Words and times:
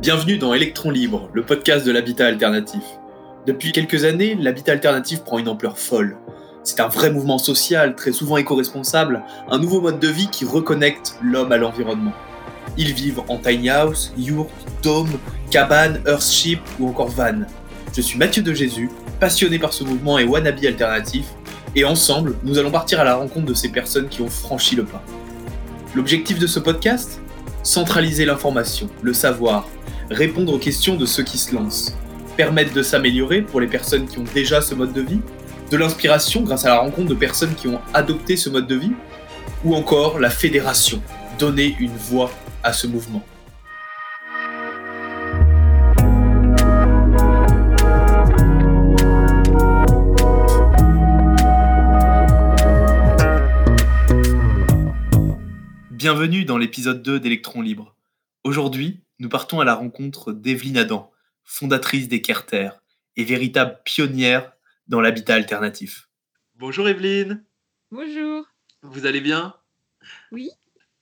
Bienvenue 0.00 0.38
dans 0.38 0.54
Électron 0.54 0.90
Libre, 0.90 1.28
le 1.32 1.42
podcast 1.42 1.84
de 1.84 1.90
l'habitat 1.90 2.28
alternatif. 2.28 2.84
Depuis 3.48 3.72
quelques 3.72 4.04
années, 4.04 4.36
l'habitat 4.36 4.70
alternatif 4.70 5.24
prend 5.24 5.40
une 5.40 5.48
ampleur 5.48 5.76
folle. 5.76 6.16
C'est 6.62 6.78
un 6.78 6.86
vrai 6.86 7.10
mouvement 7.10 7.38
social, 7.38 7.96
très 7.96 8.12
souvent 8.12 8.36
éco-responsable, 8.36 9.24
un 9.50 9.58
nouveau 9.58 9.80
mode 9.80 9.98
de 9.98 10.06
vie 10.06 10.28
qui 10.28 10.44
reconnecte 10.44 11.16
l'homme 11.20 11.50
à 11.50 11.56
l'environnement. 11.56 12.12
Ils 12.76 12.94
vivent 12.94 13.22
en 13.26 13.38
tiny 13.38 13.70
house, 13.70 14.12
yurt, 14.16 14.48
dôme, 14.84 15.18
cabane, 15.50 16.00
earthship 16.06 16.60
ou 16.78 16.88
encore 16.88 17.08
van. 17.08 17.40
Je 17.92 18.00
suis 18.00 18.18
Mathieu 18.18 18.44
de 18.44 18.54
Jésus, 18.54 18.90
passionné 19.18 19.58
par 19.58 19.72
ce 19.72 19.82
mouvement 19.82 20.16
et 20.20 20.24
wannabe 20.24 20.64
alternatif, 20.64 21.24
et 21.74 21.84
ensemble, 21.84 22.36
nous 22.44 22.56
allons 22.56 22.70
partir 22.70 23.00
à 23.00 23.04
la 23.04 23.16
rencontre 23.16 23.46
de 23.46 23.54
ces 23.54 23.70
personnes 23.70 24.08
qui 24.08 24.22
ont 24.22 24.30
franchi 24.30 24.76
le 24.76 24.84
pas. 24.84 25.02
L'objectif 25.96 26.38
de 26.38 26.46
ce 26.46 26.60
podcast? 26.60 27.20
Centraliser 27.62 28.24
l'information, 28.24 28.88
le 29.02 29.12
savoir, 29.12 29.68
répondre 30.10 30.52
aux 30.52 30.58
questions 30.58 30.96
de 30.96 31.06
ceux 31.06 31.22
qui 31.22 31.38
se 31.38 31.54
lancent, 31.54 31.94
permettre 32.36 32.72
de 32.72 32.82
s'améliorer 32.82 33.42
pour 33.42 33.60
les 33.60 33.66
personnes 33.66 34.06
qui 34.06 34.18
ont 34.18 34.24
déjà 34.34 34.60
ce 34.62 34.74
mode 34.74 34.92
de 34.92 35.02
vie, 35.02 35.20
de 35.70 35.76
l'inspiration 35.76 36.42
grâce 36.42 36.64
à 36.64 36.68
la 36.68 36.78
rencontre 36.78 37.08
de 37.08 37.14
personnes 37.14 37.54
qui 37.54 37.68
ont 37.68 37.80
adopté 37.92 38.36
ce 38.36 38.48
mode 38.48 38.66
de 38.66 38.76
vie, 38.76 38.92
ou 39.64 39.74
encore 39.74 40.18
la 40.18 40.30
fédération, 40.30 41.02
donner 41.38 41.76
une 41.78 41.96
voix 41.96 42.30
à 42.62 42.72
ce 42.72 42.86
mouvement. 42.86 43.22
Bienvenue 55.98 56.44
dans 56.44 56.58
l'épisode 56.58 57.02
2 57.02 57.18
d'Electron 57.18 57.60
Libre. 57.60 57.96
Aujourd'hui, 58.44 59.00
nous 59.18 59.28
partons 59.28 59.58
à 59.58 59.64
la 59.64 59.74
rencontre 59.74 60.30
d'Evelyne 60.32 60.76
Adam, 60.76 61.10
fondatrice 61.42 62.06
des 62.06 62.22
Kerter 62.22 62.70
et 63.16 63.24
véritable 63.24 63.80
pionnière 63.84 64.52
dans 64.86 65.00
l'habitat 65.00 65.34
alternatif. 65.34 66.08
Bonjour 66.54 66.88
Evelyne. 66.88 67.42
Bonjour. 67.90 68.44
Vous 68.82 69.06
allez 69.06 69.20
bien? 69.20 69.54
Oui. 70.30 70.50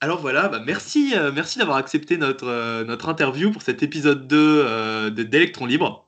Alors 0.01 0.19
voilà, 0.19 0.49
bah 0.49 0.63
merci, 0.65 1.13
euh, 1.15 1.31
merci 1.31 1.59
d'avoir 1.59 1.77
accepté 1.77 2.17
notre, 2.17 2.49
euh, 2.49 2.83
notre 2.85 3.11
interview 3.11 3.53
pour 3.53 3.61
cet 3.61 3.83
épisode 3.83 4.27
2 4.27 4.37
euh, 4.65 5.11
d'Electron 5.11 5.67
Libre. 5.67 6.06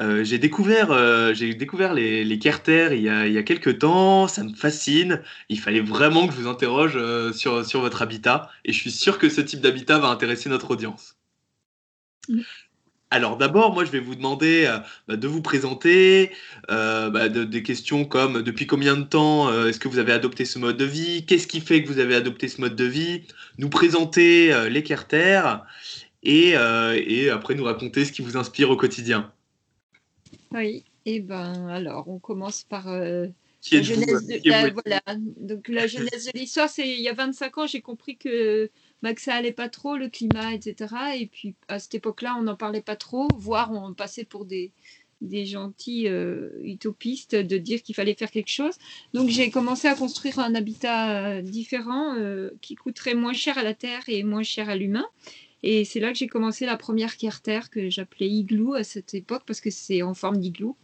Euh, 0.00 0.22
j'ai 0.22 0.38
découvert, 0.38 0.92
euh, 0.92 1.34
j'ai 1.34 1.54
découvert 1.54 1.92
les, 1.92 2.24
les 2.24 2.34
il 2.36 3.02
y, 3.02 3.08
a, 3.08 3.26
il 3.26 3.32
y 3.32 3.38
a 3.38 3.42
quelques 3.42 3.78
temps, 3.80 4.28
ça 4.28 4.44
me 4.44 4.54
fascine. 4.54 5.22
Il 5.48 5.58
fallait 5.58 5.80
vraiment 5.80 6.28
que 6.28 6.34
je 6.34 6.38
vous 6.40 6.48
interroge 6.48 6.92
euh, 6.96 7.32
sur, 7.32 7.66
sur 7.66 7.80
votre 7.80 8.00
habitat 8.00 8.48
et 8.64 8.72
je 8.72 8.78
suis 8.78 8.92
sûr 8.92 9.18
que 9.18 9.28
ce 9.28 9.40
type 9.40 9.60
d'habitat 9.60 9.98
va 9.98 10.08
intéresser 10.08 10.48
notre 10.48 10.70
audience. 10.70 11.16
Alors 13.10 13.38
d'abord, 13.38 13.72
moi 13.74 13.84
je 13.84 13.90
vais 13.90 14.00
vous 14.00 14.14
demander 14.14 14.66
euh, 14.66 14.78
bah, 15.08 15.16
de 15.16 15.26
vous 15.26 15.42
présenter, 15.42 16.30
euh, 16.70 17.10
bah, 17.10 17.28
de- 17.28 17.44
des 17.44 17.62
questions 17.62 18.04
comme 18.04 18.42
depuis 18.42 18.66
combien 18.66 18.96
de 18.96 19.04
temps 19.04 19.48
euh, 19.48 19.66
est-ce 19.68 19.80
que 19.80 19.88
vous 19.88 19.98
avez 19.98 20.12
adopté 20.12 20.44
ce 20.44 20.58
mode 20.58 20.76
de 20.76 20.84
vie, 20.84 21.24
qu'est-ce 21.26 21.46
qui 21.46 21.60
fait 21.60 21.82
que 21.82 21.88
vous 21.88 21.98
avez 22.00 22.14
adopté 22.14 22.48
ce 22.48 22.60
mode 22.60 22.76
de 22.76 22.84
vie, 22.84 23.24
nous 23.56 23.70
présenter 23.70 24.68
les 24.70 24.82
Kerter 24.82 25.42
et, 26.22 26.50
et 26.52 27.30
après 27.30 27.54
nous 27.54 27.64
raconter 27.64 28.04
ce 28.04 28.12
qui 28.12 28.22
vous 28.22 28.36
inspire 28.36 28.70
au 28.70 28.76
quotidien. 28.76 29.32
Oui. 30.52 30.84
Et 31.04 31.20
ben 31.20 31.68
alors, 31.68 32.08
on 32.08 32.18
commence 32.18 32.64
par 32.64 32.88
euh, 32.88 33.26
Qui 33.60 33.76
la 33.76 33.82
genèse 33.82 34.26
de 34.26 34.36
Qui 34.36 34.48
la, 34.48 34.66
êtes-vous 34.66 34.80
voilà. 34.84 35.00
Donc 35.16 35.68
la 35.68 35.86
genèse 35.86 36.26
de 36.26 36.38
l'histoire, 36.38 36.68
c'est 36.68 36.88
il 36.88 37.00
y 37.00 37.08
a 37.08 37.14
25 37.14 37.58
ans, 37.58 37.66
j'ai 37.66 37.80
compris 37.80 38.16
que 38.16 38.70
bah, 39.02 39.14
que 39.14 39.20
ça 39.20 39.34
allait 39.34 39.52
pas 39.52 39.68
trop, 39.68 39.96
le 39.96 40.08
climat, 40.08 40.52
etc. 40.52 40.94
Et 41.18 41.26
puis 41.26 41.54
à 41.68 41.78
cette 41.78 41.94
époque-là, 41.94 42.36
on 42.38 42.42
n'en 42.42 42.56
parlait 42.56 42.82
pas 42.82 42.96
trop, 42.96 43.28
voire 43.36 43.72
on 43.72 43.94
passait 43.94 44.24
pour 44.24 44.44
des 44.44 44.72
des 45.20 45.46
gentils 45.46 46.06
euh, 46.08 46.50
utopistes 46.62 47.34
de 47.34 47.58
dire 47.58 47.82
qu'il 47.82 47.94
fallait 47.94 48.14
faire 48.14 48.30
quelque 48.30 48.50
chose. 48.50 48.74
Donc 49.14 49.28
j'ai 49.28 49.50
commencé 49.50 49.88
à 49.88 49.94
construire 49.94 50.38
un 50.38 50.54
habitat 50.54 51.10
euh, 51.10 51.42
différent 51.42 52.14
euh, 52.16 52.50
qui 52.60 52.74
coûterait 52.74 53.14
moins 53.14 53.32
cher 53.32 53.58
à 53.58 53.62
la 53.62 53.74
terre 53.74 54.02
et 54.08 54.22
moins 54.22 54.42
cher 54.42 54.68
à 54.68 54.76
l'humain. 54.76 55.06
Et 55.62 55.84
c'est 55.84 56.00
là 56.00 56.12
que 56.12 56.18
j'ai 56.18 56.28
commencé 56.28 56.66
la 56.66 56.76
première 56.76 57.16
carter 57.16 57.60
que 57.70 57.90
j'appelais 57.90 58.28
igloo 58.28 58.74
à 58.74 58.84
cette 58.84 59.14
époque 59.14 59.42
parce 59.46 59.60
que 59.60 59.70
c'est 59.70 60.02
en 60.02 60.14
forme 60.14 60.38
d'igloo. 60.38 60.76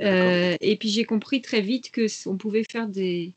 Euh, 0.00 0.56
et 0.60 0.76
puis 0.76 0.88
j'ai 0.88 1.04
compris 1.04 1.42
très 1.42 1.60
vite 1.60 1.90
que 1.90 2.06
on 2.26 2.36
pouvait 2.36 2.64
faire 2.64 2.88
des, 2.88 3.32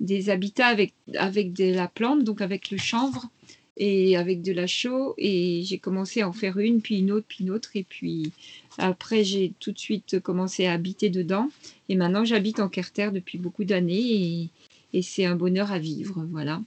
des 0.00 0.30
habitats 0.30 0.66
avec, 0.66 0.92
avec 1.14 1.52
de 1.52 1.72
la 1.72 1.88
plante, 1.88 2.24
donc 2.24 2.40
avec 2.40 2.70
le 2.70 2.76
chanvre 2.76 3.30
et 3.78 4.16
avec 4.16 4.42
de 4.42 4.52
la 4.52 4.66
chaux. 4.66 5.14
Et 5.18 5.62
j'ai 5.64 5.78
commencé 5.78 6.20
à 6.20 6.28
en 6.28 6.32
faire 6.32 6.58
une, 6.58 6.82
puis 6.82 6.98
une 6.98 7.12
autre, 7.12 7.26
puis 7.28 7.44
une 7.44 7.50
autre. 7.50 7.70
Et 7.74 7.84
puis 7.84 8.32
après, 8.78 9.24
j'ai 9.24 9.52
tout 9.58 9.72
de 9.72 9.78
suite 9.78 10.20
commencé 10.20 10.66
à 10.66 10.72
habiter 10.72 11.08
dedans. 11.08 11.48
Et 11.88 11.96
maintenant, 11.96 12.24
j'habite 12.24 12.60
en 12.60 12.68
carter 12.68 13.10
depuis 13.12 13.38
beaucoup 13.38 13.64
d'années 13.64 14.12
et, 14.12 14.50
et 14.92 15.02
c'est 15.02 15.24
un 15.24 15.36
bonheur 15.36 15.72
à 15.72 15.78
vivre. 15.78 16.26
Voilà. 16.30 16.60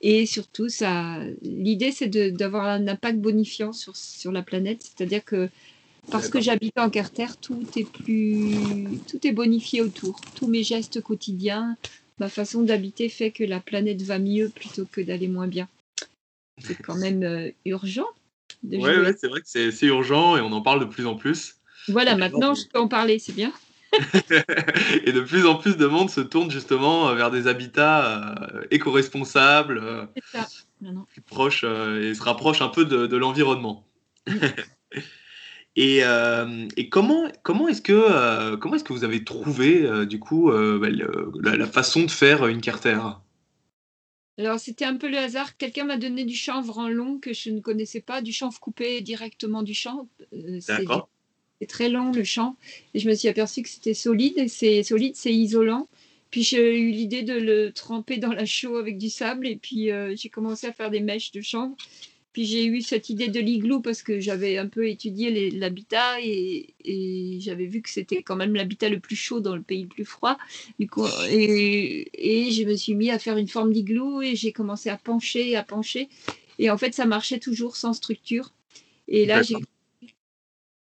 Et 0.00 0.26
surtout, 0.26 0.68
ça, 0.68 1.18
l'idée, 1.42 1.92
c'est 1.92 2.08
d'avoir 2.08 2.66
un 2.66 2.86
impact 2.86 3.18
bonifiant 3.18 3.72
sur, 3.72 3.96
sur 3.96 4.32
la 4.32 4.42
planète. 4.42 4.82
C'est-à-dire 4.82 5.24
que 5.24 5.48
parce 6.10 6.28
que 6.28 6.40
j'habite 6.40 6.78
en 6.78 6.88
carter, 6.88 7.26
tout 7.40 7.66
est 7.76 7.84
plus, 7.84 9.00
tout 9.08 9.26
est 9.26 9.32
bonifié 9.32 9.82
autour. 9.82 10.18
Tous 10.34 10.46
mes 10.46 10.62
gestes 10.62 11.02
quotidiens, 11.02 11.76
ma 12.18 12.28
façon 12.28 12.62
d'habiter 12.62 13.08
fait 13.08 13.30
que 13.30 13.44
la 13.44 13.60
planète 13.60 14.02
va 14.02 14.18
mieux 14.18 14.48
plutôt 14.48 14.86
que 14.90 15.00
d'aller 15.00 15.28
moins 15.28 15.48
bien. 15.48 15.68
C'est 16.62 16.76
quand 16.76 16.96
même 16.96 17.22
euh, 17.22 17.50
urgent. 17.64 18.06
De 18.62 18.76
Ouais, 18.76 19.14
c'est 19.18 19.28
vrai 19.28 19.40
que 19.40 19.46
c'est 19.46 19.86
urgent 19.86 20.36
et 20.36 20.40
on 20.40 20.52
en 20.52 20.62
parle 20.62 20.80
de 20.80 20.86
plus 20.86 21.06
en 21.06 21.14
plus. 21.14 21.56
Voilà, 21.88 22.16
maintenant 22.16 22.54
je 22.54 22.66
peux 22.66 22.78
en 22.78 22.88
parler, 22.88 23.18
c'est 23.18 23.34
bien. 23.34 23.52
et 25.04 25.12
de 25.12 25.20
plus 25.20 25.46
en 25.46 25.56
plus 25.56 25.76
de 25.76 25.86
monde 25.86 26.10
se 26.10 26.20
tourne 26.20 26.50
justement 26.50 27.14
vers 27.14 27.30
des 27.30 27.46
habitats 27.46 28.32
euh, 28.52 28.64
éco-responsables, 28.70 29.78
euh, 29.82 30.06
plus 31.08 31.22
proches 31.22 31.64
euh, 31.64 32.10
et 32.10 32.14
se 32.14 32.22
rapprochent 32.22 32.62
un 32.62 32.68
peu 32.68 32.84
de, 32.84 33.06
de 33.06 33.16
l'environnement. 33.16 33.86
et, 35.76 36.00
euh, 36.04 36.66
et 36.76 36.88
comment, 36.88 37.28
comment 37.42 37.68
est-ce 37.68 37.82
que, 37.82 37.92
euh, 37.92 38.56
comment 38.56 38.74
est-ce 38.76 38.84
que 38.84 38.92
vous 38.92 39.04
avez 39.04 39.24
trouvé 39.24 39.84
euh, 39.84 40.06
du 40.06 40.18
coup 40.18 40.50
euh, 40.50 40.78
bah, 40.78 40.90
le- 40.90 41.32
la, 41.42 41.56
la 41.56 41.66
façon 41.66 42.02
de 42.04 42.10
faire 42.10 42.46
une 42.46 42.60
carter? 42.60 42.98
Alors 44.38 44.60
c'était 44.60 44.84
un 44.84 44.96
peu 44.96 45.10
le 45.10 45.18
hasard. 45.18 45.56
Quelqu'un 45.56 45.84
m'a 45.84 45.96
donné 45.96 46.24
du 46.24 46.36
chanvre 46.36 46.78
en 46.78 46.88
long 46.88 47.18
que 47.18 47.32
je 47.32 47.50
ne 47.50 47.60
connaissais 47.60 48.00
pas, 48.00 48.22
du 48.22 48.32
chanvre 48.32 48.60
coupé 48.60 49.00
directement 49.00 49.62
du. 49.62 49.76
Euh, 50.32 50.58
c'est 50.60 50.84
D'accord. 50.84 51.08
C'est 51.60 51.66
très 51.66 51.88
long 51.88 52.12
le 52.12 52.24
champ. 52.24 52.56
Et 52.94 52.98
je 52.98 53.08
me 53.08 53.14
suis 53.14 53.28
aperçue 53.28 53.62
que 53.62 53.68
c'était 53.68 53.94
solide. 53.94 54.38
Et 54.38 54.48
c'est 54.48 54.82
solide, 54.82 55.14
c'est 55.16 55.32
isolant. 55.32 55.88
Puis 56.30 56.42
j'ai 56.42 56.78
eu 56.78 56.90
l'idée 56.90 57.22
de 57.22 57.34
le 57.34 57.72
tremper 57.72 58.18
dans 58.18 58.32
la 58.32 58.44
chaux 58.44 58.76
avec 58.76 58.98
du 58.98 59.10
sable. 59.10 59.46
Et 59.46 59.56
puis 59.56 59.90
euh, 59.90 60.14
j'ai 60.16 60.28
commencé 60.28 60.66
à 60.66 60.72
faire 60.72 60.90
des 60.90 61.00
mèches 61.00 61.32
de 61.32 61.40
chanvre. 61.40 61.76
Puis 62.32 62.44
j'ai 62.44 62.66
eu 62.66 62.82
cette 62.82 63.08
idée 63.08 63.28
de 63.28 63.40
l'igloo 63.40 63.80
parce 63.80 64.02
que 64.02 64.20
j'avais 64.20 64.58
un 64.58 64.68
peu 64.68 64.86
étudié 64.86 65.50
l'habitat 65.50 66.20
et, 66.22 66.74
j'avais 67.40 67.66
vu 67.66 67.82
que 67.82 67.90
c'était 67.90 68.22
quand 68.22 68.36
même 68.36 68.54
l'habitat 68.54 68.88
le 68.88 69.00
plus 69.00 69.16
chaud 69.16 69.40
dans 69.40 69.56
le 69.56 69.62
pays 69.62 69.82
le 69.82 69.88
plus 69.88 70.04
froid. 70.04 70.36
Du 70.78 70.88
coup, 70.88 71.06
et, 71.30 72.08
et 72.14 72.50
je 72.52 72.64
me 72.64 72.76
suis 72.76 72.94
mis 72.94 73.10
à 73.10 73.18
faire 73.18 73.38
une 73.38 73.48
forme 73.48 73.72
d'igloo 73.72 74.22
et 74.22 74.36
j'ai 74.36 74.52
commencé 74.52 74.90
à 74.90 74.96
pencher, 74.96 75.56
à 75.56 75.62
pencher. 75.62 76.08
Et 76.58 76.70
en 76.70 76.78
fait, 76.78 76.94
ça 76.94 77.06
marchait 77.06 77.38
toujours 77.38 77.76
sans 77.76 77.92
structure. 77.92 78.52
Et 79.08 79.26
là, 79.26 79.42
j'ai. 79.42 79.56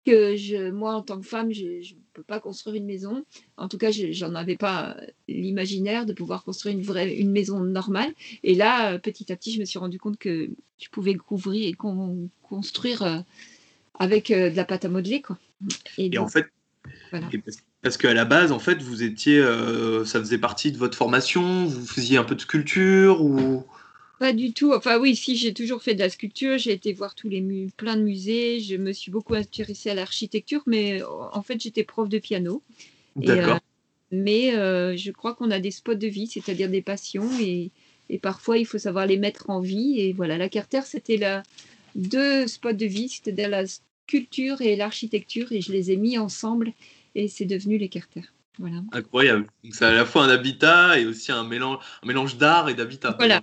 Que 0.05 0.35
je, 0.35 0.71
moi, 0.71 0.95
en 0.95 1.01
tant 1.01 1.19
que 1.19 1.27
femme, 1.27 1.51
je 1.51 1.65
ne 1.65 1.99
peux 2.13 2.23
pas 2.23 2.39
construire 2.39 2.75
une 2.75 2.85
maison. 2.85 3.23
En 3.57 3.67
tout 3.67 3.77
cas, 3.77 3.91
je 3.91 4.11
j'en 4.11 4.33
avais 4.35 4.55
pas 4.57 4.95
euh, 4.97 5.05
l'imaginaire 5.27 6.05
de 6.05 6.13
pouvoir 6.13 6.43
construire 6.43 6.75
une 6.75 6.83
vraie 6.83 7.15
une 7.15 7.31
maison 7.31 7.59
normale. 7.59 8.13
Et 8.43 8.55
là, 8.55 8.93
euh, 8.93 8.97
petit 8.97 9.31
à 9.31 9.35
petit, 9.35 9.51
je 9.53 9.59
me 9.59 9.65
suis 9.65 9.79
rendu 9.79 9.99
compte 9.99 10.17
que 10.17 10.49
je 10.81 10.89
pouvais 10.89 11.15
couvrir 11.15 11.67
et 11.67 11.73
con- 11.73 12.29
construire 12.43 13.03
euh, 13.03 13.19
avec 13.99 14.29
de 14.31 14.55
la 14.55 14.65
pâte 14.65 14.85
à 14.85 14.89
modeler, 14.89 15.21
quoi. 15.21 15.37
Et, 15.97 16.09
Et 16.11 16.17
en 16.17 16.27
fait, 16.27 16.45
voilà. 17.11 17.27
et 17.33 17.37
parce, 17.37 17.57
parce 17.81 17.97
qu'à 17.97 18.13
la 18.13 18.25
base, 18.25 18.51
en 18.51 18.59
fait, 18.59 18.81
vous 18.81 19.03
étiez, 19.03 19.37
euh, 19.37 20.05
ça 20.05 20.19
faisait 20.19 20.37
partie 20.37 20.71
de 20.71 20.77
votre 20.77 20.97
formation, 20.97 21.65
vous 21.65 21.85
faisiez 21.85 22.17
un 22.17 22.23
peu 22.23 22.35
de 22.35 22.41
sculpture 22.41 23.21
ou 23.21 23.65
Pas 24.19 24.33
du 24.33 24.51
tout. 24.51 24.73
Enfin 24.73 24.99
oui, 24.99 25.15
si 25.15 25.37
j'ai 25.37 25.53
toujours 25.53 25.81
fait 25.81 25.93
de 25.95 25.99
la 25.99 26.09
sculpture, 26.09 26.57
j'ai 26.57 26.73
été 26.73 26.91
voir 26.91 27.15
tous 27.15 27.29
les 27.29 27.39
mu- 27.39 27.69
plein 27.77 27.95
de 27.95 28.03
musées, 28.03 28.59
je 28.59 28.75
me 28.75 28.91
suis 28.91 29.11
beaucoup 29.11 29.33
intéressée 29.33 29.89
à 29.89 29.95
l'architecture, 29.95 30.61
mais 30.67 31.01
euh, 31.01 31.07
en 31.31 31.41
fait 31.41 31.61
j'étais 31.61 31.85
prof 31.85 32.09
de 32.09 32.19
piano. 32.19 32.61
D'accord. 33.15 33.55
euh, 33.55 33.59
mais 34.11 34.55
euh, 34.55 34.97
je 34.97 35.11
crois 35.11 35.35
qu'on 35.35 35.51
a 35.51 35.59
des 35.59 35.71
spots 35.71 35.95
de 35.95 36.07
vie, 36.07 36.27
c'est-à-dire 36.27 36.69
des 36.69 36.81
passions, 36.81 37.29
et, 37.39 37.71
et 38.09 38.19
parfois 38.19 38.57
il 38.57 38.65
faut 38.65 38.77
savoir 38.77 39.05
les 39.05 39.17
mettre 39.17 39.49
en 39.49 39.61
vie. 39.61 39.99
Et 39.99 40.11
voilà, 40.13 40.37
la 40.37 40.49
Carter, 40.49 40.81
c'était 40.85 41.17
la 41.17 41.43
deux 41.95 42.45
spots 42.47 42.73
de 42.73 42.85
vie, 42.85 43.07
c'est-à-dire 43.07 43.49
la 43.49 43.63
sculpture 43.67 44.61
et 44.61 44.75
l'architecture, 44.75 45.51
et 45.51 45.61
je 45.61 45.71
les 45.71 45.91
ai 45.91 45.97
mis 45.97 46.17
ensemble, 46.17 46.73
et 47.15 47.27
c'est 47.29 47.45
devenu 47.45 47.77
les 47.77 47.89
Carter. 47.89 48.23
Voilà. 48.57 48.83
Incroyable. 48.91 49.47
C'est 49.71 49.85
à 49.85 49.93
la 49.93 50.05
fois 50.05 50.25
un 50.25 50.29
habitat 50.29 50.99
et 50.99 51.05
aussi 51.05 51.31
un 51.31 51.45
mélange, 51.45 51.77
un 52.03 52.07
mélange 52.07 52.37
d'art 52.37 52.67
et 52.67 52.73
d'habitat. 52.73 53.15
Voilà. 53.17 53.41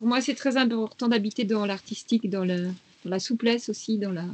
Pour 0.00 0.08
moi, 0.08 0.22
c'est 0.22 0.34
très 0.34 0.56
important 0.56 1.08
d'habiter 1.08 1.44
dans 1.44 1.66
l'artistique, 1.66 2.28
dans 2.30 2.44
la 3.04 3.18
souplesse 3.18 3.68
aussi, 3.68 3.98
dans 3.98 4.10
la, 4.10 4.24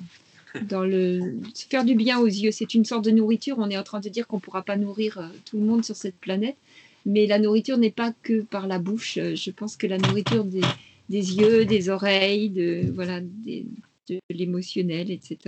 dans 0.63 0.85
le 0.85 1.35
faire 1.69 1.85
du 1.85 1.97
bien 1.97 2.21
aux 2.21 2.27
yeux. 2.27 2.53
C'est 2.53 2.75
une 2.75 2.85
sorte 2.85 3.05
de 3.05 3.11
nourriture. 3.11 3.57
On 3.59 3.69
est 3.69 3.77
en 3.77 3.83
train 3.83 3.99
de 3.99 4.09
dire 4.09 4.29
qu'on 4.29 4.37
ne 4.37 4.41
pourra 4.41 4.63
pas 4.63 4.77
nourrir 4.77 5.19
euh, 5.19 5.27
tout 5.45 5.59
le 5.59 5.65
monde 5.65 5.85
sur 5.85 5.97
cette 5.97 6.17
planète, 6.21 6.57
mais 7.05 7.27
la 7.27 7.41
nourriture 7.41 7.79
n'est 7.79 7.91
pas 7.91 8.15
que 8.23 8.43
par 8.43 8.69
la 8.69 8.79
bouche. 8.79 9.19
Euh, 9.19 9.35
je 9.35 9.51
pense 9.51 9.77
que 9.77 9.89
la 9.89 9.99
nourriture 9.99 10.45
des, 10.45 10.63
des 11.09 11.35
yeux, 11.35 11.65
des 11.65 11.89
oreilles, 11.89 12.51
de 12.51 12.89
voilà, 12.95 13.21
des, 13.21 13.67
de 14.09 14.21
l'émotionnel, 14.31 15.11
etc. 15.11 15.39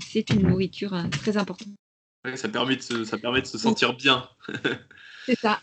C'est 0.00 0.30
une 0.30 0.48
nourriture 0.48 0.92
hein, 0.92 1.08
très 1.08 1.36
importante. 1.36 1.68
ça 2.34 2.48
permet 2.48 2.74
de 2.74 2.82
se, 2.82 3.04
ça 3.04 3.16
permet 3.16 3.42
de 3.42 3.46
se 3.46 3.58
sentir 3.58 3.94
bien. 3.94 4.28
C'est 5.26 5.38
ça. 5.38 5.60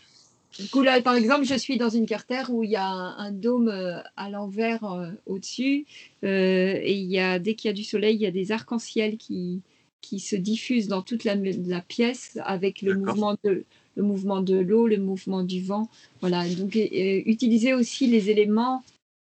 Du 0.58 0.68
coup, 0.68 0.82
là, 0.82 1.00
par 1.00 1.14
exemple, 1.14 1.44
je 1.44 1.54
suis 1.54 1.76
dans 1.76 1.88
une 1.88 2.06
cartère 2.06 2.50
où 2.50 2.64
il 2.64 2.70
y 2.70 2.76
a 2.76 2.86
un, 2.86 3.30
dôme 3.30 3.68
euh, 3.68 4.00
à 4.16 4.30
l'envers 4.30 4.84
euh, 4.84 5.10
au-dessus. 5.26 5.86
Euh, 6.24 6.78
et 6.82 6.94
il 6.94 7.10
y 7.10 7.18
a, 7.18 7.38
dès 7.38 7.54
qu'il 7.54 7.68
y 7.68 7.70
a 7.70 7.74
du 7.74 7.84
soleil, 7.84 8.16
il 8.16 8.20
y 8.20 8.26
a 8.26 8.32
des 8.32 8.50
arcs-en-ciel 8.50 9.16
qui, 9.16 9.62
qui 10.00 10.18
se 10.18 10.34
diffusent 10.36 10.88
dans 10.88 11.02
toute 11.02 11.24
la, 11.24 11.36
la 11.36 11.80
pièce 11.80 12.38
avec 12.42 12.82
le 12.82 12.94
mouvement 12.94 13.36
de 13.44 13.64
le 13.96 14.04
mouvement 14.04 14.40
de 14.40 14.54
l'eau, 14.54 14.86
le 14.86 14.98
mouvement 14.98 15.42
du 15.42 15.62
vent. 15.62 15.88
Voilà. 16.20 16.48
Donc, 16.48 16.74
utiliser 16.76 17.74
aussi 17.74 18.06
les 18.06 18.30
éléments. 18.30 18.82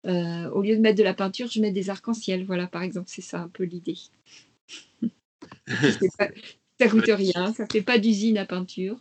au 0.06 0.62
lieu 0.62 0.76
de 0.76 0.82
mettre 0.82 0.98
de 0.98 1.04
la 1.04 1.14
peinture, 1.14 1.48
je 1.52 1.60
mets 1.60 1.72
des 1.72 1.90
arcs-en-ciel. 1.90 2.46
Voilà, 2.46 2.68
par 2.68 2.82
exemple, 2.82 3.08
c'est 3.10 3.22
ça 3.22 3.42
un 3.42 3.50
peu 3.50 3.66
l'idée. 3.66 3.98
ça 6.80 6.88
coûte 6.90 7.06
rien, 7.08 7.54
ça 7.54 7.68
fait 7.72 7.82
pas 7.82 7.98
d'usine 7.98 8.38
à 8.38 8.46
peinture. 8.46 8.98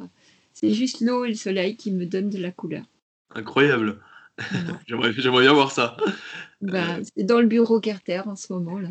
C'est 0.62 0.72
juste 0.72 1.00
l'eau 1.00 1.24
et 1.24 1.28
le 1.28 1.34
soleil 1.34 1.76
qui 1.76 1.90
me 1.90 2.06
donnent 2.06 2.30
de 2.30 2.38
la 2.38 2.52
couleur. 2.52 2.84
Incroyable. 3.34 4.00
j'aimerais, 4.86 5.12
bien 5.12 5.52
voir 5.52 5.72
ça. 5.72 5.96
Bah, 6.60 6.98
c'est 7.02 7.24
dans 7.24 7.40
le 7.40 7.46
bureau 7.46 7.80
Carter 7.80 8.22
en 8.26 8.36
ce 8.36 8.52
moment 8.52 8.78
là. 8.78 8.90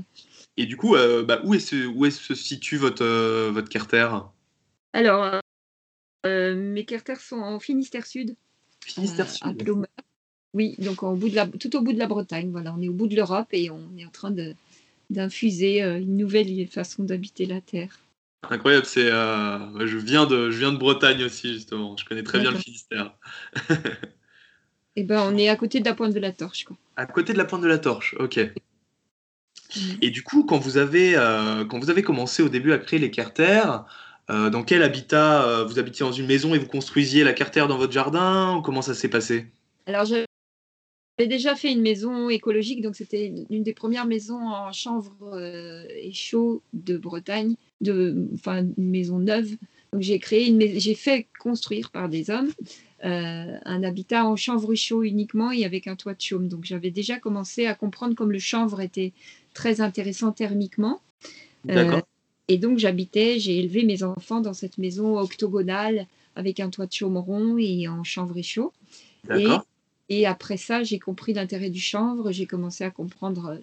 Et 0.57 0.65
du 0.65 0.75
coup, 0.75 0.95
euh, 0.95 1.23
bah, 1.23 1.39
où, 1.45 1.53
est 1.53 1.59
-ce, 1.59 1.85
où 1.85 2.06
est 2.06 2.12
se 2.12 2.35
situe 2.35 2.75
votre, 2.75 3.03
euh, 3.03 3.51
votre 3.51 3.69
Carter? 3.69 4.09
Alors, 4.91 5.39
euh, 6.25 6.56
mes 6.56 6.83
Carter 6.83 7.15
sont 7.15 7.39
en 7.39 7.59
Finistère 7.59 8.06
Sud. 8.06 8.35
Finistère 8.85 9.29
Sud. 9.29 9.47
À 9.47 9.53
Oui, 10.53 10.75
donc 10.79 11.03
au 11.03 11.15
bout 11.15 11.29
de 11.29 11.35
la, 11.35 11.47
tout 11.47 11.73
au 11.77 11.81
bout 11.81 11.94
de 11.94 12.00
la 12.00 12.07
Bretagne. 12.07 12.51
Voilà, 12.51 12.73
on 12.77 12.81
est 12.81 12.89
au 12.89 12.94
bout 12.94 13.07
de 13.07 13.15
l'Europe 13.15 13.47
et 13.53 13.69
on 13.69 13.97
est 13.97 14.06
en 14.06 14.12
train 14.12 14.31
de, 14.31 14.53
d'infuser 15.09 15.81
une 15.81 16.18
nouvelle 16.18 16.68
façon 16.68 17.03
d'habiter 17.03 17.45
la 17.45 17.62
Terre. 17.62 17.97
Incroyable, 18.50 18.86
c'est. 18.86 19.10
Euh, 19.12 19.86
je, 19.86 19.98
viens 19.98 20.26
de, 20.26 20.50
je 20.50 20.58
viens 20.58 20.72
de 20.72 20.78
Bretagne 20.78 21.24
aussi, 21.24 21.54
justement. 21.54 21.96
Je 21.96 22.06
connais 22.06 22.24
très 22.24 22.40
bien 22.40 22.52
le 22.52 22.58
Finistère. 22.58 23.14
Eh 24.98 25.04
ben, 25.04 25.22
on 25.22 25.38
est 25.38 25.48
à 25.48 25.56
côté 25.56 25.80
de 25.80 25.86
la 25.86 25.94
pointe 25.94 26.14
de 26.14 26.20
la 26.20 26.34
torche. 26.34 26.66
Quoi. 26.66 26.76
À 26.98 27.06
côté 27.06 27.32
de 27.32 27.38
la 27.38 27.46
pointe 27.46 27.62
de 27.62 27.68
la 27.68 27.78
torche, 27.78 28.14
ok. 28.20 28.42
Et 30.02 30.10
du 30.10 30.22
coup, 30.22 30.44
quand 30.44 30.58
vous 30.58 30.76
avez, 30.76 31.16
euh, 31.16 31.64
quand 31.64 31.80
vous 31.80 31.90
avez 31.90 32.04
commencé 32.04 32.44
au 32.44 32.50
début 32.50 32.74
à 32.74 32.78
créer 32.78 33.00
les 33.00 33.10
carters, 33.10 33.86
euh, 34.30 34.50
dans 34.50 34.64
quel 34.64 34.84
habitat 34.84 35.64
Vous 35.64 35.80
habitiez 35.80 36.06
dans 36.06 36.12
une 36.12 36.28
maison 36.28 36.54
et 36.56 36.58
vous 36.58 36.68
construisiez 36.68 37.24
la 37.24 37.32
carter 37.32 37.66
dans 37.70 37.78
votre 37.78 37.94
jardin 37.94 38.58
ou 38.58 38.62
Comment 38.62 38.82
ça 38.82 38.94
s'est 38.94 39.08
passé? 39.08 39.48
Alors, 39.86 40.04
j'avais 40.04 40.26
déjà 41.19 41.56
fait 41.56 41.72
une 41.72 41.81
maison 41.81 42.30
écologique, 42.30 42.81
donc 42.81 42.96
c'était 42.96 43.34
une 43.50 43.63
des 43.63 43.74
premières 43.74 44.08
maisons 44.08 44.40
en 44.40 44.72
chanvre 44.72 45.40
et 45.40 46.12
chaud 46.13 46.63
de 46.74 46.98
Bretagne 46.98 47.56
de, 47.81 48.28
enfin, 48.34 48.66
une 48.78 48.90
maison 48.90 49.19
neuve. 49.19 49.56
Donc 49.94 50.02
j'ai 50.02 50.19
créé 50.19 50.48
une, 50.48 50.80
j'ai 50.80 50.96
fait 50.96 51.28
construire 51.40 51.92
par 51.92 52.08
des 52.08 52.30
hommes 52.30 52.50
euh, 53.04 53.58
un 53.66 53.84
habitat 53.84 54.25
en 54.25 54.36
chanvre 54.36 54.75
chaud 54.75 55.04
uniquement 55.04 55.52
et 55.52 55.66
avec 55.66 55.88
un 55.88 55.96
toit 55.96 56.13
de 56.13 56.22
chaume. 56.22 56.48
Donc 56.48 56.63
j'avais 56.63 56.92
déjà 56.92 57.18
commencé 57.18 57.66
à 57.66 57.74
comprendre 57.74 58.16
comme 58.16 58.31
le 58.31 58.40
chanvre 58.40 58.80
était 58.80 59.12
très 59.54 59.81
intéressant 59.81 60.31
thermiquement. 60.31 61.02
Euh, 61.69 62.00
et 62.48 62.57
donc 62.57 62.78
j'habitais, 62.78 63.40
j'ai 63.40 63.57
élevé 63.57 63.84
mes 63.84 64.04
enfants 64.04 64.40
dans 64.40 64.54
cette 64.54 64.78
maison 64.78 65.19
octogonale 65.19 66.07
avec 66.36 66.60
un 66.60 66.69
toit 66.69 66.86
de 66.86 66.94
chaume 66.94 67.18
rond 67.18 67.57
et 67.57 67.88
en 67.88 68.04
chanvre 68.04 68.38
et 68.38 68.44
chaud. 68.44 68.72
Et, 69.36 69.48
et, 70.19 70.25
après 70.25 70.58
ça, 70.58 70.84
j'ai 70.84 71.00
compris 71.00 71.34
l'intérêt 71.34 71.69
du 71.69 71.80
chanvre, 71.80 72.31
j'ai 72.31 72.46
commencé 72.46 72.84
à 72.84 72.92
comprendre 72.92 73.60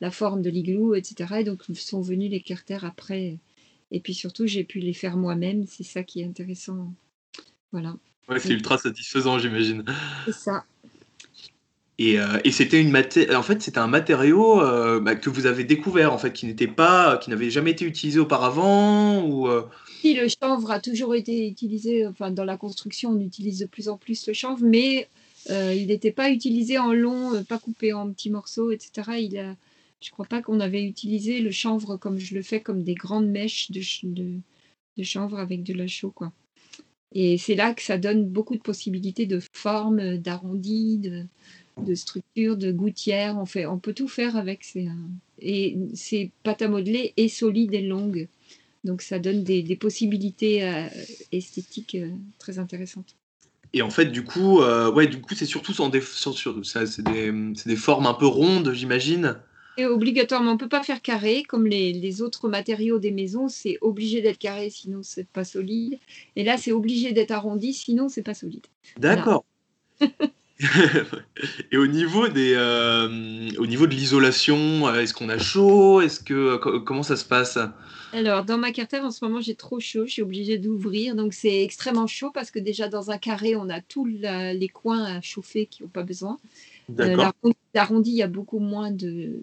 la 0.00 0.10
forme 0.10 0.42
de 0.42 0.50
l'igloo, 0.50 0.94
etc. 0.94 1.40
Et 1.40 1.44
donc 1.44 1.64
sont 1.74 2.00
venus 2.00 2.30
les 2.30 2.40
carters 2.40 2.84
après 2.84 3.38
et 3.90 4.00
puis 4.00 4.14
surtout, 4.14 4.46
j'ai 4.46 4.64
pu 4.64 4.80
les 4.80 4.92
faire 4.92 5.16
moi-même. 5.16 5.64
C'est 5.66 5.84
ça 5.84 6.02
qui 6.02 6.20
est 6.20 6.26
intéressant. 6.26 6.92
Voilà. 7.72 7.96
Ouais, 8.28 8.38
c'est 8.38 8.50
ultra 8.50 8.78
satisfaisant, 8.78 9.38
j'imagine. 9.38 9.84
C'est 10.26 10.34
ça. 10.34 10.64
Et, 12.00 12.20
euh, 12.20 12.38
et 12.44 12.52
c'était 12.52 12.80
une 12.80 12.96
en 12.96 13.42
fait, 13.42 13.60
c'était 13.60 13.78
un 13.78 13.88
matériau 13.88 14.60
euh, 14.60 15.00
bah, 15.00 15.16
que 15.16 15.30
vous 15.30 15.46
avez 15.46 15.64
découvert, 15.64 16.12
en 16.12 16.18
fait, 16.18 16.32
qui 16.32 16.46
n'était 16.46 16.68
pas, 16.68 17.16
qui 17.16 17.30
n'avait 17.30 17.50
jamais 17.50 17.72
été 17.72 17.84
utilisé 17.84 18.20
auparavant 18.20 19.22
ou. 19.24 19.48
Euh 19.48 19.62
si 20.00 20.14
le 20.14 20.28
chanvre 20.28 20.70
a 20.70 20.78
toujours 20.78 21.16
été 21.16 21.48
utilisé, 21.48 22.06
enfin 22.06 22.30
dans 22.30 22.44
la 22.44 22.56
construction, 22.56 23.10
on 23.10 23.20
utilise 23.20 23.58
de 23.58 23.66
plus 23.66 23.88
en 23.88 23.96
plus 23.96 24.28
le 24.28 24.32
chanvre, 24.32 24.60
mais 24.62 25.08
il 25.48 25.86
n'était 25.86 26.12
pas 26.12 26.30
utilisé 26.30 26.78
en 26.78 26.92
long, 26.92 27.42
pas 27.44 27.58
coupé 27.58 27.92
en 27.92 28.10
petits 28.12 28.30
morceaux, 28.30 28.70
etc. 28.70 29.18
Il 29.20 29.38
a, 29.38 29.56
je 30.00 30.10
crois 30.10 30.26
pas 30.26 30.42
qu'on 30.42 30.60
avait 30.60 30.84
utilisé 30.84 31.40
le 31.40 31.50
chanvre 31.50 31.96
comme 31.96 32.18
je 32.18 32.34
le 32.34 32.42
fais, 32.42 32.60
comme 32.60 32.82
des 32.82 32.94
grandes 32.94 33.28
mèches 33.28 33.70
de, 33.70 33.82
chanvre 35.02 35.38
avec 35.38 35.62
de 35.62 35.74
la 35.74 35.86
chaux. 35.86 36.10
Quoi. 36.10 36.32
Et 37.12 37.38
c'est 37.38 37.54
là 37.54 37.74
que 37.74 37.82
ça 37.82 37.98
donne 37.98 38.28
beaucoup 38.28 38.56
de 38.56 38.62
possibilités 38.62 39.26
de 39.26 39.40
formes, 39.52 40.18
d'arrondis, 40.18 40.98
de, 40.98 41.24
de 41.78 41.94
structures, 41.94 42.56
de 42.56 42.70
gouttières. 42.70 43.38
On, 43.38 43.46
fait, 43.46 43.66
on 43.66 43.78
peut 43.78 43.94
tout 43.94 44.08
faire 44.08 44.36
avec. 44.36 44.64
Ces, 44.64 44.88
et 45.40 45.76
c'est 45.94 46.30
pâte 46.42 46.62
à 46.62 46.68
modeler 46.68 47.14
et 47.16 47.28
solide 47.28 47.74
et 47.74 47.82
longue. 47.82 48.28
Donc 48.84 49.02
ça 49.02 49.18
donne 49.18 49.42
des, 49.42 49.76
possibilités 49.76 50.64
euh, 50.64 50.86
esthétiques 51.32 51.96
euh, 51.96 52.10
très 52.38 52.58
intéressantes. 52.58 53.16
Et 53.74 53.82
en 53.82 53.90
fait, 53.90 54.06
du 54.06 54.24
coup, 54.24 54.60
euh, 54.60 54.90
ouais, 54.90 55.06
du 55.06 55.20
coup, 55.20 55.34
c'est 55.34 55.44
surtout 55.44 55.72
sur 55.72 55.90
des, 55.90 56.00
sur, 56.00 56.34
c'est 56.64 57.02
des, 57.02 57.32
des, 57.66 57.76
formes 57.76 58.06
un 58.06 58.14
peu 58.14 58.26
rondes, 58.26 58.72
j'imagine 58.72 59.36
obligatoirement, 59.84 60.52
on 60.52 60.54
ne 60.54 60.58
peut 60.58 60.68
pas 60.68 60.82
faire 60.82 61.02
carré 61.02 61.44
comme 61.44 61.66
les, 61.66 62.22
autres 62.22 62.48
matériaux 62.48 62.98
des 62.98 63.10
maisons. 63.10 63.48
C'est 63.48 63.78
obligé 63.80 64.20
d'être 64.20 64.38
carré, 64.38 64.70
sinon 64.70 65.00
c'est 65.02 65.28
pas 65.28 65.44
solide. 65.44 65.98
Et 66.36 66.44
là, 66.44 66.56
c'est 66.56 66.72
obligé 66.72 67.12
d'être 67.12 67.30
arrondi, 67.30 67.72
sinon 67.72 68.08
c'est 68.08 68.22
pas 68.22 68.34
solide. 68.34 68.66
D'accord. 68.98 69.44
Et 71.70 71.76
au 71.76 71.86
niveau 71.86 72.26
des, 72.26 72.54
euh, 72.56 73.48
au 73.58 73.66
niveau 73.66 73.86
de 73.86 73.94
l'isolation, 73.94 74.88
euh, 74.88 75.00
est-ce 75.00 75.14
qu'on 75.14 75.28
a 75.28 75.38
chaud? 75.38 76.00
Est-ce 76.00 76.18
que 76.18 76.56
comment 76.56 77.04
ça 77.04 77.16
se 77.16 77.24
passe? 77.24 77.58
Alors 78.12 78.44
dans 78.44 78.58
ma 78.58 78.72
cartère 78.72 79.04
en 79.04 79.10
ce 79.10 79.24
moment 79.24 79.40
j'ai 79.40 79.54
trop 79.54 79.80
chaud, 79.80 80.06
je 80.06 80.12
suis 80.12 80.22
obligée 80.22 80.58
d'ouvrir, 80.58 81.14
donc 81.14 81.34
c'est 81.34 81.62
extrêmement 81.62 82.06
chaud 82.06 82.30
parce 82.32 82.50
que 82.50 82.58
déjà 82.58 82.88
dans 82.88 83.10
un 83.10 83.18
carré 83.18 83.54
on 83.56 83.68
a 83.68 83.80
tous 83.80 84.06
les 84.06 84.70
coins 84.72 85.04
à 85.04 85.20
chauffer 85.20 85.66
qui 85.66 85.82
n'ont 85.82 85.88
pas 85.88 86.04
besoin. 86.04 86.38
Euh, 87.00 87.30
l'arrondi, 87.74 88.10
il 88.10 88.16
y 88.16 88.22
a 88.22 88.28
beaucoup 88.28 88.60
moins 88.60 88.90
de, 88.90 89.42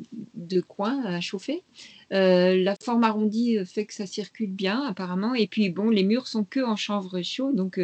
coins 0.68 1.04
à 1.06 1.22
chauffer. 1.22 1.64
Euh, 2.12 2.56
la 2.56 2.76
forme 2.76 3.04
arrondie 3.04 3.58
euh, 3.58 3.66
fait 3.66 3.86
que 3.86 3.94
ça 3.94 4.08
circule 4.08 4.52
bien, 4.52 4.84
apparemment. 4.84 5.36
Et 5.36 5.48
puis, 5.48 5.70
bon, 5.70 5.90
les 5.90 6.04
murs 6.04 6.28
sont 6.28 6.44
que 6.44 6.60
en 6.60 6.76
chanvre 6.76 7.22
chaud. 7.22 7.52
Donc, 7.54 7.80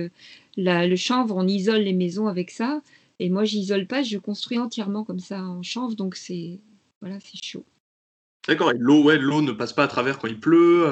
le 0.57 0.95
chanvre, 0.95 1.35
on 1.37 1.47
isole 1.47 1.81
les 1.81 1.93
maisons 1.93 2.27
avec 2.27 2.49
ça. 2.49 2.81
Et 3.19 3.29
moi, 3.29 3.43
j'isole 3.43 3.85
pas, 3.85 4.01
je 4.01 4.17
construis 4.17 4.57
entièrement 4.57 5.03
comme 5.03 5.19
ça 5.19 5.43
en 5.43 5.61
chanvre. 5.61 5.95
Donc, 5.95 6.15
c'est 6.15 6.59
voilà, 7.01 7.19
c'est 7.19 7.43
chaud. 7.43 7.65
D'accord, 8.47 8.71
et 8.71 8.77
l'eau, 8.77 9.03
ouais, 9.03 9.17
l'eau 9.17 9.41
ne 9.41 9.51
passe 9.51 9.73
pas 9.73 9.83
à 9.83 9.87
travers 9.87 10.17
quand 10.17 10.27
il 10.27 10.39
pleut. 10.39 10.87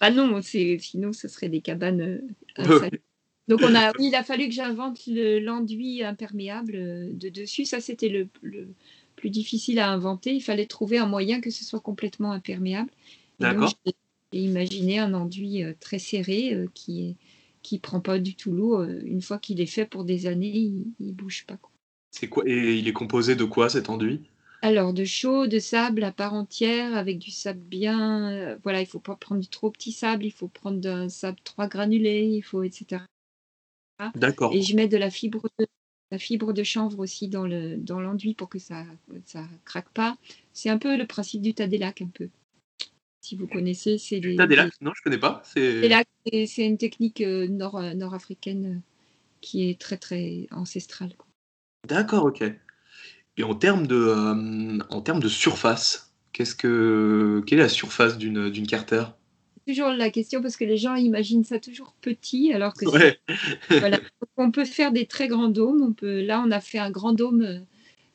Ah 0.00 0.10
non, 0.10 0.40
sinon, 0.42 1.12
ce 1.12 1.28
serait 1.28 1.48
des 1.48 1.60
cabanes. 1.60 2.22
Donc 3.48 3.60
on 3.62 3.74
a, 3.74 3.92
il 3.98 4.14
a 4.14 4.22
fallu 4.22 4.48
que 4.48 4.54
j'invente 4.54 5.00
l'enduit 5.06 6.02
imperméable 6.02 6.74
euh, 6.76 7.10
de 7.12 7.28
dessus. 7.28 7.64
Ça, 7.64 7.80
c'était 7.80 8.08
le, 8.08 8.28
plus 9.16 9.30
difficile 9.30 9.78
à 9.78 9.90
inventer. 9.90 10.34
Il 10.34 10.42
fallait 10.42 10.66
trouver 10.66 10.98
un 10.98 11.06
moyen 11.06 11.40
que 11.40 11.50
ce 11.50 11.64
soit 11.64 11.80
complètement 11.80 12.32
imperméable. 12.32 12.90
D'accord. 13.38 13.72
J'ai 14.32 14.40
imaginé 14.40 14.98
un 14.98 15.14
enduit 15.14 15.62
euh, 15.62 15.74
très 15.78 15.98
serré 15.98 16.54
euh, 16.54 16.66
qui 16.74 17.16
qui 17.62 17.78
prend 17.78 18.00
pas 18.00 18.18
du 18.18 18.34
tout 18.34 18.52
l'eau. 18.52 18.84
Une 18.84 19.22
fois 19.22 19.38
qu'il 19.38 19.58
est 19.58 19.64
fait 19.64 19.86
pour 19.86 20.04
des 20.04 20.26
années, 20.26 20.54
il, 20.54 20.84
ne 21.00 21.12
bouge 21.12 21.46
pas. 21.46 21.56
C'est 22.10 22.28
quoi 22.28 22.42
Et 22.46 22.74
il 22.74 22.86
est 22.86 22.92
composé 22.92 23.36
de 23.36 23.44
quoi 23.44 23.70
cet 23.70 23.88
enduit? 23.88 24.20
Alors, 24.66 24.94
de 24.94 25.04
chaud, 25.04 25.46
de 25.46 25.58
sable 25.58 26.04
à 26.04 26.12
part 26.12 26.34
entière, 26.34 26.96
avec 26.96 27.18
du 27.18 27.30
sable 27.30 27.60
bien. 27.60 28.56
voilà, 28.62 28.80
il 28.80 28.86
faut 28.86 28.98
pas 28.98 29.16
prendre 29.16 29.40
du 29.40 29.48
trop 29.48 29.70
petit 29.70 29.92
sable, 29.92 30.24
il 30.24 30.32
faut 30.32 30.48
prendre 30.48 30.88
un 30.88 31.08
sable 31.08 31.38
trois 31.44 31.68
granulé, 31.68 32.24
il 32.24 32.42
faut, 32.42 32.62
etc. 32.62 33.02
D'accord. 34.14 34.54
Et 34.54 34.62
je 34.62 34.74
mets 34.74 34.88
de 34.88 34.96
la 34.96 35.10
fibre 35.10 35.48
de, 35.58 35.66
la 36.10 36.18
fibre 36.18 36.52
de 36.52 36.62
chanvre 36.62 37.00
aussi 37.00 37.28
dans 37.28 37.46
le 37.46 37.76
dans 37.76 38.00
l'enduit 38.00 38.34
pour 38.34 38.48
que 38.48 38.58
ça 38.58 38.84
ça 39.24 39.44
craque 39.64 39.90
pas. 39.90 40.16
C'est 40.52 40.70
un 40.70 40.78
peu 40.78 40.96
le 40.96 41.06
principe 41.06 41.42
du 41.42 41.54
tadélac 41.54 42.02
un 42.02 42.08
peu. 42.08 42.28
Si 43.20 43.36
vous 43.36 43.46
connaissez, 43.46 43.98
c'est 43.98 44.20
les 44.20 44.36
tadélac. 44.36 44.72
Non, 44.80 44.92
je 44.94 45.02
connais 45.02 45.18
pas. 45.18 45.42
C'est 45.44 45.88
c'est 46.46 46.66
une 46.66 46.78
technique 46.78 47.20
euh, 47.20 47.48
nord 47.48 47.78
euh, 47.78 47.94
nord-africaine 47.94 48.66
euh, 48.66 48.80
qui 49.40 49.68
est 49.68 49.80
très 49.80 49.96
très 49.96 50.46
ancestrale. 50.50 51.14
D'accord, 51.86 52.24
ok. 52.24 52.44
Et 53.36 53.42
en 53.42 53.54
termes 53.54 53.86
de 53.86 54.80
en 54.90 55.00
termes 55.00 55.20
de 55.20 55.28
surface, 55.28 56.14
Qu'est-ce 56.34 56.56
que, 56.56 57.44
quelle 57.46 57.60
est 57.60 57.62
la 57.62 57.68
surface 57.68 58.18
d'une, 58.18 58.50
d'une 58.50 58.66
carter? 58.66 59.04
Toujours 59.68 59.90
la 59.90 60.10
question 60.10 60.42
parce 60.42 60.56
que 60.56 60.64
les 60.64 60.76
gens 60.76 60.96
imaginent 60.96 61.44
ça 61.44 61.60
toujours 61.60 61.94
petit, 62.00 62.52
alors 62.52 62.74
que 62.74 62.84
voilà. 62.86 64.00
on 64.36 64.50
peut 64.50 64.64
faire 64.64 64.90
des 64.90 65.06
très 65.06 65.28
grands 65.28 65.48
dômes. 65.48 65.80
On 65.80 65.92
peut, 65.92 66.22
là, 66.22 66.42
on 66.44 66.50
a 66.50 66.60
fait 66.60 66.78
un 66.78 66.90
grand 66.90 67.12
dôme 67.12 67.42
euh, 67.42 67.60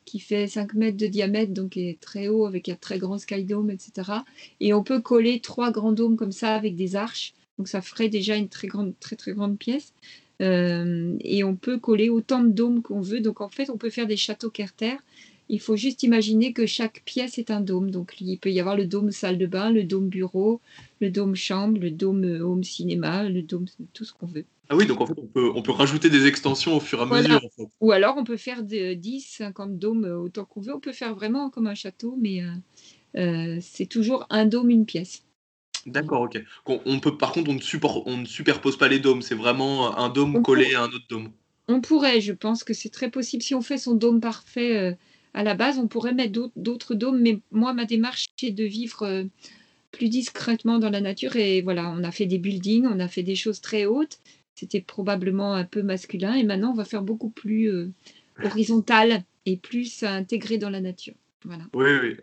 qui 0.03 0.19
fait 0.19 0.47
5 0.47 0.73
mètres 0.73 0.97
de 0.97 1.07
diamètre, 1.07 1.53
donc 1.53 1.77
est 1.77 1.97
très 2.01 2.27
haut 2.27 2.45
avec 2.45 2.67
un 2.67 2.75
très 2.75 2.99
grand 2.99 3.17
sky 3.17 3.45
dome, 3.45 3.71
etc. 3.71 4.11
Et 4.59 4.73
on 4.73 4.83
peut 4.83 4.99
coller 4.99 5.39
trois 5.39 5.71
grands 5.71 5.93
dômes 5.93 6.17
comme 6.17 6.33
ça 6.33 6.55
avec 6.55 6.75
des 6.75 6.97
arches. 6.97 7.33
Donc 7.57 7.69
ça 7.69 7.81
ferait 7.81 8.09
déjà 8.09 8.35
une 8.35 8.49
très 8.49 8.67
grande, 8.67 8.93
très 8.99 9.15
très 9.15 9.31
grande 9.31 9.57
pièce. 9.57 9.93
Euh, 10.41 11.17
et 11.21 11.43
on 11.43 11.55
peut 11.55 11.77
coller 11.77 12.09
autant 12.09 12.41
de 12.41 12.49
dômes 12.49 12.81
qu'on 12.81 13.01
veut. 13.01 13.19
Donc 13.19 13.41
en 13.41 13.49
fait, 13.49 13.69
on 13.69 13.77
peut 13.77 13.89
faire 13.89 14.07
des 14.07 14.17
châteaux 14.17 14.49
Carter. 14.49 14.95
Il 15.49 15.59
faut 15.59 15.75
juste 15.75 16.03
imaginer 16.03 16.53
que 16.53 16.65
chaque 16.65 17.01
pièce 17.05 17.37
est 17.39 17.51
un 17.51 17.61
dôme. 17.61 17.91
Donc 17.91 18.15
il 18.21 18.37
peut 18.37 18.51
y 18.51 18.59
avoir 18.59 18.75
le 18.75 18.85
dôme 18.85 19.11
salle 19.11 19.37
de 19.37 19.47
bain, 19.47 19.71
le 19.71 19.83
dôme 19.83 20.07
bureau, 20.07 20.61
le 21.01 21.09
dôme 21.09 21.35
chambre, 21.35 21.79
le 21.79 21.91
dôme 21.91 22.23
euh, 22.23 22.41
home 22.41 22.63
cinéma, 22.63 23.23
le 23.23 23.41
dôme 23.41 23.65
tout 23.93 24.05
ce 24.05 24.13
qu'on 24.13 24.27
veut. 24.27 24.45
Ah 24.71 24.75
oui, 24.75 24.85
donc 24.85 25.01
en 25.01 25.07
fait, 25.07 25.15
on 25.17 25.25
peut, 25.25 25.51
on 25.55 25.63
peut 25.63 25.71
rajouter 25.71 26.11
des 26.11 26.27
extensions 26.27 26.77
au 26.77 26.79
fur 26.79 26.99
et 26.99 27.01
à 27.01 27.05
mesure. 27.05 27.41
Ou 27.81 27.91
alors 27.91 28.15
on 28.17 28.23
peut 28.23 28.37
faire 28.37 28.61
de 28.61 28.93
10, 28.93 29.21
50 29.21 29.79
dômes 29.79 30.05
euh, 30.05 30.17
autant 30.17 30.45
qu'on 30.45 30.61
veut. 30.61 30.75
On 30.75 30.79
peut 30.79 30.93
faire 30.93 31.15
vraiment 31.15 31.49
comme 31.49 31.65
un 31.65 31.75
château, 31.75 32.15
mais 32.21 32.43
c'est 33.61 33.87
toujours 33.87 34.27
un 34.29 34.45
dôme, 34.45 34.69
une 34.69 34.85
pièce. 34.85 35.23
D'accord, 35.85 36.21
ok. 36.21 36.43
On, 36.65 36.99
peut, 36.99 37.17
par 37.17 37.31
contre, 37.31 37.49
on 37.49 37.53
ne, 37.53 38.01
on 38.05 38.17
ne 38.17 38.25
superpose 38.25 38.77
pas 38.77 38.87
les 38.87 38.99
dômes. 38.99 39.21
C'est 39.21 39.35
vraiment 39.35 39.97
un 39.97 40.09
dôme 40.09 40.41
collé 40.41 40.75
à 40.75 40.83
un 40.83 40.87
autre 40.87 41.07
dôme. 41.09 41.31
On 41.67 41.81
pourrait, 41.81 42.21
je 42.21 42.33
pense 42.33 42.63
que 42.63 42.73
c'est 42.73 42.89
très 42.89 43.09
possible. 43.09 43.43
Si 43.43 43.55
on 43.55 43.61
fait 43.61 43.77
son 43.77 43.93
dôme 43.93 44.19
parfait 44.19 44.77
euh, 44.77 44.93
à 45.33 45.43
la 45.43 45.55
base, 45.55 45.77
on 45.77 45.87
pourrait 45.87 46.13
mettre 46.13 46.51
d'autres 46.55 46.95
dômes. 46.95 47.21
Mais 47.21 47.39
moi, 47.51 47.73
ma 47.73 47.85
démarche, 47.85 48.27
c'est 48.37 48.51
de 48.51 48.63
vivre 48.63 49.03
euh, 49.03 49.23
plus 49.91 50.09
discrètement 50.09 50.79
dans 50.79 50.89
la 50.89 51.01
nature. 51.01 51.35
Et 51.35 51.61
voilà, 51.61 51.89
on 51.89 52.03
a 52.03 52.11
fait 52.11 52.25
des 52.25 52.39
buildings, 52.39 52.85
on 52.85 52.99
a 52.99 53.07
fait 53.07 53.23
des 53.23 53.35
choses 53.35 53.61
très 53.61 53.85
hautes. 53.85 54.19
C'était 54.55 54.81
probablement 54.81 55.53
un 55.53 55.63
peu 55.63 55.81
masculin. 55.81 56.33
Et 56.33 56.43
maintenant, 56.43 56.71
on 56.71 56.75
va 56.75 56.85
faire 56.85 57.03
beaucoup 57.03 57.29
plus 57.29 57.71
euh, 57.71 57.89
horizontal 58.43 59.23
et 59.45 59.55
plus 59.55 60.03
intégré 60.03 60.57
dans 60.57 60.69
la 60.69 60.81
nature. 60.81 61.13
Voilà. 61.45 61.63
Oui, 61.73 61.89
oui. 62.01 62.17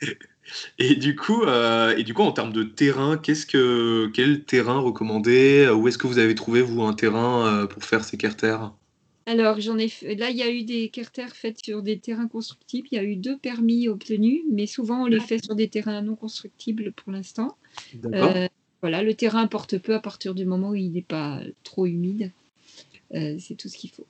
Et 0.78 0.94
du 0.94 1.16
coup, 1.16 1.42
euh, 1.42 1.96
et 1.96 2.02
du 2.02 2.14
coup, 2.14 2.22
en 2.22 2.32
termes 2.32 2.52
de 2.52 2.62
terrain, 2.62 3.16
qu'est-ce 3.16 3.46
que, 3.46 4.10
quel 4.14 4.44
terrain 4.44 4.78
recommandé 4.78 5.68
Où 5.68 5.88
est-ce 5.88 5.98
que 5.98 6.06
vous 6.06 6.18
avez 6.18 6.34
trouvé 6.34 6.62
vous 6.62 6.82
un 6.82 6.94
terrain 6.94 7.46
euh, 7.46 7.66
pour 7.66 7.84
faire 7.84 8.04
ces 8.04 8.16
carters 8.16 8.72
Alors, 9.26 9.60
j'en 9.60 9.78
ai 9.78 9.90
là, 10.16 10.30
il 10.30 10.36
y 10.36 10.42
a 10.42 10.50
eu 10.50 10.62
des 10.62 10.88
carters 10.88 11.34
faits 11.34 11.58
sur 11.64 11.82
des 11.82 11.98
terrains 11.98 12.28
constructibles. 12.28 12.88
Il 12.90 12.96
y 12.96 12.98
a 12.98 13.04
eu 13.04 13.16
deux 13.16 13.36
permis 13.36 13.88
obtenus, 13.88 14.42
mais 14.50 14.66
souvent 14.66 15.02
on 15.02 15.06
les 15.06 15.20
fait 15.20 15.42
sur 15.42 15.54
des 15.54 15.68
terrains 15.68 16.02
non 16.02 16.16
constructibles 16.16 16.92
pour 16.92 17.12
l'instant. 17.12 17.56
Euh, 18.04 18.48
voilà, 18.82 19.02
le 19.02 19.14
terrain 19.14 19.46
porte 19.46 19.78
peu 19.78 19.94
à 19.94 20.00
partir 20.00 20.34
du 20.34 20.44
moment 20.44 20.70
où 20.70 20.74
il 20.74 20.92
n'est 20.92 21.02
pas 21.02 21.40
trop 21.64 21.86
humide. 21.86 22.30
c'est 23.12 23.56
tout 23.56 23.68
ce 23.68 23.76
qu'il 23.76 23.90
faut. 23.90 24.06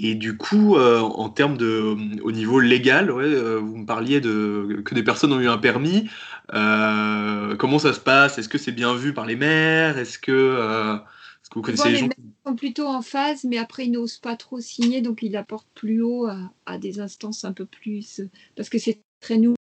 Et 0.00 0.14
du 0.14 0.36
coup, 0.36 0.76
euh, 0.76 1.00
en 1.00 1.28
termes 1.28 1.56
de, 1.56 1.96
au 2.22 2.30
niveau 2.30 2.60
légal, 2.60 3.10
ouais, 3.10 3.24
euh, 3.24 3.58
vous 3.58 3.78
me 3.78 3.86
parliez 3.86 4.20
de 4.20 4.80
que 4.84 4.94
des 4.94 5.02
personnes 5.02 5.32
ont 5.32 5.40
eu 5.40 5.48
un 5.48 5.58
permis. 5.58 6.08
Euh, 6.54 7.56
comment 7.56 7.80
ça 7.80 7.92
se 7.92 7.98
passe? 7.98 8.38
Est-ce 8.38 8.48
que 8.48 8.58
c'est 8.58 8.72
bien 8.72 8.94
vu 8.94 9.12
par 9.12 9.26
les 9.26 9.34
maires? 9.34 9.98
Est-ce 9.98 10.18
que, 10.18 10.32
est-ce 10.32 11.50
que 11.50 11.54
vous 11.56 11.62
connaissez 11.62 11.90
les, 11.90 11.96
gens? 11.96 12.06
maires 12.06 12.16
sont 12.46 12.54
plutôt 12.54 12.86
en 12.86 13.02
phase, 13.02 13.42
mais 13.42 13.58
après 13.58 13.86
ils 13.86 13.90
n'osent 13.90 14.18
pas 14.18 14.36
trop 14.36 14.60
signer, 14.60 15.00
donc 15.00 15.22
ils 15.22 15.36
apportent 15.36 15.68
plus 15.74 16.00
haut 16.00 16.26
à, 16.26 16.52
à 16.66 16.78
des 16.78 17.00
instances 17.00 17.44
un 17.44 17.52
peu 17.52 17.64
plus 17.64 18.20
parce 18.54 18.68
que 18.68 18.78
c'est 18.78 19.00
très 19.20 19.36
nouveau. 19.36 19.56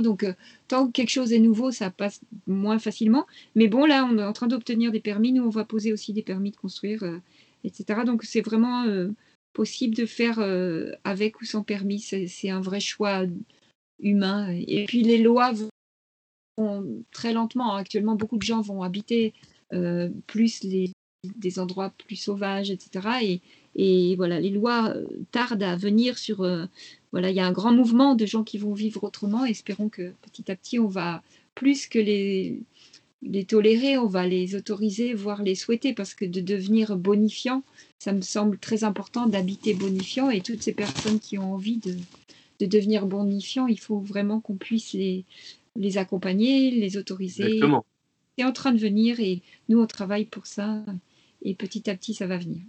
Donc, 0.00 0.26
tant 0.68 0.86
que 0.86 0.92
quelque 0.92 1.10
chose 1.10 1.32
est 1.32 1.38
nouveau, 1.38 1.70
ça 1.70 1.90
passe 1.90 2.20
moins 2.46 2.78
facilement. 2.78 3.26
Mais 3.54 3.68
bon, 3.68 3.86
là, 3.86 4.06
on 4.10 4.18
est 4.18 4.24
en 4.24 4.32
train 4.32 4.46
d'obtenir 4.46 4.92
des 4.92 5.00
permis. 5.00 5.32
Nous, 5.32 5.42
on 5.42 5.50
va 5.50 5.64
poser 5.64 5.92
aussi 5.92 6.12
des 6.12 6.22
permis 6.22 6.50
de 6.50 6.56
construire, 6.56 7.04
etc. 7.64 8.00
Donc, 8.04 8.24
c'est 8.24 8.40
vraiment 8.40 8.84
possible 9.52 9.94
de 9.94 10.06
faire 10.06 10.38
euh, 10.38 10.92
avec 11.04 11.40
ou 11.40 11.44
sans 11.44 11.62
permis. 11.62 12.00
C'est 12.00 12.50
un 12.50 12.60
vrai 12.60 12.80
choix 12.80 13.24
humain. 14.00 14.50
Et 14.66 14.84
puis 14.86 15.02
les 15.02 15.18
lois 15.18 15.52
vont 16.56 17.04
très 17.12 17.32
lentement. 17.32 17.74
Actuellement, 17.74 18.16
beaucoup 18.16 18.38
de 18.38 18.42
gens 18.42 18.60
vont 18.60 18.82
habiter 18.82 19.32
euh, 19.72 20.10
plus 20.26 20.62
les, 20.64 20.92
des 21.36 21.58
endroits 21.58 21.90
plus 21.90 22.16
sauvages, 22.16 22.70
etc. 22.70 23.08
Et, 23.22 23.40
et, 23.74 24.16
voilà, 24.16 24.40
les 24.40 24.50
lois 24.50 24.90
euh, 24.90 25.06
tardent 25.30 25.62
à 25.62 25.76
venir 25.76 26.18
sur. 26.18 26.38
voilà, 27.12 27.30
il 27.30 27.36
y 27.36 27.40
a 27.40 27.46
un 27.46 27.52
grand 27.52 27.72
mouvement 27.72 28.14
de 28.14 28.26
gens 28.26 28.44
qui 28.44 28.58
vont 28.58 28.74
vivre 28.74 29.04
autrement. 29.04 29.44
Espérons 29.44 29.88
que 29.88 30.12
petit 30.22 30.50
à 30.50 30.56
petit, 30.56 30.78
on 30.78 30.88
va 30.88 31.22
plus 31.54 31.86
que 31.86 31.98
les 31.98 32.62
les 33.22 33.44
tolérer, 33.44 33.98
on 33.98 34.06
va 34.06 34.26
les 34.26 34.54
autoriser, 34.56 35.14
voire 35.14 35.42
les 35.42 35.54
souhaiter, 35.54 35.92
parce 35.92 36.14
que 36.14 36.24
de 36.24 36.40
devenir 36.40 36.96
bonifiant, 36.96 37.62
ça 37.98 38.12
me 38.12 38.20
semble 38.20 38.58
très 38.58 38.84
important 38.84 39.26
d'habiter 39.26 39.74
bonifiant, 39.74 40.30
et 40.30 40.40
toutes 40.40 40.62
ces 40.62 40.72
personnes 40.72 41.20
qui 41.20 41.38
ont 41.38 41.54
envie 41.54 41.78
de, 41.78 41.96
devenir 42.66 43.06
bonifiant, 43.06 43.66
il 43.66 43.78
faut 43.78 43.98
vraiment 43.98 44.40
qu'on 44.40 44.56
puisse 44.56 44.92
les, 44.92 45.24
les 45.76 45.98
accompagner, 45.98 46.70
les 46.70 46.96
autoriser. 46.96 47.60
C'est 48.38 48.44
en 48.44 48.52
train 48.52 48.72
de 48.72 48.78
venir, 48.78 49.20
et 49.20 49.42
nous, 49.68 49.80
on 49.80 49.86
travaille 49.86 50.24
pour 50.24 50.46
ça, 50.46 50.84
et 51.42 51.54
petit 51.54 51.90
à 51.90 51.94
petit, 51.94 52.14
ça 52.14 52.26
va 52.26 52.38
venir. 52.38 52.62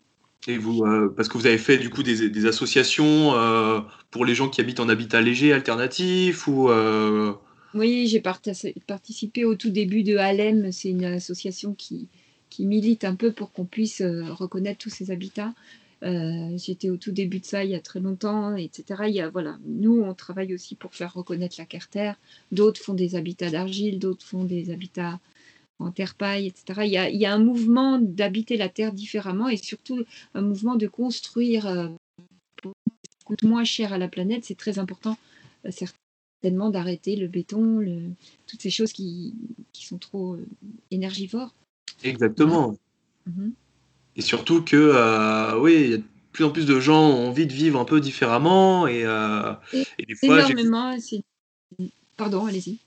Et 0.47 0.57
vous, 0.57 0.83
euh, 0.83 1.13
parce 1.15 1.29
que 1.29 1.37
vous 1.37 1.47
avez 1.47 1.57
fait 1.57 1.77
du 1.77 1.89
coup 1.89 2.03
des, 2.03 2.45
associations 2.45 3.33
euh, 3.33 3.79
pour 4.11 4.25
les 4.25 4.35
gens 4.35 4.49
qui 4.49 4.59
habitent 4.59 4.81
en 4.81 4.89
habitat 4.89 5.21
léger 5.21 5.53
alternatif 5.53 6.47
ou 6.47 6.69
euh, 6.69 7.33
oui, 7.73 8.07
j'ai 8.07 8.21
participé 8.21 9.45
au 9.45 9.55
tout 9.55 9.69
début 9.69 10.03
de 10.03 10.17
Halem. 10.17 10.71
C'est 10.71 10.89
une 10.89 11.05
association 11.05 11.73
qui, 11.73 12.07
qui 12.49 12.65
milite 12.65 13.03
un 13.03 13.15
peu 13.15 13.31
pour 13.31 13.51
qu'on 13.51 13.65
puisse 13.65 14.01
euh, 14.01 14.31
reconnaître 14.33 14.79
tous 14.79 14.89
ces 14.89 15.11
habitats. 15.11 15.53
Euh, 16.03 16.57
j'étais 16.57 16.89
au 16.89 16.97
tout 16.97 17.11
début 17.11 17.39
de 17.39 17.45
ça 17.45 17.63
il 17.63 17.71
y 17.71 17.75
a 17.75 17.79
très 17.79 17.99
longtemps, 17.99 18.55
etc. 18.55 19.03
Il 19.07 19.15
y 19.15 19.21
a, 19.21 19.29
voilà, 19.29 19.57
nous, 19.65 20.01
on 20.01 20.13
travaille 20.13 20.53
aussi 20.53 20.75
pour 20.75 20.93
faire 20.93 21.13
reconnaître 21.13 21.55
la 21.57 21.65
terre. 21.65 22.15
D'autres 22.51 22.81
font 22.81 22.93
des 22.93 23.15
habitats 23.15 23.49
d'argile, 23.49 23.99
d'autres 23.99 24.25
font 24.25 24.43
des 24.43 24.69
habitats 24.69 25.19
en 25.79 25.91
terre-paille, 25.91 26.47
etc. 26.47 26.81
Il 26.85 27.19
y, 27.19 27.25
a, 27.25 27.33
un 27.33 27.39
mouvement 27.39 27.99
d'habiter 27.99 28.57
la 28.57 28.69
terre 28.69 28.93
différemment 28.93 29.49
et 29.49 29.57
surtout 29.57 30.03
un 30.33 30.41
mouvement 30.41 30.75
de 30.75 30.87
construire 30.87 31.67
euh, 31.67 31.87
pour 32.57 32.73
coûte 33.25 33.43
moins 33.43 33.63
cher 33.63 33.93
à 33.93 33.97
la 33.97 34.07
planète. 34.07 34.45
C'est 34.45 34.57
très 34.57 34.79
important 34.79 35.17
d'arrêter 36.51 37.15
le 37.15 37.27
béton, 37.27 37.77
le, 37.79 38.01
toutes 38.47 38.61
ces 38.61 38.69
choses 38.69 38.91
qui, 38.91 39.33
qui 39.71 39.85
sont 39.85 39.97
trop 39.97 40.33
euh, 40.33 40.45
énergivores. 40.91 41.53
Exactement. 42.03 42.77
Mhm. 43.25 43.53
Et 44.15 44.21
surtout 44.21 44.61
que, 44.61 44.75
euh, 44.75 45.57
oui, 45.59 45.73
il 45.73 45.89
y 45.89 45.93
a 45.93 45.97
de 45.97 46.03
plus 46.31 46.43
en 46.43 46.49
plus 46.49 46.65
de 46.65 46.79
gens 46.79 47.09
ont 47.09 47.29
envie 47.29 47.47
de 47.47 47.53
vivre 47.53 47.79
un 47.79 47.85
peu 47.85 47.99
différemment. 47.99 48.87
Et, 48.87 49.03
euh, 49.05 49.53
et, 49.73 50.05
des 50.05 50.15
fois, 50.15 50.39
énormément. 50.49 50.95
Pardon, 52.17 52.45
allez-y. 52.45 52.79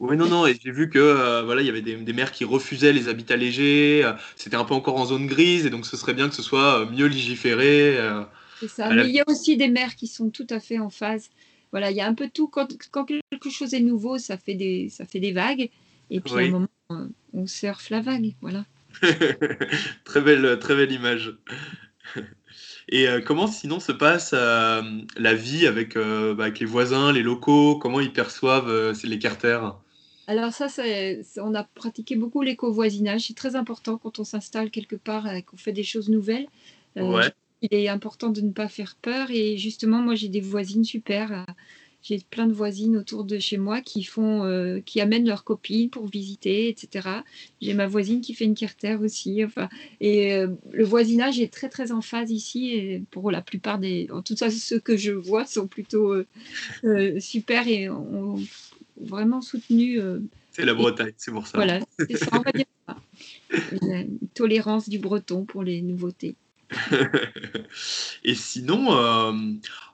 Oui, 0.00 0.16
non, 0.16 0.26
non, 0.26 0.46
et 0.46 0.58
j'ai 0.60 0.72
vu 0.72 0.90
que 0.90 1.42
voilà, 1.44 1.62
il 1.62 1.66
y 1.66 1.70
avait 1.70 1.80
des, 1.80 1.94
des, 1.94 2.12
maires 2.12 2.32
qui 2.32 2.44
refusaient 2.44 2.92
les 2.92 3.08
habitats 3.08 3.36
légers. 3.36 4.10
C'était 4.34 4.56
un 4.56 4.64
peu 4.64 4.74
encore 4.74 4.96
en 4.96 5.06
zone 5.06 5.26
grise, 5.26 5.66
et 5.66 5.70
donc 5.70 5.86
ce 5.86 5.96
serait 5.96 6.14
bien 6.14 6.28
que 6.28 6.34
ce 6.34 6.42
soit 6.42 6.90
mieux 6.90 7.06
légiféré. 7.06 7.96
C'est 8.58 8.68
ça. 8.68 8.90
Mais 8.90 9.08
il 9.08 9.14
y 9.14 9.20
a 9.20 9.24
aussi 9.28 9.56
des 9.56 9.68
maires 9.68 9.94
qui 9.94 10.08
sont 10.08 10.30
tout 10.30 10.46
à 10.50 10.58
fait 10.58 10.80
en 10.80 10.90
phase 10.90 11.30
voilà, 11.74 11.90
il 11.90 11.96
y 11.96 12.00
a 12.00 12.06
un 12.06 12.14
peu 12.14 12.30
tout. 12.32 12.46
Quand, 12.46 12.68
quelque 13.04 13.50
chose 13.50 13.74
est 13.74 13.80
nouveau, 13.80 14.16
ça 14.16 14.38
fait 14.38 14.54
des, 14.54 14.88
ça 14.90 15.04
fait 15.06 15.18
des 15.18 15.32
vagues. 15.32 15.70
Et 16.08 16.20
puis 16.20 16.32
à 16.34 16.38
un 16.38 16.48
moment, 16.48 16.68
on 17.32 17.48
surfe 17.48 17.90
la 17.90 18.00
vague. 18.00 18.32
Voilà. 18.40 18.64
très, 20.04 20.20
belle, 20.20 20.56
très 20.60 20.76
belle 20.76 20.92
image. 20.92 21.36
Et 22.88 23.08
euh, 23.08 23.20
comment 23.20 23.48
sinon 23.48 23.80
se 23.80 23.90
passe 23.90 24.30
euh, 24.34 24.82
la 25.16 25.34
vie 25.34 25.66
avec, 25.66 25.96
euh, 25.96 26.32
bah, 26.32 26.44
avec, 26.44 26.60
les 26.60 26.66
voisins, 26.66 27.10
les 27.10 27.24
locaux? 27.24 27.76
Comment 27.76 27.98
ils 27.98 28.12
perçoivent 28.12 28.94
les 29.02 29.18
carters? 29.18 29.76
Alors 30.28 30.52
ça, 30.52 30.68
on 31.38 31.56
a 31.56 31.64
pratiqué 31.64 32.14
beaucoup 32.14 32.42
l'éco-voisinage. 32.42 33.26
C'est 33.26 33.36
très 33.36 33.56
important 33.56 33.98
quand 33.98 34.20
on 34.20 34.24
s'installe 34.24 34.70
quelque 34.70 34.94
part 34.94 35.26
et 35.26 35.42
qu'on 35.42 35.56
fait 35.56 35.72
des 35.72 35.82
choses 35.82 36.08
nouvelles. 36.08 36.46
Ouais 36.94 37.32
il 37.62 37.74
est 37.74 37.88
important 37.88 38.30
de 38.30 38.40
ne 38.40 38.52
pas 38.52 38.68
faire 38.68 38.96
peur. 39.00 39.30
Et 39.30 39.56
justement, 39.56 39.98
moi, 40.00 40.14
j'ai 40.14 40.28
des 40.28 40.40
voisines 40.40 40.84
super. 40.84 41.32
Euh, 41.32 41.52
j'ai 42.02 42.20
plein 42.30 42.46
de 42.46 42.52
voisines 42.52 42.98
autour 42.98 43.24
de 43.24 43.38
chez 43.38 43.56
moi 43.56 43.80
qui 43.80 44.04
font, 44.04 44.44
euh, 44.44 44.80
qui 44.84 45.00
amènent 45.00 45.26
leurs 45.26 45.44
copines 45.44 45.88
pour 45.88 46.06
visiter, 46.06 46.68
etc. 46.68 47.08
J'ai 47.62 47.72
ma 47.72 47.86
voisine 47.86 48.20
qui 48.20 48.34
fait 48.34 48.44
une 48.44 48.54
carter 48.54 48.96
aussi. 49.00 49.42
Enfin, 49.42 49.70
et 50.00 50.34
euh, 50.34 50.48
le 50.72 50.84
voisinage 50.84 51.40
est 51.40 51.50
très 51.50 51.70
très 51.70 51.92
en 51.92 52.02
phase 52.02 52.30
ici. 52.30 52.74
Et 52.74 53.02
pour 53.10 53.30
la 53.30 53.40
plupart 53.40 53.78
des, 53.78 54.08
en 54.12 54.20
tout 54.20 54.34
cas 54.34 54.50
ceux 54.50 54.80
que 54.80 54.98
je 54.98 55.12
vois 55.12 55.46
sont 55.46 55.66
plutôt 55.66 56.14
super 57.18 57.66
et 57.68 57.88
ont 57.88 58.38
vraiment 59.00 59.40
soutenu. 59.40 59.98
c'est 60.52 60.66
la 60.66 60.74
Bretagne, 60.74 61.14
c'est 61.16 61.32
pour 61.32 61.46
ça. 61.46 61.56
Voilà, 61.56 61.80
c'est 61.98 62.18
ça, 62.18 62.28
on 62.32 62.42
va 62.42 62.52
dire 62.52 62.66
ça. 62.86 62.96
La 63.82 64.02
tolérance 64.34 64.88
du 64.88 64.98
breton 64.98 65.44
pour 65.44 65.62
les 65.62 65.80
nouveautés. 65.80 66.34
Et 68.24 68.34
sinon, 68.34 68.88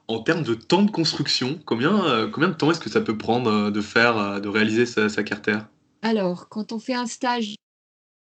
en 0.09 0.23
termes 0.23 0.43
de 0.43 0.55
temps 0.55 0.83
de 0.83 0.91
construction, 0.91 1.59
combien, 1.65 2.29
combien 2.33 2.49
de 2.49 2.55
temps 2.55 2.71
est-ce 2.71 2.81
que 2.81 2.91
ça 2.91 3.01
peut 3.01 3.19
prendre 3.19 3.71
de 3.71 3.81
faire, 3.81 4.41
de 4.41 4.49
réaliser 4.49 4.87
sa, 4.87 5.09
sa 5.09 5.23
carter 5.23 5.59
Alors, 6.03 6.49
quand 6.49 6.73
on 6.73 6.79
fait 6.79 6.95
un 6.95 7.07
stage 7.07 7.55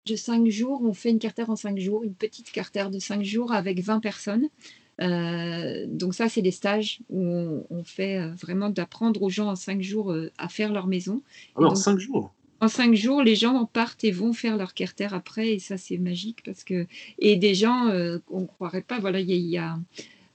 de 0.06 0.16
5 0.16 0.48
jours, 0.48 0.82
on 0.82 0.94
fait 0.94 1.10
une 1.10 1.18
carter 1.18 1.44
en 1.48 1.56
5 1.56 1.78
jours, 1.78 2.02
une 2.02 2.14
petite 2.14 2.50
carter 2.50 2.90
de 2.90 2.98
5 2.98 3.22
jours 3.22 3.52
avec 3.52 3.80
20 3.80 4.00
personnes. 4.00 4.48
Euh, 5.00 5.86
donc 5.88 6.14
ça, 6.14 6.28
c'est 6.28 6.42
des 6.42 6.50
stages 6.50 7.00
où 7.08 7.64
on, 7.70 7.84
fait 7.84 8.18
euh, 8.18 8.34
vraiment 8.34 8.68
d'apprendre 8.68 9.22
aux 9.22 9.30
gens 9.30 9.48
en 9.48 9.56
5 9.56 9.80
jours 9.80 10.12
euh, 10.12 10.30
à 10.38 10.48
faire 10.48 10.72
leur 10.72 10.86
maison. 10.86 11.22
Ah 11.56 11.62
en 11.62 11.74
5 11.74 11.98
jours? 11.98 12.34
En 12.62 12.68
5 12.68 12.94
jours, 12.94 13.22
les 13.22 13.36
gens 13.36 13.54
en 13.54 13.66
partent 13.66 14.04
et 14.04 14.10
vont 14.10 14.32
faire 14.32 14.56
leur 14.56 14.72
carter 14.72 15.08
après, 15.12 15.50
et 15.50 15.58
ça, 15.58 15.76
c'est 15.76 15.98
magique 15.98 16.42
parce 16.44 16.64
que... 16.64 16.86
Et 17.18 17.36
des 17.36 17.54
gens, 17.54 17.88
on 18.30 18.40
ne 18.40 18.46
croirait 18.46 18.82
pas, 18.82 18.98
voilà, 18.98 19.20
il 19.20 19.30
y 19.30 19.58
a 19.58 19.76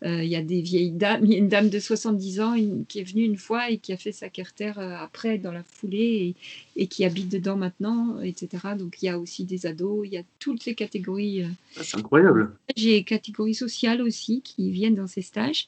euh, 0.03 0.23
il 0.23 0.29
y 0.29 0.35
a 0.35 0.43
des 0.43 0.61
vieilles 0.61 0.91
dames, 0.91 1.25
il 1.25 1.31
y 1.31 1.35
a 1.35 1.37
une 1.39 1.47
dame 1.47 1.69
de 1.69 1.79
70 1.79 2.39
ans 2.41 2.55
qui 2.87 2.99
est 2.99 3.03
venue 3.03 3.23
une 3.23 3.37
fois 3.37 3.71
et 3.71 3.79
qui 3.79 3.93
a 3.93 3.97
fait 3.97 4.11
sa 4.11 4.29
carter 4.29 4.73
euh, 4.77 4.95
après 4.95 5.39
dans 5.39 5.51
la 5.51 5.63
foulée 5.63 6.35
et, 6.75 6.87
qui 6.87 7.03
habite 7.03 7.29
dedans 7.29 7.55
maintenant, 7.55 8.21
etc. 8.21 8.75
Donc 8.77 9.01
il 9.01 9.07
y 9.07 9.09
a 9.09 9.17
aussi 9.17 9.43
des 9.43 9.65
ados, 9.65 10.05
il 10.05 10.13
y 10.13 10.17
a 10.17 10.23
toutes 10.37 10.65
les 10.65 10.75
catégories. 10.75 11.43
Euh. 11.43 11.47
Ah, 11.77 11.81
c'est 11.83 11.97
incroyable. 11.97 12.51
J'ai 12.75 13.03
catégories 13.03 13.55
sociales 13.55 14.01
aussi 14.03 14.41
qui 14.41 14.69
viennent 14.69 14.95
dans 14.95 15.07
ces 15.07 15.23
stages. 15.23 15.67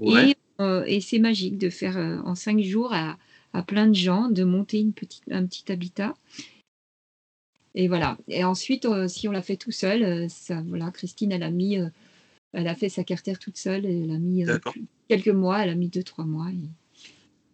Et, 0.00 0.34
et 0.86 1.00
c'est 1.00 1.18
magique 1.18 1.58
de 1.58 1.70
faire 1.70 1.96
en 2.24 2.34
cinq 2.34 2.60
jours 2.60 2.92
à, 2.92 3.16
à, 3.52 3.62
plein 3.62 3.86
de 3.86 3.94
gens, 3.94 4.28
de 4.28 4.44
monter 4.44 4.78
une 4.78 4.92
petite, 4.92 5.24
un 5.30 5.46
petit 5.46 5.70
habitat. 5.70 6.14
Et 7.74 7.88
voilà. 7.88 8.18
Et 8.28 8.44
ensuite, 8.44 8.86
si 9.08 9.28
on 9.28 9.32
l'a 9.32 9.42
fait 9.42 9.56
tout 9.56 9.72
seul, 9.72 10.28
ça, 10.28 10.62
voilà, 10.66 10.90
Christine, 10.90 11.32
elle 11.32 11.42
a 11.42 11.50
mis 11.50 11.78
elle 12.52 12.68
a 12.68 12.74
fait 12.74 12.88
sa 12.88 13.04
carter 13.04 13.34
toute 13.36 13.56
seule. 13.56 13.86
Et 13.86 14.04
elle 14.04 14.10
a 14.10 14.18
mis 14.18 14.48
euh, 14.48 14.58
quelques 15.08 15.28
mois. 15.28 15.62
Elle 15.62 15.70
a 15.70 15.74
mis 15.74 15.88
deux, 15.88 16.02
trois 16.02 16.24
mois. 16.24 16.48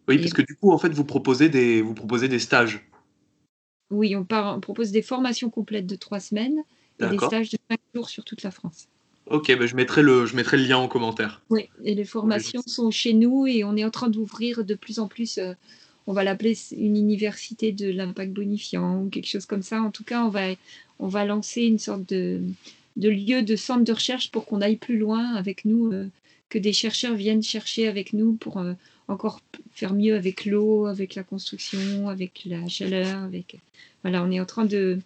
oui, 0.07 0.17
parce 0.17 0.33
que 0.33 0.41
du 0.41 0.55
coup, 0.55 0.71
en 0.71 0.77
fait, 0.77 0.89
vous 0.89 1.05
proposez 1.05 1.49
des, 1.49 1.81
vous 1.81 1.93
proposez 1.93 2.27
des 2.27 2.39
stages. 2.39 2.87
Oui, 3.91 4.15
on, 4.15 4.25
propose 4.25 4.91
des 4.91 5.01
formations 5.01 5.49
complètes 5.49 5.85
de 5.85 5.95
trois 5.95 6.19
semaines 6.19 6.63
et 6.99 7.07
des 7.07 7.17
stages 7.17 7.51
de 7.51 7.57
cinq 7.69 7.79
jours 7.93 8.09
sur 8.09 8.23
toute 8.23 8.41
la 8.43 8.51
France. 8.51 8.87
Ok, 9.27 9.55
bah, 9.57 9.65
je, 9.65 9.75
mettrai 9.75 10.01
le, 10.01 10.25
je 10.25 10.35
mettrai 10.35 10.57
le 10.57 10.63
lien 10.63 10.77
en 10.77 10.87
commentaire. 10.87 11.41
Oui, 11.49 11.69
et 11.83 11.95
les 11.95 12.05
formations 12.05 12.61
sont 12.65 12.91
chez 12.91 13.13
nous 13.13 13.47
et 13.47 13.63
on 13.63 13.75
est 13.75 13.83
en 13.83 13.89
train 13.89 14.09
d'ouvrir 14.09 14.63
de 14.63 14.75
plus 14.75 14.99
en 14.99 15.07
plus. 15.07 15.39
On 16.07 16.13
va 16.13 16.23
l'appeler 16.23 16.55
une 16.71 16.97
université 16.97 17.71
de 17.71 17.89
l'impact 17.89 18.31
bonifiant 18.31 19.03
ou 19.03 19.09
quelque 19.09 19.27
chose 19.27 19.45
comme 19.45 19.63
ça. 19.63 19.81
En 19.81 19.91
tout 19.91 20.03
cas, 20.03 20.23
on 20.23 20.29
va, 20.29 20.49
on 20.99 21.07
va 21.07 21.25
lancer 21.25 21.63
une 21.63 21.79
sorte 21.79 22.07
de, 22.07 22.41
de 22.95 23.09
lieux, 23.09 23.41
de 23.41 23.55
centres 23.55 23.83
de 23.83 23.91
recherche 23.91 24.31
pour 24.31 24.45
qu'on 24.45 24.61
aille 24.61 24.77
plus 24.77 24.97
loin 24.97 25.33
avec 25.33 25.65
nous, 25.65 25.91
euh, 25.91 26.07
que 26.49 26.59
des 26.59 26.73
chercheurs 26.73 27.15
viennent 27.15 27.41
chercher 27.41 27.87
avec 27.87 28.13
nous 28.13 28.33
pour 28.33 28.59
euh, 28.59 28.73
encore 29.07 29.41
faire 29.71 29.93
mieux 29.93 30.15
avec 30.15 30.45
l'eau, 30.45 30.85
avec 30.85 31.15
la 31.15 31.23
construction, 31.23 32.07
avec 32.07 32.43
la 32.45 32.67
chaleur. 32.67 33.23
Avec... 33.23 33.57
Voilà, 34.03 34.23
on 34.23 34.31
est 34.31 34.39
en 34.39 34.45
train 34.45 34.65
de, 34.65 34.99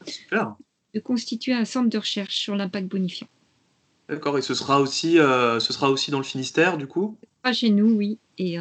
de 0.94 1.00
constituer 1.00 1.54
un 1.54 1.66
centre 1.66 1.90
de 1.90 1.98
recherche 1.98 2.36
sur 2.36 2.56
l'impact 2.56 2.88
bonifiant. 2.88 3.28
D'accord, 4.10 4.38
et 4.38 4.42
ce 4.42 4.54
sera, 4.54 4.82
aussi, 4.82 5.20
euh, 5.20 5.60
ce 5.60 5.72
sera 5.72 5.90
aussi 5.92 6.12
dans 6.12 6.18
le 6.18 6.24
Finistère, 6.24 6.78
du 6.78 6.88
coup? 6.88 7.16
Pas 7.44 7.54
chez 7.54 7.70
nous, 7.70 7.92
oui. 7.92 8.18
Et, 8.38 8.58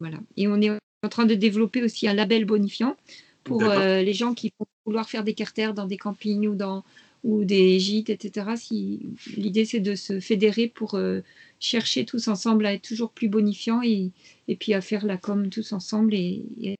voilà. 0.00 0.18
Et 0.36 0.48
on 0.48 0.60
est 0.60 0.70
en 0.70 1.08
train 1.08 1.26
de 1.26 1.34
développer 1.34 1.82
aussi 1.82 2.08
un 2.08 2.14
label 2.14 2.44
bonifiant 2.44 2.96
pour 3.44 3.62
les 3.62 4.12
gens 4.12 4.34
qui 4.34 4.52
vont 4.58 4.66
vouloir 4.84 5.08
faire 5.08 5.24
des 5.24 5.32
carters 5.32 5.72
dans 5.72 5.86
des 5.86 5.96
campings 5.96 6.46
ou 6.46 6.54
dans, 6.54 6.84
ou 7.24 7.44
des 7.44 7.78
gîtes, 7.78 8.10
etc. 8.10 8.56
Si, 8.56 9.00
L'idée, 9.36 9.64
c'est 9.64 9.80
de 9.80 9.94
se 9.94 10.20
fédérer 10.20 10.68
pour 10.68 10.94
euh, 10.94 11.20
chercher 11.60 12.04
tous 12.04 12.28
ensemble 12.28 12.66
à 12.66 12.74
être 12.74 12.82
toujours 12.82 13.10
plus 13.10 13.28
bonifiants 13.28 13.82
et, 13.82 14.10
et 14.46 14.56
puis 14.56 14.74
à 14.74 14.80
faire 14.80 15.04
la 15.04 15.16
com 15.16 15.50
tous 15.50 15.72
ensemble 15.72 16.14
et, 16.14 16.76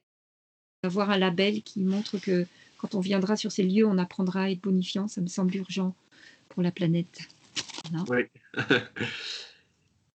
avoir 0.84 1.10
un 1.10 1.18
label 1.18 1.62
qui 1.62 1.80
montre 1.80 2.18
que 2.18 2.46
quand 2.78 2.94
on 2.94 3.00
viendra 3.00 3.36
sur 3.36 3.50
ces 3.50 3.64
lieux, 3.64 3.84
on 3.84 3.98
apprendra 3.98 4.42
à 4.42 4.50
être 4.50 4.60
bonifiant. 4.60 5.08
Ça 5.08 5.20
me 5.20 5.26
semble 5.26 5.56
urgent 5.56 5.94
pour 6.48 6.62
la 6.62 6.70
planète. 6.70 7.18
Oui. 8.08 8.22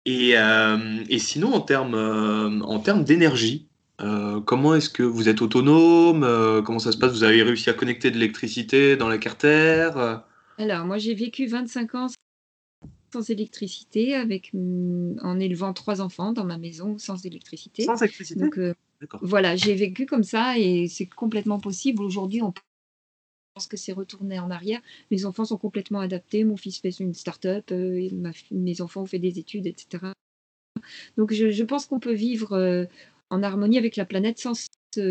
et, 0.10 0.38
euh, 0.38 1.04
et, 1.10 1.20
sinon, 1.20 1.54
en 1.54 1.62
termes 1.62 1.94
euh, 1.94 2.60
en 2.62 2.80
termes 2.80 3.04
d'énergie, 3.04 3.68
euh, 4.02 4.40
comment 4.42 4.76
est-ce 4.76 4.90
que 4.90 5.04
vous 5.04 5.30
êtes 5.30 5.42
autonome 5.42 6.24
euh, 6.24 6.62
Comment 6.62 6.80
ça 6.80 6.92
se 6.92 6.98
passe? 6.98 7.12
Vous 7.12 7.24
avez 7.24 7.44
réussi 7.44 7.70
à 7.70 7.74
connecter 7.74 8.10
de 8.10 8.16
l'électricité 8.16 8.96
dans 8.96 9.10
la 9.10 9.18
carter 9.18 9.92
Alors, 10.58 10.86
moi, 10.86 10.98
j'ai 10.98 11.14
vécu 11.14 11.46
25 11.46 11.96
ans 11.96 12.08
sans 13.12 13.30
électricité, 13.30 14.16
avec, 14.16 14.52
mm, 14.54 15.20
en 15.22 15.40
élevant 15.40 15.74
trois 15.74 16.02
enfants 16.02 16.32
dans 16.32 16.46
ma 16.46 16.58
maison 16.58 16.98
sans 16.98 17.26
électricité. 17.26 17.84
Sans 17.84 18.02
électricité? 18.02 18.40
Donc, 18.40 18.58
euh, 18.58 18.74
voilà, 19.22 19.56
j'ai 19.56 19.76
vécu 19.76 20.06
comme 20.06 20.24
ça 20.24 20.58
et 20.58 20.88
c'est 20.88 21.08
complètement 21.08 21.60
possible. 21.60 22.02
Aujourd'hui, 22.04 22.42
on 22.42 22.54
pense 23.60 23.68
que 23.68 23.76
c'est 23.76 23.92
retourné 23.92 24.40
en 24.40 24.50
arrière. 24.52 24.80
Mes 25.12 25.26
enfants 25.26 25.44
sont 25.44 25.58
complètement 25.58 26.00
adaptés. 26.00 26.46
Mon 26.46 26.56
fils 26.56 26.80
fait 26.80 26.98
une 27.02 27.14
start-up, 27.14 27.72
mes 28.52 28.80
enfants 28.80 29.02
ont 29.02 29.06
fait 29.06 29.20
des 29.20 29.38
études, 29.38 29.68
etc. 29.68 30.14
Donc, 31.18 31.34
je, 31.34 31.52
je 31.52 31.64
pense 31.66 31.86
qu'on 31.86 32.00
peut 32.00 32.14
vivre 32.14 32.88
en 33.30 33.44
harmonie 33.44 33.78
avec 33.78 33.98
la 33.98 34.06
planète 34.06 34.40
sans 34.40 34.54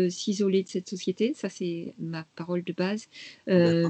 s'isoler 0.09 0.63
de 0.63 0.67
cette 0.67 0.89
société. 0.89 1.35
Ça, 1.35 1.47
c'est 1.47 1.93
ma 1.99 2.23
parole 2.35 2.63
de 2.63 2.73
base. 2.73 3.05
Euh, 3.49 3.87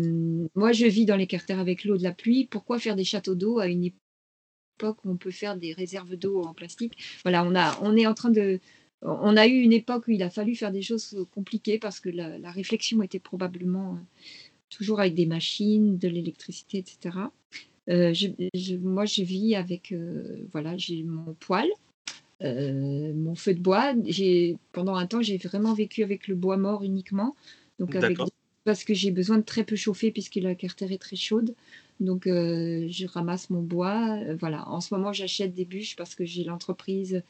moi, 0.56 0.74
je 0.74 0.86
vis 0.88 1.06
dans 1.06 1.16
les 1.16 1.28
carters 1.28 1.58
avec 1.58 1.86
l'eau 1.86 1.98
de 1.98 2.04
la 2.04 2.12
pluie. 2.12 2.46
Pourquoi 2.52 2.80
faire 2.80 2.98
des 2.98 3.06
châteaux 3.06 3.36
d'eau 3.36 3.60
à 3.60 3.68
une 3.68 3.86
époque 3.86 5.06
où 5.06 5.10
on 5.10 5.16
peut 5.16 5.32
faire 5.32 5.56
des 5.56 5.72
réserves 5.72 6.18
d'eau 6.18 6.42
en 6.44 6.54
plastique? 6.54 6.98
Voilà, 7.24 7.46
on, 7.46 7.56
a, 7.56 7.80
on 7.82 7.96
est 7.96 8.08
en 8.08 8.14
train 8.14 8.30
de... 8.30 8.60
On 9.02 9.38
a 9.38 9.48
eu 9.48 9.62
une 9.62 9.74
époque 9.74 10.08
où 10.08 10.12
il 10.12 10.24
a 10.24 10.30
fallu 10.30 10.56
faire 10.56 10.72
des 10.72 10.82
choses 10.82 11.26
compliquées 11.34 11.80
parce 11.80 12.00
que 12.00 12.10
la, 12.10 12.52
réflexion 12.52 13.02
était 13.02 13.20
probablement 13.20 13.94
euh, 13.94 13.98
toujours 14.70 15.00
avec 15.00 15.16
des 15.16 15.26
machines, 15.26 15.98
de 15.98 16.08
l'électricité, 16.08 16.80
etc. 16.80 17.18
Euh, 17.90 18.14
moi, 18.82 19.06
je 19.06 19.24
vis 19.24 19.56
avec, 19.56 19.94
voilà, 20.52 20.76
j'ai 20.78 21.04
mon 21.04 21.34
poêle, 21.40 21.70
euh, 22.42 23.14
mon 23.14 23.36
feu 23.36 23.54
de 23.54 23.60
bois, 23.60 23.94
j'ai 24.06 24.56
pendant 24.72 24.96
un 24.96 25.06
temps 25.08 25.22
j'ai 25.22 25.38
vraiment 25.38 25.74
vécu 25.74 26.04
avec 26.04 26.28
le 26.28 26.36
bois 26.36 26.56
mort 26.56 26.84
uniquement, 26.84 27.36
donc 27.80 27.96
avec 27.96 28.18
parce 28.64 28.84
que 28.84 28.94
j'ai 28.94 29.12
besoin 29.12 29.38
de 29.38 29.44
très 29.44 29.64
peu 29.64 29.76
chauffer 29.76 30.12
puisque 30.12 30.36
la 30.36 30.54
carter 30.54 30.94
est 30.94 31.02
très 31.02 31.16
chaude. 31.16 31.56
Donc 32.00 32.28
euh, 32.28 32.88
je 32.90 33.08
ramasse 33.08 33.50
mon 33.50 33.62
bois. 33.62 34.20
Euh, 34.22 34.36
voilà. 34.40 34.68
En 34.70 34.80
ce 34.80 34.94
moment 34.94 35.12
j'achète 35.12 35.54
des 35.54 35.66
bûches 35.66 35.96
parce 35.96 36.14
que 36.14 36.24
j'ai 36.24 36.44
l'entreprise 36.44 37.24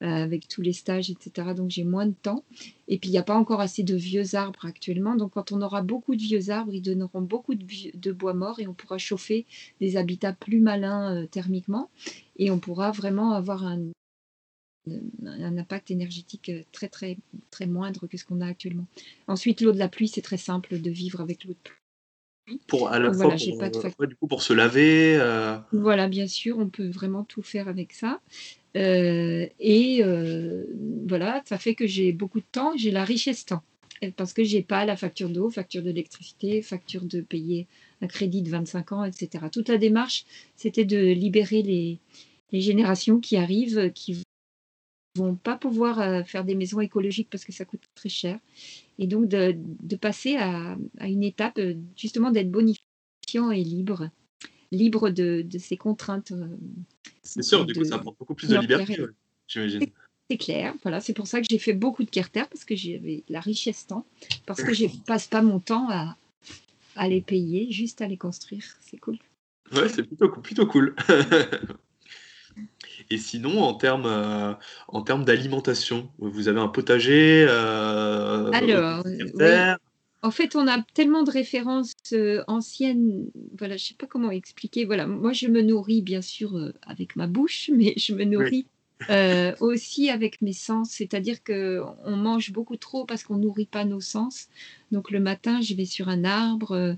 avec 0.00 0.46
tous 0.48 0.62
les 0.62 0.72
stages, 0.72 1.10
etc. 1.10 1.54
Donc 1.56 1.70
j'ai 1.70 1.84
moins 1.84 2.06
de 2.06 2.14
temps. 2.14 2.44
Et 2.88 2.98
puis 2.98 3.08
il 3.08 3.12
n'y 3.12 3.18
a 3.18 3.22
pas 3.22 3.36
encore 3.36 3.60
assez 3.60 3.82
de 3.82 3.96
vieux 3.96 4.34
arbres 4.34 4.64
actuellement. 4.66 5.16
Donc 5.16 5.32
quand 5.32 5.52
on 5.52 5.62
aura 5.62 5.82
beaucoup 5.82 6.16
de 6.16 6.22
vieux 6.22 6.50
arbres, 6.50 6.74
ils 6.74 6.82
donneront 6.82 7.22
beaucoup 7.22 7.54
de, 7.54 7.66
de 7.94 8.12
bois 8.12 8.34
mort 8.34 8.60
et 8.60 8.66
on 8.66 8.74
pourra 8.74 8.98
chauffer 8.98 9.46
des 9.80 9.96
habitats 9.96 10.32
plus 10.32 10.60
malins 10.60 11.26
thermiquement. 11.30 11.88
Et 12.38 12.50
on 12.50 12.58
pourra 12.58 12.90
vraiment 12.90 13.32
avoir 13.32 13.64
un, 13.64 13.80
un 15.24 15.58
impact 15.58 15.90
énergétique 15.90 16.48
euh, 16.48 16.62
très 16.72 16.88
très 16.88 17.16
très 17.50 17.66
moindre 17.66 18.06
que 18.06 18.16
ce 18.16 18.24
qu'on 18.24 18.40
a 18.40 18.46
actuellement. 18.46 18.86
Ensuite, 19.26 19.60
l'eau 19.60 19.72
de 19.72 19.78
la 19.78 19.88
pluie, 19.88 20.08
c'est 20.08 20.22
très 20.22 20.36
simple 20.36 20.80
de 20.80 20.90
vivre 20.90 21.20
avec 21.20 21.44
l'eau 21.44 21.52
de 21.52 21.58
pluie. 21.62 22.60
Pour 22.68 22.90
à 22.90 23.00
la 23.00 23.12
fois 23.12 23.34
pour, 23.34 24.02
euh, 24.02 24.06
du 24.06 24.14
coup, 24.14 24.28
pour 24.28 24.42
se 24.42 24.52
laver. 24.52 25.16
Euh. 25.18 25.58
Voilà, 25.72 26.06
bien 26.08 26.28
sûr, 26.28 26.58
on 26.58 26.68
peut 26.68 26.88
vraiment 26.88 27.24
tout 27.24 27.42
faire 27.42 27.66
avec 27.66 27.92
ça. 27.92 28.20
Et 28.76 30.02
voilà, 31.06 31.42
ça 31.46 31.58
fait 31.58 31.74
que 31.74 31.86
j'ai 31.86 32.12
beaucoup 32.12 32.40
de 32.40 32.46
temps, 32.50 32.76
j'ai 32.76 32.90
la 32.90 33.04
richesse 33.04 33.44
temps. 33.44 33.62
Parce 34.16 34.34
que 34.34 34.44
j'ai 34.44 34.62
pas 34.62 34.84
la 34.84 34.96
facture 34.96 35.30
d'eau, 35.30 35.48
facture 35.48 35.82
d'électricité, 35.82 36.60
facture 36.60 37.04
de 37.04 37.22
payer 37.22 37.66
un 38.02 38.06
crédit 38.06 38.42
de 38.42 38.50
25 38.50 38.92
ans, 38.92 39.04
etc. 39.04 39.46
Toute 39.50 39.68
la 39.68 39.78
démarche, 39.78 40.26
c'était 40.54 40.84
de 40.84 40.98
libérer 40.98 41.62
les, 41.62 41.98
générations 42.52 43.20
qui 43.20 43.36
arrivent, 43.36 43.92
qui 43.92 44.22
vont 45.16 45.34
pas 45.34 45.56
pouvoir 45.56 46.00
euh, 46.00 46.22
faire 46.22 46.44
des 46.44 46.54
maisons 46.54 46.80
écologiques 46.80 47.28
parce 47.30 47.44
que 47.44 47.52
ça 47.52 47.64
coûte 47.64 47.82
très 47.94 48.08
cher. 48.08 48.38
Et 48.98 49.06
donc 49.06 49.28
de, 49.28 49.96
passer 49.96 50.36
à, 50.36 50.76
une 51.00 51.22
étape 51.22 51.58
euh, 51.58 51.74
justement 51.96 52.30
d'être 52.30 52.50
bonifiant 52.50 53.50
et 53.50 53.64
libre, 53.64 54.10
libre 54.72 55.10
de, 55.10 55.46
ces 55.58 55.76
contraintes. 55.76 56.32
Euh, 56.32 56.46
c'est 57.26 57.42
sûr, 57.42 57.64
du 57.64 57.74
coup 57.74 57.84
ça 57.84 57.96
apporte 57.96 58.18
beaucoup 58.18 58.34
plus 58.34 58.48
de 58.48 58.58
liberté, 58.58 58.96
j'imagine. 59.46 59.86
C'est 60.28 60.38
clair, 60.38 60.74
voilà, 60.82 61.00
c'est 61.00 61.12
pour 61.12 61.28
ça 61.28 61.40
que 61.40 61.46
j'ai 61.48 61.58
fait 61.58 61.72
beaucoup 61.72 62.02
de 62.02 62.10
carter 62.10 62.42
parce 62.50 62.64
que 62.64 62.74
j'avais 62.74 63.22
la 63.28 63.38
richesse 63.38 63.86
temps, 63.86 64.04
parce 64.44 64.62
que 64.62 64.74
je 64.74 64.86
passe 65.06 65.28
pas 65.28 65.40
mon 65.40 65.60
temps 65.60 65.88
à, 65.88 66.16
à 66.96 67.08
les 67.08 67.20
payer, 67.20 67.70
juste 67.70 68.02
à 68.02 68.08
les 68.08 68.16
construire, 68.16 68.64
c'est 68.80 68.96
cool. 68.96 69.18
Ouais, 69.72 69.88
c'est 69.88 70.02
plutôt, 70.02 70.28
plutôt 70.28 70.66
cool. 70.66 70.96
Et 73.10 73.18
sinon, 73.18 73.62
en 73.62 73.74
termes, 73.74 74.06
euh, 74.06 74.54
en 74.88 75.02
termes 75.02 75.24
d'alimentation, 75.24 76.10
vous 76.18 76.48
avez 76.48 76.60
un 76.60 76.68
potager 76.68 77.46
euh, 77.48 78.50
Alors, 78.52 79.04
En 80.26 80.32
fait, 80.32 80.56
on 80.56 80.66
a 80.66 80.82
tellement 80.92 81.22
de 81.22 81.30
références 81.30 81.92
euh, 82.12 82.42
anciennes. 82.48 83.30
Voilà, 83.56 83.76
je 83.76 83.84
sais 83.84 83.94
pas 83.94 84.08
comment 84.08 84.32
expliquer. 84.32 84.84
Voilà, 84.84 85.06
moi, 85.06 85.32
je 85.32 85.46
me 85.46 85.62
nourris 85.62 86.02
bien 86.02 86.20
sûr 86.20 86.56
euh, 86.56 86.72
avec 86.82 87.14
ma 87.14 87.28
bouche, 87.28 87.70
mais 87.76 87.94
je 87.96 88.12
me 88.12 88.24
nourris 88.24 88.66
euh, 89.08 89.54
aussi 89.60 90.10
avec 90.10 90.42
mes 90.42 90.52
sens. 90.52 90.90
C'est-à-dire 90.90 91.44
que 91.44 91.80
on 92.04 92.16
mange 92.16 92.50
beaucoup 92.50 92.76
trop 92.76 93.04
parce 93.04 93.22
qu'on 93.22 93.36
nourrit 93.36 93.66
pas 93.66 93.84
nos 93.84 94.00
sens. 94.00 94.48
Donc 94.90 95.12
le 95.12 95.20
matin, 95.20 95.60
je 95.60 95.74
vais 95.74 95.84
sur 95.84 96.08
un 96.08 96.24
arbre, 96.24 96.96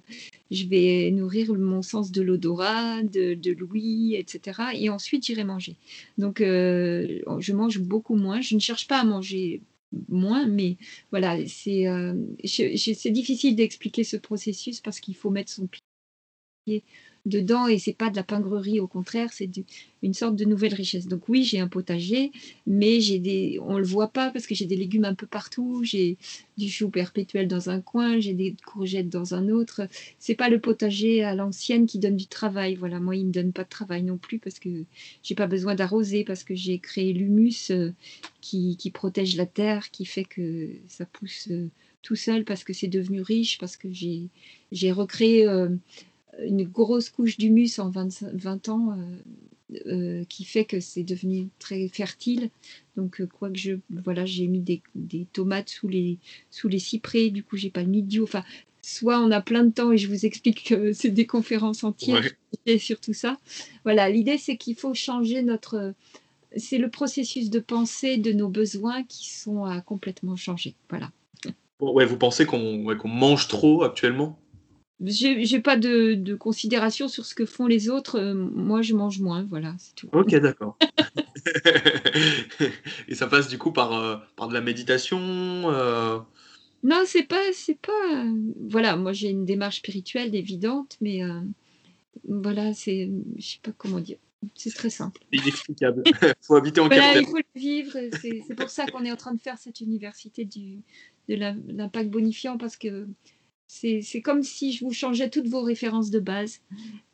je 0.51 0.64
vais 0.64 1.11
nourrir 1.11 1.53
mon 1.53 1.83
sens 1.83 2.11
de 2.11 2.23
l'odorat, 2.23 3.03
de, 3.03 3.35
de 3.35 3.53
l'ouïe, 3.53 4.14
etc. 4.14 4.71
Et 4.75 4.88
ensuite, 4.88 5.27
j'irai 5.27 5.45
manger. 5.45 5.77
Donc, 6.17 6.38
je 6.38 7.53
mange 7.53 7.79
beaucoup 7.79 8.17
moins. 8.17 8.41
Je 8.41 8.55
ne 8.55 8.61
cherche 8.61 8.87
pas 8.88 9.01
à 9.01 9.05
manger 9.05 9.61
moins, 10.09 10.46
mais 10.46 10.77
voilà, 11.11 11.38
c'est 11.46 11.87
euh, 11.88 12.14
c'est 12.44 13.11
difficile 13.11 13.57
d'expliquer 13.57 14.05
ce 14.05 14.16
processus 14.16 14.81
parce 14.81 15.01
qu'il 15.01 15.16
faut 15.16 15.31
mettre 15.31 15.51
son 15.51 15.68
pied 16.66 16.85
dedans 17.29 17.69
et 17.69 17.79
c'est 17.79 17.93
pas 17.93 18.11
de 18.11 18.17
la 18.17 18.23
pingrerie, 18.23 18.81
au 18.81 18.87
contraire, 18.87 19.33
c'est 19.33 19.51
une 20.03 20.14
sorte 20.14 20.37
de 20.37 20.45
nouvelle 20.45 20.75
richesse. 20.75 21.07
Donc 21.07 21.29
oui, 21.29 21.45
j'ai 21.45 21.61
un 21.61 21.69
potager, 21.69 22.33
mais 22.67 23.01
j'ai 23.01 23.19
des, 23.19 23.59
on 23.62 23.79
le 23.79 23.85
voit 23.85 24.09
pas 24.09 24.31
parce 24.31 24.47
que 24.47 24.55
j'ai 24.55 24.67
des 24.67 24.77
légumes 24.77 25.05
un 25.05 25.14
peu 25.14 25.27
partout, 25.27 25.83
j'ai 25.85 26.17
du 26.57 26.69
chou 26.69 26.88
perpétuel 26.91 27.49
dans 27.49 27.71
un 27.71 27.81
coin, 27.81 28.19
j'ai 28.19 28.35
des 28.35 28.55
courgettes 28.67 29.09
dans 29.09 29.35
un 29.35 29.49
autre. 29.49 29.83
C'est 30.19 30.35
pas 30.35 30.49
le 30.49 30.61
potager 30.61 31.23
à 31.23 31.35
l'ancienne 31.35 31.87
qui 31.87 31.99
donne 31.99 32.17
du 32.17 32.27
travail. 32.27 32.75
Voilà, 32.75 33.01
moi 33.01 33.17
il 33.17 33.27
me 33.27 33.33
donne 33.33 33.53
pas 33.53 33.64
de 33.64 33.69
travail 33.69 34.03
non 34.03 34.19
plus 34.19 34.38
parce 34.38 34.59
que 34.59 34.85
j'ai 35.23 35.35
pas 35.35 35.47
besoin 35.47 35.75
d'arroser 35.75 36.25
parce 36.25 36.45
que 36.45 36.55
j'ai 36.55 36.79
créé 36.79 37.12
l'humus 37.12 37.71
euh, 37.71 37.91
qui, 38.41 38.77
qui, 38.77 38.91
protège 38.91 39.37
la 39.37 39.47
terre, 39.47 39.91
qui 39.91 40.05
fait 40.05 40.25
que 40.25 40.71
ça 40.88 41.07
pousse 41.07 41.49
euh, 41.51 41.69
tout 42.03 42.17
seul 42.17 42.45
parce 42.45 42.64
que 42.64 42.73
c'est 42.73 42.88
devenu 42.88 43.21
riche, 43.21 43.59
parce 43.59 43.77
que 43.77 43.91
j'ai 43.91 44.29
j'ai 44.73 44.93
recréé 44.93 45.47
euh, 45.47 45.69
une 46.45 46.64
grosse 46.64 47.11
couche 47.11 47.37
d'humus 47.37 47.79
en 47.79 47.91
20, 47.91 48.69
ans 48.69 48.93
euh, 48.93 49.83
euh, 49.87 50.25
qui 50.29 50.45
fait 50.45 50.64
que 50.64 50.81
c'est 50.81 51.03
devenu 51.03 51.49
très 51.59 51.88
fertile. 51.88 52.51
Donc, 52.97 53.21
euh, 53.21 53.27
quoi 53.27 53.51
que 53.51 53.59
je. 53.59 53.73
Voilà, 53.91 54.25
j'ai 54.25 54.47
mis 54.47 54.61
des, 54.61 55.27
tomates 55.33 55.69
sous 55.69 55.88
les, 55.88 56.19
sous 56.51 56.69
les 56.69 56.79
cyprès, 56.79 57.31
du 57.31 57.43
coup, 57.43 57.57
j'ai 57.57 57.71
pas 57.71 57.85
mis 57.85 58.03
de 58.03 58.23
Enfin, 58.23 58.45
soit 58.83 59.21
on 59.21 59.31
a 59.31 59.41
plein 59.41 59.64
de 59.64 59.71
temps 59.71 59.93
et 59.93 59.99
je 59.99 60.09
vous 60.09 60.27
explique 60.27 60.64
que 60.64 60.93
c'est 60.95 61.11
des 61.11 61.27
conférences 61.27 61.85
entières 61.85 62.31
sur 62.79 63.01
tout 63.01 63.14
ça. 63.14 63.37
Voilà, 63.85 64.09
l'idée, 64.09 64.38
c'est 64.38 64.57
qu'il 64.57 64.77
faut 64.77 64.95
changer 64.95 65.43
notre. 65.43 65.95
C'est 66.57 66.79
le 66.79 66.88
processus 66.88 67.51
de 67.51 67.59
pensée 67.59 68.17
de 68.17 68.33
nos 68.33 68.49
besoins 68.49 69.03
qui 69.05 69.29
sont 69.29 69.64
à 69.64 69.83
complètement 69.83 70.35
changer. 70.35 70.75
Voilà. 70.88 71.11
ouais, 71.79 72.07
vous 72.07 72.17
pensez 72.17 72.47
qu'on 72.47 72.97
mange 73.05 73.49
trop 73.49 73.83
actuellement? 73.83 74.38
J'ai 75.01 75.61
pas 75.61 75.77
de, 75.77 76.35
considération 76.35 77.09
sur 77.09 77.25
ce 77.25 77.35
que 77.35 77.47
font 77.47 77.67
les 77.67 77.89
autres. 77.89 78.19
Euh, 78.19 78.35
moi, 78.35 78.83
je 78.83 78.95
mange 78.95 79.21
moins, 79.21 79.45
voilà, 79.45 79.75
c'est 79.79 79.95
tout. 79.95 80.09
Ok, 80.13 80.35
d'accord. 80.37 80.77
Et 83.09 83.15
ça 83.15 83.27
passe 83.27 83.49
du 83.49 83.59
coup 83.59 83.73
par, 83.73 83.93
euh, 83.93 84.17
par 84.37 84.49
de 84.49 84.55
la 84.55 84.61
méditation 84.61 85.19
euh? 85.21 86.19
Non, 86.83 87.03
c'est 87.07 87.25
pas, 87.25 87.43
c'est 87.53 87.79
pas. 87.79 88.25
Voilà, 88.69 88.97
moi 88.97 89.13
j'ai 89.13 89.31
une 89.31 89.45
démarche 89.45 89.79
spirituelle 89.79 90.35
évidente, 90.35 90.97
mais 91.01 91.23
voilà, 92.29 92.73
c'est, 92.73 93.11
je 93.37 93.47
sais 93.47 93.59
pas 93.63 93.73
comment 93.77 93.99
dire. 93.99 94.19
C'est 94.55 94.73
très 94.73 94.91
simple. 94.91 95.21
Inexplicable. 95.33 96.05
Il 96.07 96.13
faut 96.43 96.55
habiter 96.55 96.81
en 96.81 96.87
voilà, 96.87 97.19
Il 97.19 97.27
faut 97.27 97.37
le 97.37 97.61
vivre. 97.61 97.99
C'est 98.23 98.55
pour 98.55 98.71
ça 98.71 98.87
qu'on 98.87 99.05
est 99.05 99.11
en 99.11 99.17
train 99.17 99.35
de 99.35 99.41
faire 99.41 99.59
cette 99.59 99.81
université 99.81 100.45
du, 100.45 100.79
de 101.29 101.35
l'impact 101.35 102.11
bonifiant 102.11 102.59
parce 102.59 102.77
que 102.77 103.09
c'est 103.68 104.22
comme 104.22 104.42
si 104.42 104.72
je 104.72 104.85
vous 104.85 104.92
changeais 104.92 105.28
toutes 105.28 105.46
vos 105.46 105.62
références 105.62 106.11
de 106.11 106.18
base 106.18 106.61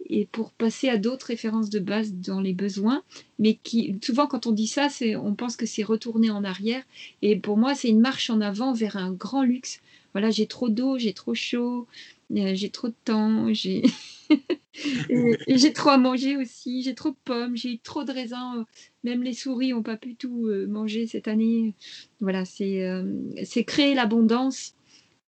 et 0.07 0.27
pour 0.27 0.53
passer 0.53 0.89
à 0.89 0.99
d'autres 0.99 1.27
références 1.27 1.69
de 1.69 1.81
base 1.81 2.15
dans 2.15 2.41
les 2.41 2.53
besoins, 2.53 3.03
mais 3.39 3.59
qui 3.63 3.99
souvent 4.03 4.27
quand 4.27 4.47
on 4.47 4.53
dit 4.53 4.69
ça, 4.69 4.89
on 5.21 5.35
pense 5.35 5.57
que 5.57 5.67
c'est 5.67 5.83
retourner 5.83 6.31
en 6.31 6.45
arrière. 6.45 6.83
Et 7.23 7.37
pour 7.37 7.57
moi, 7.57 7.75
c'est 7.75 7.89
une 7.89 8.01
marche 8.01 8.31
en 8.31 8.41
avant 8.41 8.73
vers 8.73 8.97
un 8.97 9.13
grand 9.13 9.43
luxe. 9.43 9.81
Voilà, 10.13 10.31
j'ai 10.31 10.47
trop 10.47 10.69
d'eau, 10.69 10.97
j'ai 10.97 11.13
trop 11.13 11.35
chaud, 11.35 11.89
euh, 12.37 12.55
j'ai 12.55 12.71
trop 12.71 12.89
de 12.89 12.95
temps, 13.05 13.53
j'ai 13.53 13.83
j'ai 15.49 15.73
trop 15.73 15.91
à 15.91 15.99
manger 15.99 16.37
aussi, 16.37 16.83
j'ai 16.83 16.95
trop 16.95 17.11
de 17.11 17.17
pommes, 17.25 17.57
j'ai 17.57 17.81
trop 17.83 18.05
de 18.05 18.13
raisins. 18.13 18.65
Même 19.03 19.23
les 19.23 19.33
souris 19.33 19.71
n'ont 19.71 19.83
pas 19.83 19.97
pu 19.97 20.15
tout 20.15 20.47
euh, 20.47 20.67
manger 20.67 21.07
cette 21.09 21.27
année. 21.27 21.75
Voilà, 22.21 22.45
c'est 22.45 22.87
euh, 22.87 23.05
c'est 23.43 23.65
créer 23.65 23.95
l'abondance 23.95 24.75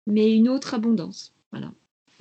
mais 0.07 0.33
une 0.33 0.49
autre 0.49 0.75
abondance. 0.75 1.35
Voilà. 1.53 1.73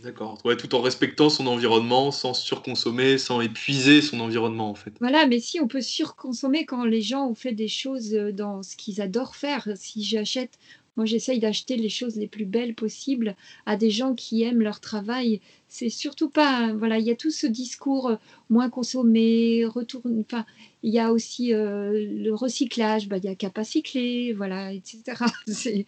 D'accord. 0.04 0.38
Ouais, 0.46 0.58
tout 0.58 0.76
en 0.76 0.82
respectant 0.82 1.30
son 1.30 1.48
environnement, 1.48 2.12
sans 2.12 2.34
surconsommer, 2.34 3.18
sans 3.18 3.42
épuiser 3.42 4.02
son 4.02 4.20
environnement 4.20 4.70
en 4.70 4.76
fait. 4.76 4.94
Voilà, 5.00 5.26
mais 5.26 5.40
si 5.40 5.60
on 5.60 5.68
peut 5.68 5.82
surconsommer 5.82 6.66
quand 6.66 6.84
les 6.84 7.02
gens 7.02 7.28
ont 7.30 7.36
fait 7.36 7.54
des 7.54 7.70
choses 7.70 8.14
euh, 8.14 8.32
dans 8.32 8.62
ce 8.62 8.76
qu'ils 8.76 9.02
adorent 9.02 9.36
faire. 9.36 9.68
Si 9.76 10.04
j'achète, 10.04 10.60
moi 10.98 11.06
j'essaye 11.06 11.40
d'acheter 11.40 11.78
les 11.78 11.90
choses 11.90 12.18
les 12.18 12.28
plus 12.28 12.46
belles 12.46 12.76
possibles 12.76 13.36
à 13.66 13.78
des 13.78 13.90
gens 13.90 14.16
qui 14.16 14.44
aiment 14.44 14.62
leur 14.62 14.82
travail. 14.82 15.42
C'est 15.70 15.90
surtout 15.90 16.30
pas, 16.30 16.74
voilà, 16.74 17.00
il 17.00 17.06
y 17.06 17.12
a 17.12 17.16
tout 17.16 17.32
ce 17.32 17.48
discours 17.48 18.10
euh, 18.10 18.16
moins 18.50 18.70
consommer, 18.70 19.66
retourne, 19.66 20.24
enfin, 20.26 20.46
il 20.84 20.94
y 20.94 21.00
a 21.00 21.14
aussi 21.14 21.54
euh, 21.54 21.94
le 21.94 22.34
recyclage, 22.36 23.08
bah, 23.08 23.18
il 23.18 23.24
y 23.24 23.30
a 23.30 23.36
qu'à 23.36 23.50
pas 23.50 23.64
cycler, 23.64 24.34
voilà, 24.34 24.74
etc. 24.74 25.02
C'est 25.48 25.86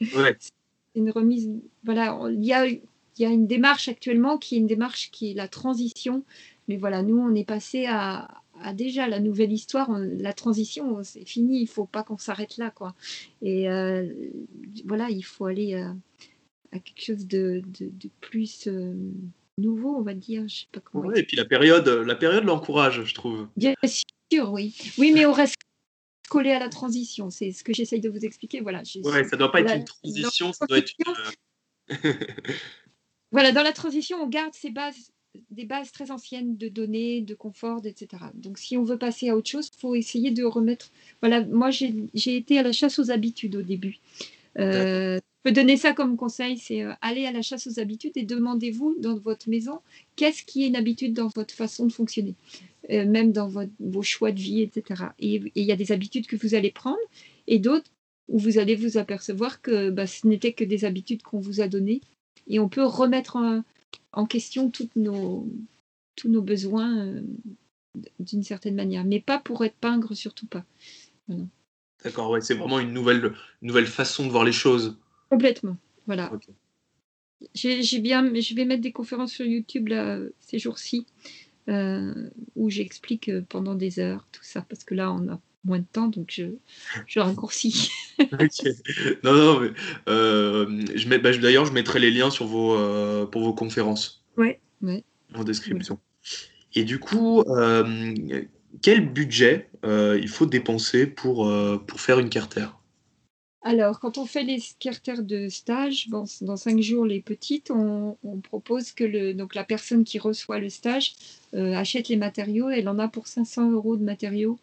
une 0.97 1.11
remise. 1.11 1.49
Voilà, 1.83 2.19
il 2.31 2.43
y 2.43 2.53
a, 2.53 2.67
il 2.67 2.81
y 3.17 3.25
a 3.25 3.29
une 3.29 3.47
démarche 3.47 3.87
actuellement 3.87 4.37
qui 4.37 4.55
est 4.55 4.59
une 4.59 4.67
démarche 4.67 5.09
qui 5.11 5.31
est 5.31 5.33
la 5.33 5.47
transition. 5.47 6.23
Mais 6.67 6.77
voilà, 6.77 7.01
nous, 7.01 7.17
on 7.17 7.33
est 7.33 7.45
passé 7.45 7.85
à, 7.87 8.27
à 8.61 8.73
déjà 8.73 9.07
la 9.07 9.19
nouvelle 9.19 9.51
histoire. 9.51 9.89
la 9.97 10.33
transition, 10.33 11.01
c'est 11.03 11.25
fini. 11.25 11.61
Il 11.61 11.67
faut 11.67 11.85
pas 11.85 12.03
qu'on 12.03 12.17
s'arrête 12.17 12.57
là, 12.57 12.71
quoi. 12.71 12.95
Et 13.41 13.69
euh, 13.69 14.05
voilà, 14.85 15.09
il 15.09 15.23
faut 15.23 15.45
aller 15.45 15.75
à, 15.75 16.79
quelque 16.79 17.03
chose 17.03 17.27
de, 17.27 17.63
de, 17.79 18.09
plus 18.19 18.67
euh, 18.67 18.93
nouveau, 19.57 19.95
on 19.95 20.01
va 20.01 20.13
dire. 20.13 20.43
Je 20.47 20.61
sais 20.61 20.67
pas 20.71 20.81
comment. 20.81 21.13
et 21.13 21.23
puis 21.23 21.37
la 21.37 21.45
période, 21.45 21.87
la 21.87 22.15
période 22.15 22.43
l'encourage, 22.43 23.03
je 23.03 23.13
trouve. 23.13 23.47
Bien 23.55 23.73
sûr, 24.31 24.51
oui. 24.51 24.75
Oui, 24.97 25.11
mais 25.13 25.25
on 25.25 25.31
reste 25.31 25.55
coller 26.29 26.51
à 26.51 26.59
la 26.59 26.69
transition. 26.69 27.29
C'est 27.29 27.51
ce 27.51 27.63
que 27.63 27.73
j'essaye 27.73 27.99
de 27.99 28.09
vous 28.09 28.25
expliquer. 28.25 28.61
Voilà, 28.61 28.79
ouais, 28.79 29.23
ça 29.23 29.35
ne 29.35 29.37
doit 29.37 29.51
pas 29.51 29.61
être 29.61 29.75
une 29.75 29.85
transition, 29.85 30.53
ça 30.53 30.65
doit 30.65 30.77
être 30.79 30.91
euh, 31.07 32.13
voilà, 33.31 33.51
dans 33.51 33.63
la 33.63 33.73
transition, 33.73 34.17
on 34.21 34.27
garde 34.27 34.53
ces 34.53 34.69
bases, 34.69 35.11
des 35.51 35.65
bases 35.65 35.91
très 35.91 36.11
anciennes 36.11 36.57
de 36.57 36.67
données, 36.67 37.21
de 37.21 37.35
confort, 37.35 37.81
etc. 37.85 38.23
Donc, 38.33 38.57
si 38.57 38.77
on 38.77 38.83
veut 38.83 38.97
passer 38.97 39.29
à 39.29 39.35
autre 39.35 39.49
chose, 39.49 39.69
il 39.75 39.79
faut 39.79 39.95
essayer 39.95 40.31
de 40.31 40.43
remettre. 40.43 40.89
Voilà, 41.21 41.43
moi, 41.45 41.69
j'ai 41.71 42.35
été 42.35 42.59
à 42.59 42.63
la 42.63 42.71
chasse 42.71 42.99
aux 42.99 43.11
habitudes 43.11 43.55
au 43.55 43.61
début. 43.61 43.99
Euh, 44.59 45.17
je 45.17 45.51
peux 45.51 45.51
donner 45.51 45.77
ça 45.77 45.93
comme 45.93 46.17
conseil, 46.17 46.57
c'est 46.57 46.83
euh, 46.83 46.93
aller 47.01 47.25
à 47.25 47.31
la 47.31 47.41
chasse 47.41 47.67
aux 47.67 47.79
habitudes 47.79 48.13
et 48.15 48.23
demandez-vous 48.23 48.95
dans 48.99 49.17
votre 49.17 49.49
maison 49.49 49.79
qu'est-ce 50.17 50.43
qui 50.43 50.63
est 50.63 50.67
une 50.67 50.75
habitude 50.75 51.13
dans 51.13 51.27
votre 51.27 51.53
façon 51.53 51.85
de 51.85 51.93
fonctionner? 51.93 52.35
Euh, 52.89 53.05
même 53.05 53.33
dans 53.33 53.49
vos 53.79 54.01
choix 54.01 54.31
de 54.31 54.39
vie, 54.39 54.61
etc. 54.61 55.07
Et 55.19 55.41
il 55.55 55.63
y 55.65 55.73
a 55.73 55.75
des 55.75 55.91
habitudes 55.91 56.25
que 56.25 56.37
vous 56.37 56.55
allez 56.55 56.71
prendre 56.71 56.97
et 57.45 57.59
d'autres 57.59 57.91
où 58.29 58.39
vous 58.39 58.59
allez 58.59 58.75
vous 58.75 58.97
apercevoir 58.97 59.61
que 59.61 59.89
bah, 59.89 60.07
ce 60.07 60.25
n'était 60.25 60.53
que 60.53 60.63
des 60.63 60.85
habitudes 60.85 61.21
qu'on 61.21 61.39
vous 61.39 61.59
a 61.59 61.67
données. 61.67 61.99
Et 62.47 62.59
on 62.59 62.69
peut 62.69 62.85
remettre 62.85 63.63
en, 64.13 64.25
question 64.25 64.69
toutes 64.69 64.95
nos, 64.95 65.49
tous 66.15 66.29
nos 66.29 66.41
besoins 66.41 66.97
euh, 67.05 67.21
d'une 68.19 68.43
certaine 68.43 68.75
manière, 68.75 69.03
mais 69.03 69.19
pas 69.19 69.37
pour 69.37 69.65
être 69.65 69.75
pingre, 69.75 70.15
surtout 70.15 70.47
pas. 70.47 70.63
D'accord, 72.05 72.29
ouais, 72.29 72.39
c'est 72.39 72.53
vraiment 72.53 72.79
une 72.79 72.93
nouvelle, 72.93 73.33
nouvelle 73.61 73.87
façon 73.87 74.25
de 74.25 74.31
voir 74.31 74.45
les 74.45 74.53
choses. 74.53 74.97
Complètement, 75.29 75.75
voilà. 76.05 76.31
J'ai 77.53 77.99
bien, 77.99 78.33
je 78.33 78.55
vais 78.55 78.63
mettre 78.63 78.81
des 78.81 78.93
conférences 78.93 79.33
sur 79.33 79.45
YouTube 79.45 79.89
là, 79.89 80.19
ces 80.39 80.57
jours-ci 80.57 81.05
euh, 81.05 81.46
où 81.67 82.69
j'explique 82.69 83.29
euh, 83.29 83.41
pendant 83.47 83.75
des 83.75 83.99
heures 83.99 84.27
tout 84.31 84.43
ça, 84.43 84.65
parce 84.67 84.83
que 84.83 84.95
là, 84.95 85.11
on 85.11 85.27
a 85.27 85.39
moins 85.65 85.79
de 85.79 85.85
temps, 85.91 86.07
donc 86.07 86.31
je, 86.31 86.45
je 87.07 87.19
raccourcis. 87.19 87.91
Non, 89.23 89.33
non, 89.35 89.59
mais 89.59 89.69
euh, 90.09 90.85
je 90.95 91.07
mets, 91.07 91.19
bah, 91.19 91.35
d'ailleurs, 91.37 91.65
je 91.65 91.71
mettrai 91.71 91.99
les 91.99 92.09
liens 92.09 92.31
sur 92.31 92.47
vos, 92.47 92.75
pour 93.27 93.43
vos 93.43 93.53
conférences. 93.53 94.23
Ouais, 94.37 94.59
ouais. 94.81 95.03
En 95.35 95.43
description. 95.43 95.99
Et 96.73 96.83
du 96.83 96.99
coup, 96.99 97.43
quel 98.81 99.13
budget 99.13 99.69
il 99.83 100.27
faut 100.27 100.47
dépenser 100.47 101.05
pour, 101.05 101.51
pour 101.85 102.01
faire 102.01 102.17
une 102.17 102.29
carter 102.29 102.67
alors, 103.63 103.99
quand 103.99 104.17
on 104.17 104.25
fait 104.25 104.43
les 104.43 104.59
carters 104.79 105.23
de 105.23 105.49
stage, 105.49 106.09
dans 106.09 106.25
cinq 106.25 106.79
jours 106.79 107.05
les 107.05 107.21
petites, 107.21 107.71
on, 107.71 108.15
propose 108.43 108.91
que 108.91 109.33
donc 109.33 109.55
la 109.55 109.63
personne 109.63 110.03
qui 110.03 110.19
reçoit 110.19 110.59
le 110.59 110.69
stage 110.69 111.15
euh, 111.53 111.73
achète 111.73 112.07
les 112.07 112.17
matériaux. 112.17 112.69
Elle 112.69 112.87
en 112.87 112.99
a 112.99 113.07
pour 113.07 113.27
500 113.27 113.71
euros 113.71 113.97
de 113.97 114.03
matériaux. 114.03 114.59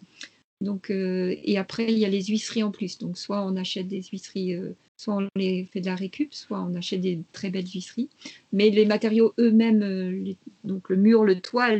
Donc, 0.60 0.90
euh, 0.90 1.34
et 1.42 1.58
après, 1.58 1.92
il 1.92 1.98
y 1.98 2.04
a 2.04 2.08
les 2.08 2.24
huisseries 2.24 2.62
en 2.62 2.70
plus. 2.70 2.98
Donc, 2.98 3.18
soit 3.18 3.44
on 3.44 3.56
achète 3.56 3.88
des 3.88 4.02
huisseries 4.02 4.54
euh, 4.54 4.74
Soit 4.96 5.16
on 5.16 5.28
les 5.34 5.64
fait 5.64 5.80
de 5.80 5.86
la 5.86 5.96
récup, 5.96 6.32
soit 6.32 6.60
on 6.60 6.74
achète 6.76 7.00
des 7.00 7.20
très 7.32 7.50
belles 7.50 7.64
visseries. 7.64 8.08
Mais 8.52 8.70
les 8.70 8.86
matériaux 8.86 9.34
eux-mêmes, 9.40 10.34
donc 10.62 10.88
le 10.88 10.96
mur, 10.96 11.24
le 11.24 11.40
toit, 11.40 11.74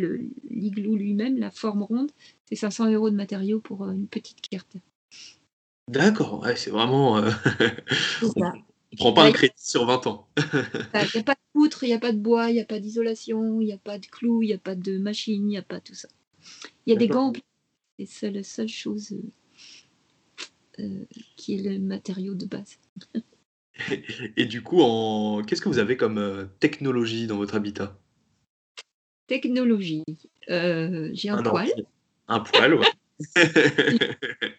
l'igloo 0.50 0.96
lui-même, 0.96 1.38
la 1.38 1.52
forme 1.52 1.84
ronde, 1.84 2.10
c'est 2.46 2.56
500 2.56 2.90
euros 2.90 3.10
de 3.10 3.16
matériaux 3.16 3.60
pour 3.60 3.88
une 3.88 4.08
petite 4.08 4.40
carte. 4.40 4.76
D'accord, 5.88 6.46
c'est 6.56 6.70
vraiment. 6.70 7.18
Euh, 7.18 7.30
on 8.22 8.40
ne 8.40 8.96
prend 8.96 9.12
pas 9.12 9.24
un 9.24 9.32
crédit 9.32 9.52
sur 9.56 9.86
20 9.86 10.06
ans. 10.06 10.28
Il 10.38 11.10
n'y 11.14 11.20
a 11.20 11.24
pas 11.24 11.34
de 11.34 11.38
poutre, 11.52 11.84
il 11.84 11.88
n'y 11.88 11.94
a 11.94 11.98
pas 11.98 12.12
de 12.12 12.18
bois, 12.18 12.50
il 12.50 12.54
n'y 12.54 12.60
a 12.60 12.64
pas 12.64 12.80
d'isolation, 12.80 13.60
il 13.60 13.66
n'y 13.66 13.72
a 13.72 13.78
pas 13.78 13.98
de 13.98 14.06
clous, 14.06 14.42
il 14.42 14.46
n'y 14.46 14.54
a 14.54 14.58
pas 14.58 14.74
de 14.74 14.98
machine, 14.98 15.42
il 15.42 15.46
n'y 15.46 15.58
a 15.58 15.62
pas 15.62 15.80
tout 15.80 15.94
ça. 15.94 16.08
Il 16.86 16.92
y 16.92 16.96
a 16.96 16.98
des 16.98 17.08
gants, 17.08 17.32
c'est 18.06 18.30
la 18.30 18.42
seule 18.42 18.68
chose 18.68 19.16
qui 21.36 21.54
est 21.54 21.62
le 21.62 21.78
matériau 21.78 22.34
de 22.34 22.46
base. 22.46 22.78
Et 24.36 24.46
du 24.46 24.62
coup, 24.62 24.80
en... 24.82 25.42
qu'est-ce 25.42 25.60
que 25.60 25.68
vous 25.68 25.78
avez 25.78 25.96
comme 25.96 26.18
euh, 26.18 26.46
technologie 26.60 27.26
dans 27.26 27.36
votre 27.36 27.54
habitat? 27.54 27.98
Technologie. 29.26 30.04
Euh, 30.50 31.10
j'ai 31.12 31.30
un, 31.30 31.42
poêle. 31.42 31.86
Un 32.28 32.40
poêle, 32.40 32.74
ouais. 32.74 32.86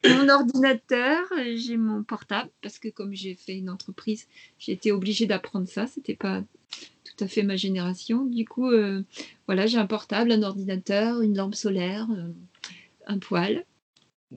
Mon 0.06 0.30
ordinateur, 0.30 1.26
j'ai 1.56 1.78
mon 1.78 2.04
portable, 2.04 2.50
parce 2.62 2.80
que 2.80 2.88
comme 2.88 3.14
j'ai 3.14 3.36
fait 3.36 3.58
une 3.58 3.70
entreprise, 3.70 4.28
j'ai 4.60 4.72
été 4.72 4.92
obligée 4.92 5.26
d'apprendre 5.26 5.68
ça. 5.68 5.88
C'était 5.88 6.16
pas 6.16 6.44
tout 7.04 7.24
à 7.24 7.28
fait 7.28 7.44
ma 7.44 7.56
génération. 7.56 8.26
Du 8.26 8.46
coup, 8.46 8.70
euh, 8.70 9.04
voilà, 9.48 9.68
j'ai 9.68 9.78
un 9.78 9.88
portable, 9.88 10.32
un 10.32 10.44
ordinateur, 10.44 11.22
une 11.22 11.36
lampe 11.38 11.56
solaire, 11.56 12.08
un 13.08 13.20
poêle. 13.20 13.66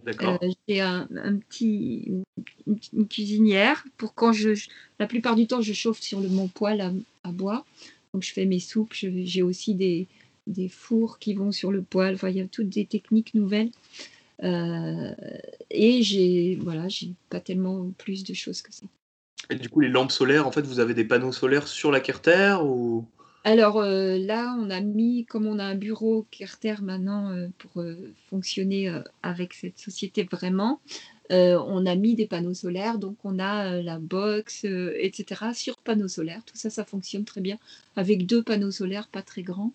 Euh, 0.07 0.38
j'ai 0.68 0.81
un, 0.81 1.07
petit, 1.48 2.12
une, 2.92 3.09
cuisinière 3.09 3.85
pour 3.96 4.14
quand 4.14 4.33
je, 4.33 4.50
la 4.98 5.07
plupart 5.07 5.35
du 5.35 5.46
temps, 5.46 5.62
je 5.62 5.72
chauffe 5.72 6.00
sur 6.00 6.20
le, 6.20 6.28
mon 6.28 6.48
poêle 6.48 6.94
à, 7.24 7.33
bois. 7.33 7.64
Donc 8.12 8.22
je 8.22 8.33
fais 8.33 8.44
mes 8.44 8.61
soupes. 8.61 8.92
J'ai 8.92 9.42
aussi 9.42 9.74
des, 9.74 10.07
des, 10.48 10.68
fours 10.68 11.18
qui 11.18 11.34
vont 11.34 11.52
sur 11.52 11.70
le 11.70 11.82
poêle. 11.82 12.14
Enfin, 12.14 12.28
il 12.28 12.37
y 12.37 12.40
a 12.40 12.46
toutes 12.46 12.68
des 12.68 12.87
techniques 12.87 13.34
nouvelles. 13.34 13.70
Euh, 14.44 15.14
et 15.70 16.02
j'ai 16.02 16.56
voilà, 16.61 16.88
j'ai 16.88 17.12
pas 17.30 17.40
tellement 17.40 17.90
plus 17.98 18.24
de 18.24 18.34
choses 18.34 18.62
que 18.62 18.72
ça. 18.72 18.87
Et 19.50 19.56
du 19.56 19.68
coup, 19.68 19.80
les 19.80 19.88
lampes 19.88 20.12
solaires, 20.12 20.46
en 20.46 20.52
fait, 20.52 20.62
vous 20.62 20.80
avez 20.80 20.94
des 20.94 21.04
panneaux 21.04 21.32
solaires 21.32 21.66
sur 21.66 21.90
la 21.90 22.00
Carter 22.00 22.58
ou? 22.62 23.04
Alors 23.44 23.78
euh, 23.78 24.18
là, 24.18 24.54
on 24.61 24.68
a 24.68 24.80
mis, 24.80 25.24
comme 25.24 25.46
on 25.46 25.58
a 25.58 25.64
un 25.64 25.74
bureau 25.74 26.26
Carter 26.30 26.76
maintenant 26.82 27.30
euh, 27.30 27.48
pour 27.58 27.82
fonctionner 28.28 28.92
avec 29.22 29.54
cette 29.54 29.78
société 29.78 30.28
vraiment, 30.30 30.80
on 31.30 31.84
a 31.84 31.94
mis 31.94 32.14
des 32.14 32.26
panneaux 32.26 32.54
solaires, 32.54 32.98
donc 32.98 33.16
on 33.22 33.38
a 33.38 33.82
la 33.82 33.98
box, 33.98 34.64
etc. 34.64 35.52
sur 35.52 35.76
panneaux 35.76 36.08
solaires. 36.08 36.42
Tout 36.46 36.56
ça, 36.56 36.70
ça 36.70 36.84
fonctionne 36.84 37.24
très 37.24 37.42
bien. 37.42 37.58
Avec 37.96 38.26
deux 38.26 38.42
panneaux 38.42 38.70
solaires 38.70 39.08
pas 39.08 39.22
très 39.22 39.42
grands, 39.42 39.72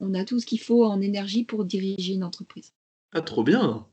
on 0.00 0.14
a 0.14 0.24
tout 0.24 0.40
ce 0.40 0.46
qu'il 0.46 0.60
faut 0.60 0.84
en 0.84 1.00
énergie 1.00 1.44
pour 1.44 1.64
diriger 1.64 2.14
une 2.14 2.24
entreprise. 2.24 2.72
Ah, 3.12 3.22
trop 3.22 3.42
bien 3.42 3.86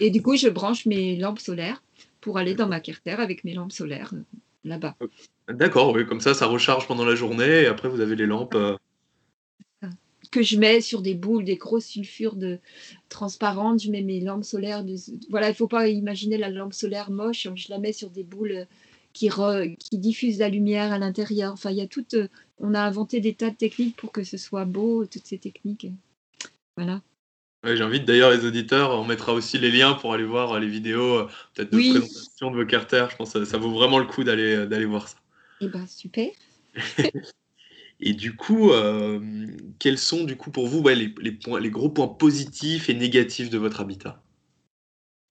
Et 0.00 0.10
du 0.10 0.22
coup, 0.22 0.36
je 0.36 0.48
branche 0.48 0.86
mes 0.86 1.16
lampes 1.16 1.40
solaires 1.40 1.82
pour 2.20 2.38
aller 2.38 2.54
dans 2.54 2.68
ma 2.68 2.80
Carter 2.80 3.12
avec 3.12 3.44
mes 3.44 3.54
lampes 3.54 3.72
solaires 3.72 4.12
là-bas. 4.64 4.96
D'accord, 5.48 5.92
oui, 5.92 6.06
comme 6.06 6.20
ça, 6.20 6.34
ça 6.34 6.46
recharge 6.46 6.86
pendant 6.86 7.04
la 7.04 7.14
journée 7.14 7.62
et 7.62 7.66
après 7.66 7.88
vous 7.88 8.00
avez 8.00 8.16
les 8.16 8.26
lampes. 8.26 8.54
Euh, 8.54 8.76
que 10.30 10.42
je 10.42 10.58
mets 10.58 10.80
sur 10.80 11.02
des 11.02 11.14
boules, 11.14 11.44
des 11.44 11.56
grosses 11.56 11.86
sulfures 11.86 12.36
de 12.36 12.58
transparentes. 13.08 13.82
Je 13.82 13.90
mets 13.90 14.02
mes 14.02 14.20
lampes 14.20 14.44
solaires. 14.44 14.84
De... 14.84 14.94
Voilà, 15.28 15.48
il 15.48 15.52
ne 15.52 15.56
faut 15.56 15.68
pas 15.68 15.88
imaginer 15.88 16.38
la 16.38 16.50
lampe 16.50 16.72
solaire 16.72 17.10
moche. 17.10 17.48
Je 17.54 17.66
la 17.68 17.78
mets 17.78 17.92
sur 17.92 18.10
des 18.10 18.22
boules 18.22 18.66
qui, 19.12 19.30
qui 19.78 19.98
diffusent 19.98 20.38
la 20.38 20.48
lumière 20.48 20.92
à 20.92 20.98
l'intérieur. 20.98 21.52
Enfin, 21.52 21.70
il 21.70 21.76
y 21.76 21.80
a 21.80 21.86
tout. 21.86 22.04
Euh, 22.14 22.28
on 22.58 22.74
a 22.74 22.80
inventé 22.80 23.20
des 23.20 23.34
tas 23.34 23.50
de 23.50 23.56
techniques 23.56 23.96
pour 23.96 24.12
que 24.12 24.24
ce 24.24 24.36
soit 24.36 24.64
beau, 24.64 25.06
toutes 25.06 25.26
ces 25.26 25.38
techniques. 25.38 25.88
Voilà. 26.76 27.02
J'invite 27.62 28.06
d'ailleurs 28.06 28.30
les 28.30 28.46
auditeurs, 28.46 28.98
on 28.98 29.04
mettra 29.04 29.34
aussi 29.34 29.58
les 29.58 29.70
liens 29.70 29.92
pour 29.92 30.14
aller 30.14 30.24
voir 30.24 30.58
les 30.58 30.68
vidéos, 30.68 31.18
euh, 31.18 31.28
peut-être 31.54 31.70
de 31.70 31.76
présentation 31.76 32.50
de 32.50 32.56
vos 32.56 32.64
carters. 32.64 33.10
Je 33.10 33.16
pense 33.16 33.34
que 33.34 33.44
ça, 33.44 33.58
vaut 33.58 33.70
vraiment 33.70 33.98
le 33.98 34.06
coup 34.06 34.24
d'aller, 34.24 34.66
d'aller 34.66 34.86
voir 34.86 35.08
ça. 35.08 35.18
Eh 35.60 35.68
ben, 35.68 35.86
super. 35.86 36.30
et 38.00 38.14
du 38.14 38.34
coup, 38.34 38.72
euh, 38.72 39.20
quels 39.78 39.98
sont 39.98 40.24
du 40.24 40.36
coup 40.36 40.50
pour 40.50 40.68
vous 40.68 40.86
les, 40.88 41.14
les, 41.20 41.32
points, 41.32 41.60
les 41.60 41.70
gros 41.70 41.90
points 41.90 42.08
positifs 42.08 42.88
et 42.88 42.94
négatifs 42.94 43.50
de 43.50 43.58
votre 43.58 43.80
habitat? 43.80 44.22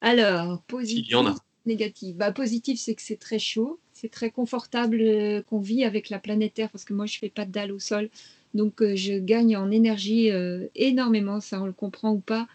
Alors, 0.02 0.62
positif, 0.64 1.08
Il 1.08 1.12
y 1.12 1.16
en 1.16 1.26
a. 1.26 1.36
négatif. 1.66 2.16
Bah, 2.16 2.32
positif, 2.32 2.80
c'est 2.80 2.96
que 2.96 3.02
c'est 3.02 3.20
très 3.20 3.40
chaud. 3.40 3.80
C'est 3.94 4.12
très 4.12 4.32
confortable 4.32 5.02
euh, 5.02 5.42
qu'on 5.44 5.60
vit 5.60 5.84
avec 5.84 6.10
la 6.10 6.20
planète 6.20 6.54
Terre 6.54 6.70
parce 6.70 6.86
que 6.86 6.94
moi, 6.94 7.06
je 7.06 7.18
fais 7.20 7.30
pas 7.30 7.46
de 7.46 7.52
dalle 7.52 7.72
au 7.72 7.80
sol. 7.80 8.10
Donc, 8.54 8.82
euh, 8.82 8.96
je 8.96 9.20
gagne 9.20 9.56
en 9.58 9.72
énergie 9.72 10.30
énormément. 10.76 11.40
Ça, 11.42 11.62
on 11.62 11.66
le 11.66 11.74
comprend 11.74 12.12
ou 12.12 12.20
pas. 12.20 12.48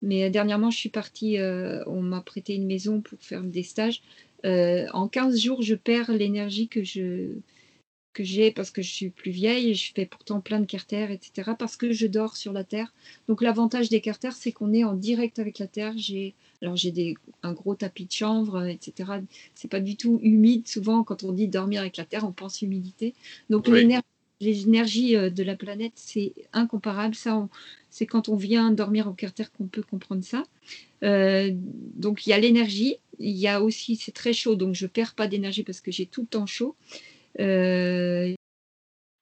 Mais 0.00 0.30
dernièrement, 0.30 0.70
je 0.70 0.78
suis 0.78 0.88
partie, 0.88 1.38
on 1.86 2.02
m'a 2.02 2.20
prêté 2.22 2.54
une 2.54 2.66
maison 2.66 3.00
pour 3.00 3.20
faire 3.20 3.42
des 3.42 3.62
stages. 3.62 4.02
Euh, 4.44 4.86
en 4.92 5.08
15 5.08 5.38
jours, 5.38 5.62
je 5.62 5.74
perds 5.74 6.12
l'énergie 6.12 6.68
que 6.68 6.82
je 6.82 7.28
j'ai 8.18 8.50
parce 8.50 8.70
que 8.70 8.82
je 8.82 8.90
suis 8.90 9.08
plus 9.08 9.30
vieille 9.30 9.74
je 9.74 9.92
fais 9.94 10.04
pourtant 10.04 10.40
plein 10.40 10.60
de 10.60 10.66
carters, 10.66 11.10
etc. 11.10 11.52
parce 11.58 11.76
que 11.76 11.92
je 11.92 12.06
dors 12.06 12.36
sur 12.36 12.52
la 12.52 12.62
terre. 12.62 12.92
Donc 13.26 13.40
l'avantage 13.40 13.88
des 13.88 14.02
carters, 14.02 14.34
c'est 14.34 14.52
qu'on 14.52 14.74
est 14.74 14.84
en 14.84 14.94
direct 14.94 15.38
avec 15.38 15.58
la 15.58 15.66
terre. 15.66 15.94
J'ai 15.96 16.34
alors 16.62 16.76
j'ai 16.76 16.92
des 16.92 17.16
un 17.42 17.52
gros 17.52 17.74
tapis 17.74 18.06
de 18.06 18.12
chanvre, 18.12 18.66
etc. 18.66 19.10
C'est 19.54 19.68
pas 19.68 19.80
du 19.80 19.96
tout 19.96 20.20
humide. 20.22 20.68
Souvent, 20.68 21.02
quand 21.02 21.24
on 21.24 21.32
dit 21.32 21.48
dormir 21.48 21.80
avec 21.80 21.96
la 21.96 22.04
terre, 22.04 22.24
on 22.24 22.32
pense 22.32 22.62
humidité. 22.62 23.14
Donc 23.50 23.68
l'énergie 23.68 24.02
l'énergie 24.42 25.16
euh, 25.16 25.30
de 25.30 25.42
la 25.42 25.56
planète, 25.56 25.92
c'est 25.94 26.32
incomparable. 26.52 27.14
Ça, 27.14 27.48
c'est 27.90 28.06
quand 28.06 28.28
on 28.28 28.36
vient 28.36 28.70
dormir 28.70 29.06
au 29.06 29.12
carter 29.12 29.44
qu'on 29.56 29.66
peut 29.66 29.82
comprendre 29.82 30.24
ça. 30.24 30.42
Euh, 31.02 31.50
donc 31.54 32.26
il 32.26 32.30
y 32.30 32.32
a 32.32 32.38
l'énergie, 32.38 32.96
il 33.18 33.36
y 33.36 33.48
a 33.48 33.62
aussi, 33.62 33.96
c'est 33.96 34.12
très 34.12 34.32
chaud, 34.32 34.56
donc 34.56 34.74
je 34.74 34.86
perds 34.86 35.14
pas 35.14 35.28
d'énergie 35.28 35.62
parce 35.62 35.80
que 35.80 35.90
j'ai 35.90 36.06
tout 36.06 36.22
le 36.22 36.26
temps 36.26 36.46
chaud. 36.46 36.76
Euh, 37.40 38.34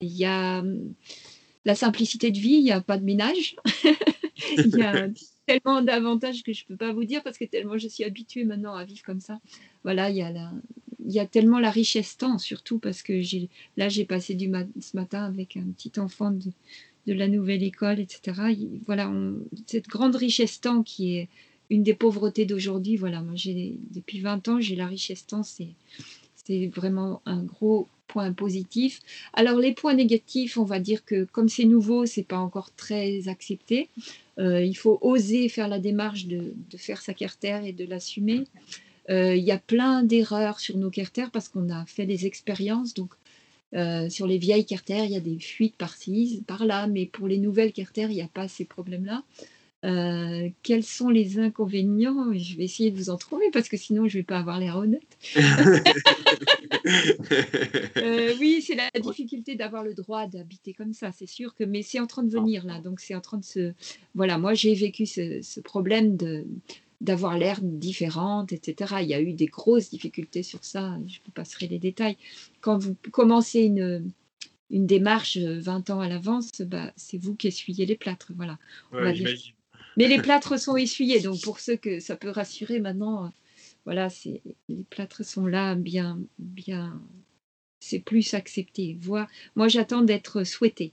il 0.01 0.13
y 0.17 0.25
a 0.25 0.61
hum, 0.61 0.95
la 1.65 1.75
simplicité 1.75 2.31
de 2.31 2.39
vie, 2.39 2.55
il 2.55 2.65
n'y 2.65 2.73
a 2.73 2.81
pas 2.81 2.97
de 2.97 3.05
ménage. 3.05 3.57
il 4.57 4.77
y 4.77 4.83
a 4.83 5.09
tellement 5.51 5.83
d'avantages 5.83 6.43
que 6.43 6.53
je 6.53 6.65
ne 6.65 6.69
peux 6.69 6.77
pas 6.77 6.93
vous 6.93 7.05
dire 7.05 7.23
parce 7.23 7.39
que 7.39 7.45
tellement 7.45 7.79
je 7.79 7.89
suis 7.89 8.05
habituée 8.05 8.45
maintenant 8.45 8.75
à 8.75 8.85
vivre 8.85 9.03
comme 9.03 9.21
ça. 9.21 9.41
Voilà, 9.83 10.11
il 10.11 10.17
y 10.17 10.23
a, 10.23 10.31
il 11.05 11.13
y 11.13 11.21
a 11.21 11.27
tellement 11.27 11.59
la 11.59 11.71
richesse 11.71 12.17
temps, 12.17 12.39
surtout 12.39 12.79
parce 12.79 13.03
que 13.03 13.21
j'ai, 13.21 13.49
là 13.77 13.89
j'ai 13.89 14.05
passé 14.05 14.35
du 14.35 14.51
ce 14.81 14.97
matin 14.97 15.25
avec 15.25 15.57
un 15.57 15.71
petit 15.77 15.99
enfant 15.99 16.31
de, 16.31 16.51
de 17.07 17.13
la 17.13 17.29
nouvelle 17.29 17.63
école, 17.63 18.01
etc. 18.01 18.41
Voilà, 18.87 19.13
cette 19.67 19.89
grande 19.89 20.17
richesse 20.17 20.61
temps 20.61 20.83
qui 20.83 21.17
est 21.17 21.29
une 21.71 21.83
des 21.83 21.95
pauvretés 21.95 22.47
d'aujourd'hui. 22.47 22.97
Voilà, 22.97 23.23
moi, 23.23 23.35
j'ai, 23.37 23.79
depuis 23.91 24.21
20 24.21 24.49
ans, 24.49 24.61
j'ai 24.61 24.77
la 24.77 24.87
richesse 24.87 25.27
temps, 25.27 25.43
c'est, 25.43 25.69
c'est 26.51 26.67
vraiment 26.67 27.23
un 27.27 27.43
gros 27.43 27.87
point 28.09 28.33
positif. 28.33 29.01
Alors, 29.35 29.59
les 29.59 29.73
points 29.73 29.95
négatifs, 29.95 30.59
on 30.59 30.65
va 30.65 30.81
dire 30.81 31.05
que 31.05 31.25
comme 31.25 31.49
c'est 31.49 31.65
nouveau, 31.65 32.07
c'est 32.07 32.25
pas 32.25 32.39
encore 32.39 32.75
très 32.75 33.29
accepté. 33.29 33.89
Euh, 34.39 34.65
il 34.65 34.75
faut 34.75 34.99
oser 35.01 35.49
faire 35.49 35.69
la 35.69 35.79
démarche 35.79 36.27
de, 36.27 36.53
faire 36.77 37.01
sa 37.03 37.15
carter 37.15 37.61
et 37.65 37.73
de 37.73 37.85
l'assumer. 37.85 38.45
Euh, 39.11 39.37
il 39.37 39.45
y 39.45 39.53
a 39.53 39.59
plein 39.59 40.03
d'erreurs 40.03 40.59
sur 40.59 40.77
nos 40.77 40.91
carters 40.91 41.31
parce 41.31 41.49
qu'on 41.49 41.71
a 41.71 41.87
fait 41.87 42.07
des 42.07 42.27
expériences. 42.27 42.95
Donc, 42.95 43.13
euh, 43.75 44.09
sur 44.09 44.27
les 44.27 44.39
vieilles 44.39 44.67
carters, 44.67 45.05
il 45.05 45.13
y 45.13 45.17
a 45.17 45.21
des 45.21 45.39
fuites 45.39 45.77
par-ci, 45.77 46.43
par-là, 46.49 46.89
mais 46.89 47.07
pour 47.07 47.29
les 47.29 47.39
nouvelles 47.39 47.73
carters, 47.73 48.11
il 48.11 48.15
n'y 48.15 48.23
a 48.23 48.29
pas 48.29 48.49
ces 48.49 48.65
problèmes-là. 48.65 49.23
Euh, 49.85 50.51
quels 50.63 50.85
sont 50.85 51.09
les 51.09 51.39
inconvénients? 51.39 52.33
Je 52.35 52.57
vais 52.57 52.65
essayer 52.65 52.91
de 52.91 52.97
vous 52.97 53.09
en 53.09 53.17
trouver 53.17 53.47
parce 53.51 53.69
que 53.69 53.79
sinon 53.79 54.09
je 54.09 54.19
ne 54.19 54.21
vais 54.21 54.27
pas 54.27 54.39
avoir 54.39 54.59
l'air 54.59 54.77
honnête. 54.77 55.19
Euh, 57.97 58.35
oui, 58.41 58.63
c'est 58.67 58.75
la 58.75 58.89
difficulté 59.01 59.55
d'avoir 59.55 59.85
le 59.85 59.93
droit 59.93 60.27
d'habiter 60.27 60.73
comme 60.73 60.95
ça, 60.95 61.13
c'est 61.13 61.27
sûr 61.27 61.55
que, 61.55 61.63
mais 61.63 61.83
c'est 61.83 62.01
en 62.01 62.07
train 62.07 62.23
de 62.23 62.31
venir 62.31 62.65
là, 62.65 62.81
donc 62.81 63.01
c'est 63.01 63.15
en 63.15 63.21
train 63.21 63.37
de 63.37 63.45
se. 63.45 63.73
Voilà, 64.15 64.39
moi 64.39 64.55
j'ai 64.55 64.75
vécu 64.75 65.05
ce, 65.05 65.61
problème 65.61 66.17
de 66.17 66.47
d'avoir 67.01 67.37
l'air 67.37 67.61
différente, 67.63 68.53
etc. 68.53 68.95
Il 69.03 69.09
y 69.09 69.15
a 69.15 69.21
eu 69.21 69.35
des 69.35 69.47
grosses 69.47 69.91
difficultés 69.91 70.43
sur 70.43 70.65
ça, 70.65 70.99
je 71.07 71.19
vous 71.25 71.33
passerai 71.33 71.67
les 71.67 71.79
détails. 71.79 72.17
Quand 72.61 72.79
vous 72.79 72.97
commencez 73.11 73.61
une, 73.61 74.11
une 74.71 74.87
démarche 74.87 75.37
20 75.37 75.91
ans 75.91 76.01
à 76.01 76.09
l'avance, 76.09 76.63
bah, 76.63 76.93
c'est 76.97 77.19
vous 77.19 77.35
qui 77.35 77.49
essuyez 77.49 77.85
les 77.85 77.97
plâtres. 77.97 78.33
Voilà. 78.37 78.59
Mais 79.97 80.09
les 80.09 80.19
plâtres 80.19 80.59
sont 80.59 80.77
essuyés, 80.77 81.21
donc 81.21 81.41
pour 81.43 81.61
ceux 81.61 81.77
que 81.77 82.01
ça 82.01 82.17
peut 82.17 82.31
rassurer 82.31 82.81
maintenant, 82.81 83.33
voilà, 83.85 84.09
les 84.69 84.85
plâtres 84.89 85.25
sont 85.25 85.47
là, 85.47 85.75
bien, 85.75 86.19
bien, 86.39 87.01
c'est 87.81 87.99
plus 87.99 88.35
accepté. 88.35 88.99
Moi, 89.07 89.27
moi 89.57 89.69
j'attends 89.69 90.03
d'être 90.03 90.45
souhaité. 90.45 90.93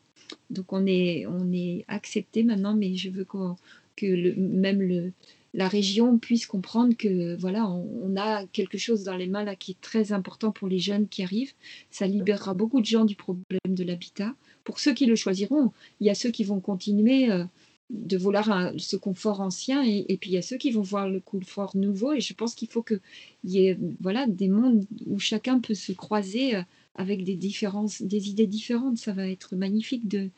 Donc 0.49 0.73
on 0.73 0.85
est, 0.85 1.25
on 1.27 1.51
est 1.51 1.85
accepté 1.87 2.43
maintenant, 2.43 2.75
mais 2.75 2.95
je 2.95 3.09
veux 3.09 3.25
que 3.25 4.35
même 4.37 4.81
le, 4.81 5.11
la 5.53 5.67
région 5.67 6.17
puisse 6.17 6.45
comprendre 6.45 6.95
que 6.95 7.35
voilà, 7.35 7.67
on, 7.67 8.15
a 8.15 8.45
quelque 8.47 8.77
chose 8.77 9.03
dans 9.03 9.15
les 9.15 9.27
mains 9.27 9.43
là 9.43 9.55
qui 9.55 9.71
est 9.71 9.81
très 9.81 10.11
important 10.11 10.51
pour 10.51 10.67
les 10.67 10.79
jeunes 10.79 11.07
qui 11.07 11.23
arrivent. 11.23 11.53
Ça 11.91 12.07
libérera 12.07 12.53
beaucoup 12.53 12.79
de 12.79 12.85
gens 12.85 13.05
du 13.05 13.15
problème 13.15 13.43
de 13.65 13.83
l'habitat. 13.83 14.35
Pour 14.63 14.79
ceux 14.79 14.93
qui 14.93 15.05
le 15.05 15.15
choisiront, 15.15 15.71
il 15.99 16.07
y 16.07 16.09
a 16.09 16.15
ceux 16.15 16.29
qui 16.29 16.43
vont 16.43 16.59
continuer 16.59 17.31
euh, 17.31 17.45
de 17.89 18.17
vouloir 18.17 18.73
ce 18.77 18.97
confort 18.97 19.39
ancien 19.39 19.81
et, 19.83 20.17
puis 20.19 20.31
il 20.31 20.33
y 20.33 20.37
a 20.37 20.41
ceux 20.41 20.57
qui 20.57 20.71
vont 20.71 20.81
voir 20.81 21.07
le 21.07 21.19
confort 21.19 21.75
nouveau. 21.75 22.13
Et 22.13 22.19
je 22.19 22.33
pense 22.33 22.53
qu'il 22.53 22.67
faut 22.67 22.83
qu'il 22.83 22.99
y 23.45 23.67
ait 23.67 23.77
voilà, 24.01 24.27
des 24.27 24.49
mondes 24.49 24.85
où 25.05 25.19
chacun 25.19 25.59
peut 25.59 25.73
se 25.73 25.93
croiser 25.93 26.55
euh, 26.55 26.61
avec 26.95 27.23
des 27.23 27.35
différences, 27.35 28.01
des 28.01 28.29
idées 28.29 28.47
différentes. 28.47 28.97
Ça 28.97 29.13
va 29.13 29.27
être 29.29 29.55
magnifique 29.55 30.07
de 30.07 30.29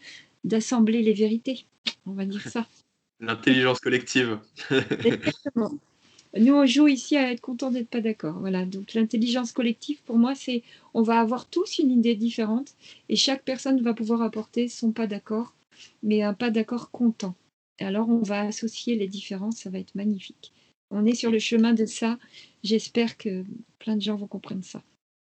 d'assembler 0.43 1.01
les 1.01 1.13
vérités. 1.13 1.65
On 2.05 2.13
va 2.13 2.25
dire 2.25 2.47
ça. 2.47 2.67
L'intelligence 3.19 3.79
collective. 3.79 4.39
Exactement. 5.03 5.71
Nous, 6.37 6.53
on 6.53 6.65
joue 6.65 6.87
ici 6.87 7.17
à 7.17 7.31
être 7.31 7.41
content 7.41 7.71
d'être 7.71 7.89
pas 7.89 8.01
d'accord. 8.01 8.37
Voilà. 8.39 8.65
Donc, 8.65 8.93
l'intelligence 8.93 9.51
collective, 9.51 9.99
pour 10.05 10.17
moi, 10.17 10.35
c'est 10.35 10.63
on 10.93 11.01
va 11.01 11.19
avoir 11.19 11.47
tous 11.47 11.79
une 11.79 11.91
idée 11.91 12.15
différente 12.15 12.75
et 13.09 13.15
chaque 13.15 13.43
personne 13.43 13.81
va 13.81 13.93
pouvoir 13.93 14.21
apporter 14.21 14.69
son 14.69 14.91
pas 14.91 15.07
d'accord, 15.07 15.53
mais 16.03 16.21
un 16.21 16.33
pas 16.33 16.49
d'accord 16.49 16.91
content. 16.91 17.35
Alors, 17.79 18.09
on 18.09 18.21
va 18.21 18.41
associer 18.41 18.95
les 18.95 19.07
différences, 19.07 19.57
ça 19.57 19.69
va 19.69 19.79
être 19.79 19.95
magnifique. 19.95 20.53
On 20.91 21.05
est 21.05 21.15
sur 21.15 21.31
le 21.31 21.39
chemin 21.39 21.73
de 21.73 21.85
ça. 21.85 22.17
J'espère 22.63 23.17
que 23.17 23.43
plein 23.77 23.95
de 23.95 24.01
gens 24.01 24.15
vont 24.15 24.27
comprendre 24.27 24.63
ça. 24.63 24.81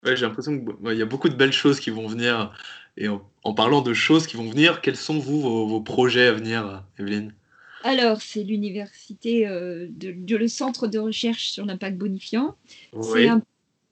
Ouais, 0.05 0.17
j'ai 0.17 0.27
l'impression 0.27 0.63
qu'il 0.63 0.99
y 0.99 1.03
a 1.03 1.07
beaucoup 1.07 1.29
de 1.29 1.35
belles 1.35 1.53
choses 1.53 1.81
qui 1.81 1.91
vont 1.91 2.07
venir. 2.07 2.53
Et 2.97 3.09
en, 3.09 3.55
parlant 3.55 3.81
de 3.81 3.95
choses 3.95 4.27
qui 4.27 4.37
vont 4.37 4.51
venir, 4.51 4.81
quels 4.83 4.97
sont 4.97 5.19
vous 5.19 5.41
vos 5.41 5.81
projets 5.81 6.27
à 6.27 6.33
venir, 6.33 6.85
Evelyne? 6.99 7.33
Alors, 7.85 8.23
c'est 8.23 8.43
l'université, 8.43 9.47
euh, 9.47 9.87
de, 9.91 10.37
le 10.37 10.49
centre 10.49 10.87
de 10.87 10.99
recherche 10.99 11.51
sur 11.51 11.67
l'impact 11.67 11.99
bonifiant. 11.99 12.57
C'est 13.03 13.29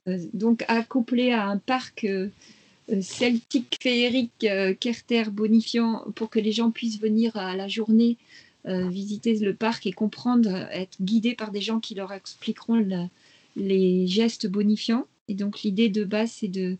euh, 0.07 0.17
donc 0.33 0.65
accouplé 0.67 1.31
à 1.31 1.45
un 1.45 1.57
parc 1.57 2.03
euh, 2.03 2.29
celtique 3.01 3.77
féerique 3.81 4.45
Kerter 4.79 5.23
bonifiant 5.31 6.05
pour 6.15 6.29
que 6.29 6.39
les 6.39 6.51
gens 6.51 6.71
puissent 6.71 6.99
venir 6.99 7.35
à 7.37 7.55
la 7.55 7.67
journée 7.67 8.17
visiter 8.65 9.37
le 9.39 9.53
parc 9.53 9.85
et 9.87 9.91
comprendre, 9.91 10.49
être 10.71 11.01
guidés 11.01 11.35
par 11.35 11.51
des 11.51 11.61
gens 11.61 11.79
qui 11.79 11.95
leur 11.95 12.13
expliqueront 12.13 13.09
les 13.55 14.07
gestes 14.07 14.47
bonifiants. 14.47 15.05
Et 15.27 15.33
donc, 15.35 15.63
l'idée 15.63 15.89
de 15.89 16.03
base, 16.03 16.31
c'est 16.31 16.47
de 16.47 16.77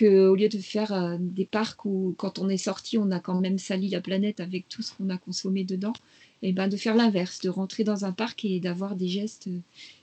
au 0.00 0.36
lieu 0.36 0.48
de 0.48 0.58
faire 0.58 1.18
des 1.18 1.44
parcs 1.44 1.84
où 1.84 2.14
quand 2.18 2.38
on 2.38 2.48
est 2.48 2.56
sorti, 2.56 2.98
on 2.98 3.10
a 3.10 3.18
quand 3.18 3.40
même 3.40 3.58
sali 3.58 3.88
la 3.88 4.00
planète 4.00 4.38
avec 4.38 4.68
tout 4.68 4.80
ce 4.80 4.92
qu'on 4.94 5.10
a 5.10 5.18
consommé 5.18 5.64
dedans, 5.64 5.92
et 6.42 6.52
ben 6.52 6.68
de 6.68 6.76
faire 6.76 6.94
l'inverse, 6.94 7.40
de 7.40 7.48
rentrer 7.48 7.82
dans 7.82 8.04
un 8.04 8.12
parc 8.12 8.44
et 8.44 8.60
d'avoir 8.60 8.94
des 8.94 9.08
gestes 9.08 9.48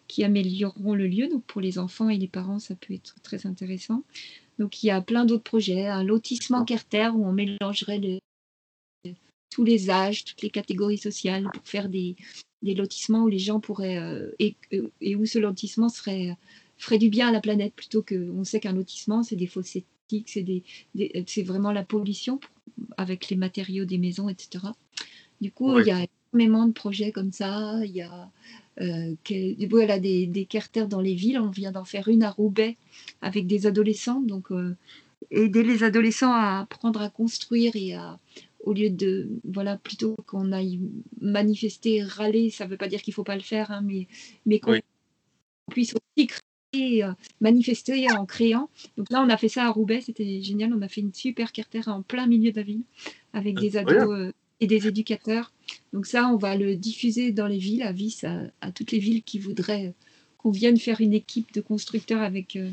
qui 0.09 0.25
amélioreront 0.25 0.95
le 0.95 1.07
lieu. 1.07 1.29
Donc 1.29 1.43
pour 1.45 1.61
les 1.61 1.79
enfants 1.79 2.09
et 2.09 2.17
les 2.17 2.27
parents, 2.27 2.59
ça 2.59 2.75
peut 2.75 2.93
être 2.93 3.15
très 3.23 3.45
intéressant. 3.45 4.03
Donc 4.59 4.83
il 4.83 4.87
y 4.87 4.91
a 4.91 5.01
plein 5.01 5.25
d'autres 5.25 5.43
projets, 5.43 5.87
un 5.87 6.03
lotissement 6.03 6.63
Carter 6.65 7.09
où 7.13 7.25
on 7.25 7.33
mélangerait 7.33 8.01
tous 9.49 9.63
les 9.63 9.89
âges, 9.89 10.25
toutes 10.25 10.41
les 10.41 10.49
catégories 10.49 10.97
sociales 10.97 11.47
pour 11.53 11.63
faire 11.65 11.89
des, 11.89 12.15
lotissements 12.61 13.23
où 13.23 13.27
les 13.27 13.39
gens 13.39 13.59
pourraient 13.59 13.99
euh, 13.99 14.31
et, 14.39 14.55
et, 14.99 15.15
où 15.15 15.25
ce 15.25 15.37
lotissement 15.37 15.89
serait 15.89 16.35
ferait 16.77 16.97
du 16.97 17.09
bien 17.09 17.27
à 17.27 17.31
la 17.31 17.39
planète 17.39 17.73
plutôt 17.73 18.01
que 18.01 18.29
on 18.31 18.43
sait 18.43 18.59
qu'un 18.59 18.73
lotissement 18.73 19.23
c'est 19.23 19.35
des 19.35 19.47
fosses 19.47 19.77
c'est 20.25 20.43
des, 20.43 20.63
c'est 21.27 21.43
vraiment 21.43 21.71
la 21.71 21.83
pollution 21.83 22.39
avec 22.97 23.29
les 23.29 23.35
matériaux 23.35 23.85
des 23.85 23.97
maisons, 23.97 24.29
etc. 24.29 24.65
Du 25.41 25.51
coup, 25.51 25.79
il 25.79 25.87
y 25.87 25.91
a 25.91 26.05
énormément 26.33 26.65
de 26.65 26.73
projets 26.73 27.11
comme 27.11 27.31
ça. 27.31 27.79
Il 27.83 27.91
y 27.91 28.01
a 28.01 28.29
euh, 28.81 29.15
voilà, 29.69 29.99
des, 29.99 30.27
des 30.27 30.47
dans 30.87 31.01
les 31.01 31.15
villes. 31.15 31.39
On 31.39 31.49
vient 31.49 31.71
d'en 31.71 31.85
faire 31.85 32.07
une 32.07 32.23
à 32.23 32.31
Roubaix 32.31 32.77
avec 33.21 33.47
des 33.47 33.67
adolescents. 33.67 34.21
Donc, 34.21 34.51
euh, 34.51 34.75
aider 35.31 35.63
les 35.63 35.83
adolescents 35.83 36.33
à 36.33 36.59
apprendre 36.59 37.01
à 37.01 37.09
construire 37.09 37.75
et 37.75 37.93
à, 37.93 38.19
au 38.63 38.73
lieu 38.73 38.89
de, 38.89 39.29
voilà, 39.43 39.77
plutôt 39.77 40.15
qu'on 40.25 40.51
aille 40.51 40.79
manifester, 41.21 42.03
râler, 42.03 42.49
ça 42.49 42.65
ne 42.65 42.71
veut 42.71 42.77
pas 42.77 42.87
dire 42.87 43.01
qu'il 43.01 43.11
ne 43.11 43.15
faut 43.15 43.23
pas 43.23 43.35
le 43.35 43.41
faire, 43.41 43.71
hein, 43.71 43.81
mais, 43.83 44.07
mais 44.45 44.59
qu'on 44.59 44.79
puisse 45.71 45.93
aussi 45.93 46.27
créer, 46.27 47.03
euh, 47.03 47.11
manifester 47.41 48.11
en 48.11 48.25
créant. 48.25 48.69
Donc 48.97 49.09
là, 49.09 49.23
on 49.25 49.29
a 49.29 49.37
fait 49.37 49.49
ça 49.49 49.65
à 49.65 49.69
Roubaix, 49.69 50.01
c'était 50.01 50.41
génial. 50.41 50.73
On 50.73 50.81
a 50.81 50.87
fait 50.87 51.01
une 51.01 51.13
super 51.13 51.51
carter 51.51 51.87
en 51.87 52.01
plein 52.01 52.27
milieu 52.27 52.51
de 52.51 52.57
la 52.57 52.63
ville 52.63 52.83
avec 53.33 53.55
des 53.59 53.77
ados 53.77 54.33
et 54.59 54.67
des 54.67 54.87
éducateurs. 54.87 55.51
Donc 55.95 56.07
ça, 56.07 56.27
on 56.27 56.35
va 56.35 56.57
le 56.57 56.75
diffuser 56.75 57.31
dans 57.31 57.47
les 57.47 57.57
villes, 57.57 57.81
à 57.81 57.93
Vis, 57.93 58.25
à, 58.25 58.71
toutes 58.73 58.91
les 58.91 58.99
villes 58.99 59.23
qui 59.23 59.39
voudraient 59.39 59.93
qu'on 60.37 60.51
vienne 60.51 60.77
faire 60.77 60.99
une 60.99 61.13
équipe 61.13 61.53
de 61.53 61.61
constructeurs 61.61 62.21
avec, 62.21 62.57
euh, 62.57 62.69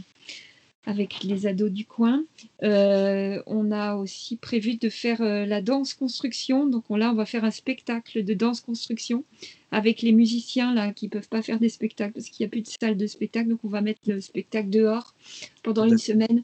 avec 0.86 1.22
les 1.22 1.46
ados 1.46 1.70
du 1.70 1.84
coin. 1.84 2.24
Euh, 2.64 3.40
on 3.46 3.70
a 3.70 3.94
aussi 3.94 4.34
prévu 4.34 4.74
de 4.74 4.88
faire 4.88 5.22
euh, 5.22 5.46
la 5.46 5.62
danse 5.62 5.94
construction. 5.94 6.66
Donc 6.66 6.82
là, 6.90 7.12
on 7.12 7.14
va 7.14 7.24
faire 7.24 7.44
un 7.44 7.52
spectacle 7.52 8.24
de 8.24 8.34
danse 8.34 8.60
construction 8.60 9.22
avec 9.70 10.02
les 10.02 10.10
musiciens 10.10 10.74
là 10.74 10.92
qui 10.92 11.06
peuvent 11.06 11.28
pas 11.28 11.42
faire 11.42 11.60
des 11.60 11.68
spectacles 11.68 12.14
parce 12.14 12.28
qu'il 12.28 12.42
n'y 12.42 12.48
a 12.48 12.50
plus 12.50 12.62
de 12.62 12.68
salle 12.68 12.96
de 12.96 13.06
spectacle. 13.06 13.50
Donc 13.50 13.60
on 13.62 13.68
va 13.68 13.82
mettre 13.82 14.00
le 14.04 14.20
spectacle 14.20 14.68
dehors 14.68 15.14
pendant 15.62 15.86
une 15.86 15.96
semaine 15.96 16.42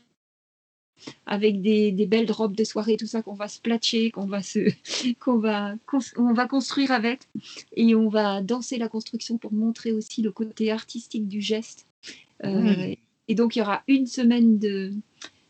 avec 1.27 1.61
des, 1.61 1.93
belles 2.07 2.31
robes 2.31 2.57
de 2.57 2.65
soirée, 2.65 2.97
tout 2.97 3.07
ça 3.07 3.23
qu'on 3.23 3.35
va 3.35 3.49
se 3.49 3.61
platcher, 3.61 4.11
qu'on 4.11 4.27
va 4.27 4.43
se, 4.43 4.71
qu'on 5.21 5.39
va, 5.39 5.75
on 6.17 6.33
va 6.33 6.47
construire 6.47 6.91
avec, 6.91 7.21
et 7.77 7.95
on 7.95 8.09
va 8.09 8.43
danser 8.43 8.79
la 8.79 8.89
construction 8.89 9.39
pour 9.39 9.53
montrer 9.53 9.93
aussi 9.93 10.23
le 10.23 10.33
côté 10.33 10.71
artistique 10.71 11.29
du 11.29 11.41
geste. 11.41 11.87
Euh, 12.45 12.95
et 13.27 13.35
donc 13.35 13.57
il 13.57 13.61
y 13.61 13.63
aura 13.63 13.83
une 13.89 14.07
semaine 14.07 14.59
de, 14.59 14.93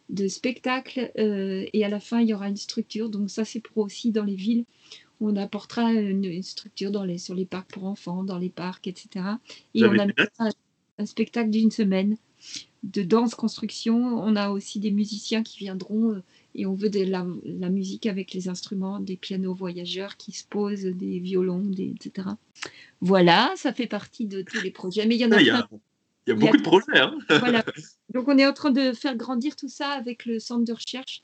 de 0.08 0.28
spectacle, 0.28 1.12
euh, 1.18 1.66
et 1.72 1.84
à 1.84 1.88
la 1.88 2.00
fin 2.00 2.20
il 2.20 2.28
y 2.28 2.34
aura 2.34 2.48
une 2.48 2.56
structure. 2.56 3.08
Donc 3.08 3.30
ça 3.30 3.44
c'est 3.44 3.60
pour 3.60 3.78
aussi 3.78 4.10
dans 4.10 4.24
les 4.24 4.36
villes. 4.36 4.64
On 5.20 5.34
apportera 5.34 5.92
une, 5.92 6.42
structure 6.42 6.92
dans 6.92 7.04
les, 7.04 7.18
sur 7.18 7.34
les 7.34 7.44
parcs 7.44 7.70
pour 7.72 7.84
enfants, 7.84 8.22
dans 8.22 8.38
les 8.38 8.50
parcs, 8.50 8.86
etc. 8.86 9.24
Et 9.74 9.84
on 9.84 9.98
a 9.98 10.06
un 10.98 11.06
spectacle 11.06 11.50
d'une 11.50 11.72
semaine 11.72 12.16
de 12.82 13.02
danse 13.02 13.34
construction. 13.34 13.96
On 13.96 14.36
a 14.36 14.50
aussi 14.50 14.80
des 14.80 14.90
musiciens 14.90 15.42
qui 15.42 15.58
viendront 15.58 16.12
euh, 16.12 16.22
et 16.54 16.66
on 16.66 16.74
veut 16.74 16.90
de 16.90 17.04
la, 17.04 17.24
musique 17.70 18.06
avec 18.06 18.32
les 18.32 18.48
instruments, 18.48 19.00
des 19.00 19.16
pianos 19.16 19.54
voyageurs 19.54 20.16
qui 20.16 20.32
se 20.32 20.44
posent, 20.44 20.84
des 20.84 21.18
violons, 21.18 21.62
des, 21.64 21.94
etc. 21.94 22.28
Voilà, 23.00 23.52
ça 23.56 23.72
fait 23.72 23.86
partie 23.86 24.26
de 24.26 24.42
tous 24.42 24.60
les 24.62 24.70
projets. 24.70 25.06
Mais 25.06 25.14
il 25.16 25.20
y 25.20 25.26
en 25.26 25.32
a, 25.32 25.40
il 25.40 25.46
y 25.46 25.50
a, 25.50 26.34
beaucoup 26.34 26.56
de 26.56 26.62
projets. 26.62 26.98
Hein. 26.98 27.16
voilà. 27.28 27.64
Donc 28.12 28.28
on 28.28 28.38
est 28.38 28.46
en 28.46 28.52
train 28.52 28.70
de 28.70 28.92
faire 28.92 29.16
grandir 29.16 29.56
tout 29.56 29.68
ça 29.68 29.90
avec 29.90 30.26
le 30.26 30.38
centre 30.38 30.64
de 30.64 30.72
recherche 30.72 31.22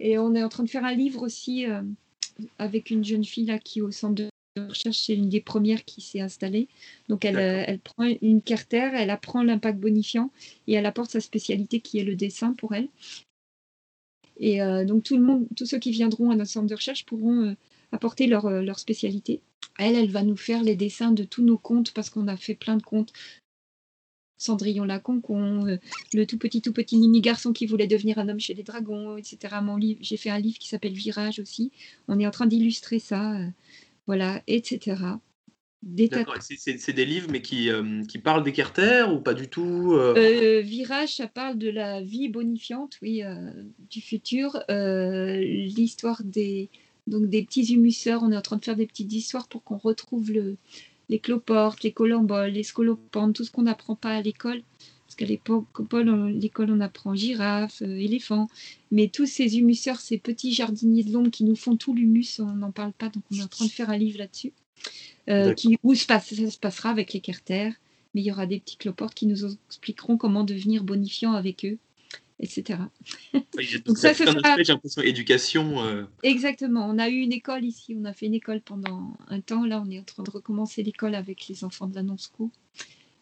et 0.00 0.18
on 0.18 0.34
est 0.34 0.42
en 0.42 0.48
train 0.48 0.64
de 0.64 0.70
faire 0.70 0.84
un 0.84 0.94
livre 0.94 1.22
aussi 1.22 1.66
euh, 1.66 1.82
avec 2.58 2.90
une 2.90 3.04
jeune 3.04 3.24
fille 3.24 3.46
là 3.46 3.58
qui 3.58 3.78
est 3.78 3.82
au 3.82 3.92
centre 3.92 4.14
de 4.14 4.31
recherche, 4.60 4.98
c'est 4.98 5.14
une 5.14 5.28
des 5.28 5.40
premières 5.40 5.84
qui 5.84 6.00
s'est 6.00 6.20
installée. 6.20 6.68
Donc 7.08 7.24
elle, 7.24 7.38
euh, 7.38 7.64
elle 7.66 7.78
prend 7.78 8.04
une 8.20 8.42
carter, 8.42 8.90
elle 8.94 9.10
apprend 9.10 9.42
l'impact 9.42 9.78
bonifiant 9.78 10.30
et 10.66 10.74
elle 10.74 10.86
apporte 10.86 11.10
sa 11.10 11.20
spécialité 11.20 11.80
qui 11.80 11.98
est 11.98 12.04
le 12.04 12.16
dessin 12.16 12.52
pour 12.52 12.74
elle. 12.74 12.88
Et 14.38 14.62
euh, 14.62 14.84
donc 14.84 15.04
tout 15.04 15.16
le 15.16 15.22
monde, 15.22 15.46
tous 15.56 15.66
ceux 15.66 15.78
qui 15.78 15.90
viendront 15.90 16.30
à 16.30 16.36
notre 16.36 16.50
centre 16.50 16.66
de 16.66 16.74
recherche 16.74 17.04
pourront 17.04 17.44
euh, 17.44 17.54
apporter 17.92 18.26
leur, 18.26 18.48
leur, 18.50 18.78
spécialité. 18.78 19.40
Elle, 19.78 19.94
elle 19.94 20.10
va 20.10 20.22
nous 20.22 20.36
faire 20.36 20.62
les 20.62 20.76
dessins 20.76 21.12
de 21.12 21.24
tous 21.24 21.42
nos 21.42 21.58
contes 21.58 21.92
parce 21.92 22.10
qu'on 22.10 22.28
a 22.28 22.36
fait 22.36 22.54
plein 22.54 22.76
de 22.76 22.82
contes. 22.82 23.12
Cendrillon 24.38 24.84
la 24.84 24.98
Concon, 24.98 25.78
le 26.12 26.26
tout 26.26 26.36
petit 26.36 26.60
tout 26.60 26.72
petit 26.72 26.96
mini 26.96 27.20
garçon 27.20 27.52
qui 27.52 27.64
voulait 27.64 27.86
devenir 27.86 28.18
un 28.18 28.28
homme 28.28 28.40
chez 28.40 28.54
les 28.54 28.64
dragons, 28.64 29.16
etc. 29.16 29.38
Mon 29.62 29.76
livre, 29.76 30.00
j'ai 30.02 30.16
fait 30.16 30.30
un 30.30 30.40
livre 30.40 30.58
qui 30.58 30.66
s'appelle 30.66 30.94
Virage 30.94 31.38
aussi. 31.38 31.70
On 32.08 32.18
est 32.18 32.26
en 32.26 32.32
train 32.32 32.46
d'illustrer 32.46 32.98
ça 32.98 33.38
voilà, 34.06 34.42
etc. 34.46 34.96
D'accord, 35.82 36.36
c'est 36.40 36.92
des 36.92 37.04
livres, 37.04 37.28
mais 37.30 37.42
qui, 37.42 37.68
euh, 37.68 38.04
qui 38.04 38.18
parlent 38.18 38.44
des 38.44 38.52
carters 38.52 39.12
ou 39.12 39.18
pas 39.18 39.34
du 39.34 39.48
tout 39.48 39.94
euh? 39.94 40.14
Euh, 40.16 40.60
Virage, 40.60 41.16
ça 41.16 41.26
parle 41.26 41.58
de 41.58 41.68
la 41.68 42.00
vie 42.00 42.28
bonifiante, 42.28 42.98
oui, 43.02 43.22
du 43.90 44.00
futur. 44.00 44.62
L'histoire 44.68 46.22
des, 46.24 46.70
donc 47.08 47.28
des 47.28 47.42
petits 47.42 47.74
humuseurs, 47.74 48.22
on 48.22 48.30
est 48.30 48.36
en 48.36 48.42
train 48.42 48.56
de 48.56 48.64
faire 48.64 48.76
des 48.76 48.86
petites 48.86 49.12
histoires 49.12 49.48
pour 49.48 49.64
qu'on 49.64 49.76
retrouve 49.76 50.30
le, 50.30 50.56
les 51.08 51.18
cloportes, 51.18 51.82
les 51.82 51.92
colamboles, 51.92 52.50
les 52.50 52.62
scolopantes, 52.62 53.34
tout 53.34 53.44
ce 53.44 53.50
qu'on 53.50 53.62
n'apprend 53.62 53.96
pas 53.96 54.14
à 54.14 54.22
l'école. 54.22 54.62
Parce 55.14 55.16
qu'à 55.16 55.26
l'école, 55.26 56.70
on 56.70 56.80
apprend 56.80 57.14
girafe, 57.14 57.82
éléphant. 57.82 58.48
Mais 58.90 59.08
tous 59.08 59.26
ces 59.26 59.58
humuseurs, 59.58 60.00
ces 60.00 60.16
petits 60.16 60.54
jardiniers 60.54 61.04
de 61.04 61.12
l'ombre 61.12 61.30
qui 61.30 61.44
nous 61.44 61.56
font 61.56 61.76
tout 61.76 61.94
l'humus, 61.94 62.40
on 62.40 62.54
n'en 62.54 62.70
parle 62.70 62.92
pas. 62.92 63.10
Donc 63.10 63.22
on 63.30 63.36
est 63.36 63.42
en 63.42 63.48
train 63.48 63.66
de 63.66 63.70
faire 63.70 63.90
un 63.90 63.98
livre 63.98 64.18
là-dessus. 64.18 64.52
Euh, 65.28 65.52
qui, 65.52 65.78
où 65.82 65.94
se 65.94 66.06
passe, 66.06 66.34
ça 66.34 66.50
se 66.50 66.58
passera 66.58 66.88
avec 66.88 67.12
les 67.12 67.20
carters. 67.20 67.74
Mais 68.14 68.22
il 68.22 68.24
y 68.24 68.32
aura 68.32 68.46
des 68.46 68.58
petits 68.58 68.76
cloportes 68.76 69.14
qui 69.14 69.26
nous 69.26 69.54
expliqueront 69.66 70.16
comment 70.16 70.44
devenir 70.44 70.82
bonifiant 70.82 71.32
avec 71.32 71.66
eux. 71.66 71.76
etc. 72.40 72.78
Donc 73.84 73.98
ça, 73.98 74.14
c'est 74.14 74.26
j'ai 74.26 74.32
l'impression, 74.72 75.02
éducation. 75.02 75.84
Euh. 75.84 76.04
Exactement. 76.22 76.86
On 76.88 76.98
a 76.98 77.10
eu 77.10 77.18
une 77.18 77.32
école 77.32 77.64
ici, 77.64 77.94
on 77.98 78.06
a 78.06 78.14
fait 78.14 78.26
une 78.26 78.34
école 78.34 78.62
pendant 78.62 79.14
un 79.28 79.40
temps. 79.40 79.66
Là, 79.66 79.82
on 79.86 79.90
est 79.90 80.00
en 80.00 80.04
train 80.04 80.22
de 80.22 80.30
recommencer 80.30 80.82
l'école 80.82 81.14
avec 81.14 81.48
les 81.48 81.64
enfants 81.64 81.86
de 81.86 81.94
l'annonce 81.94 82.28
co. 82.28 82.50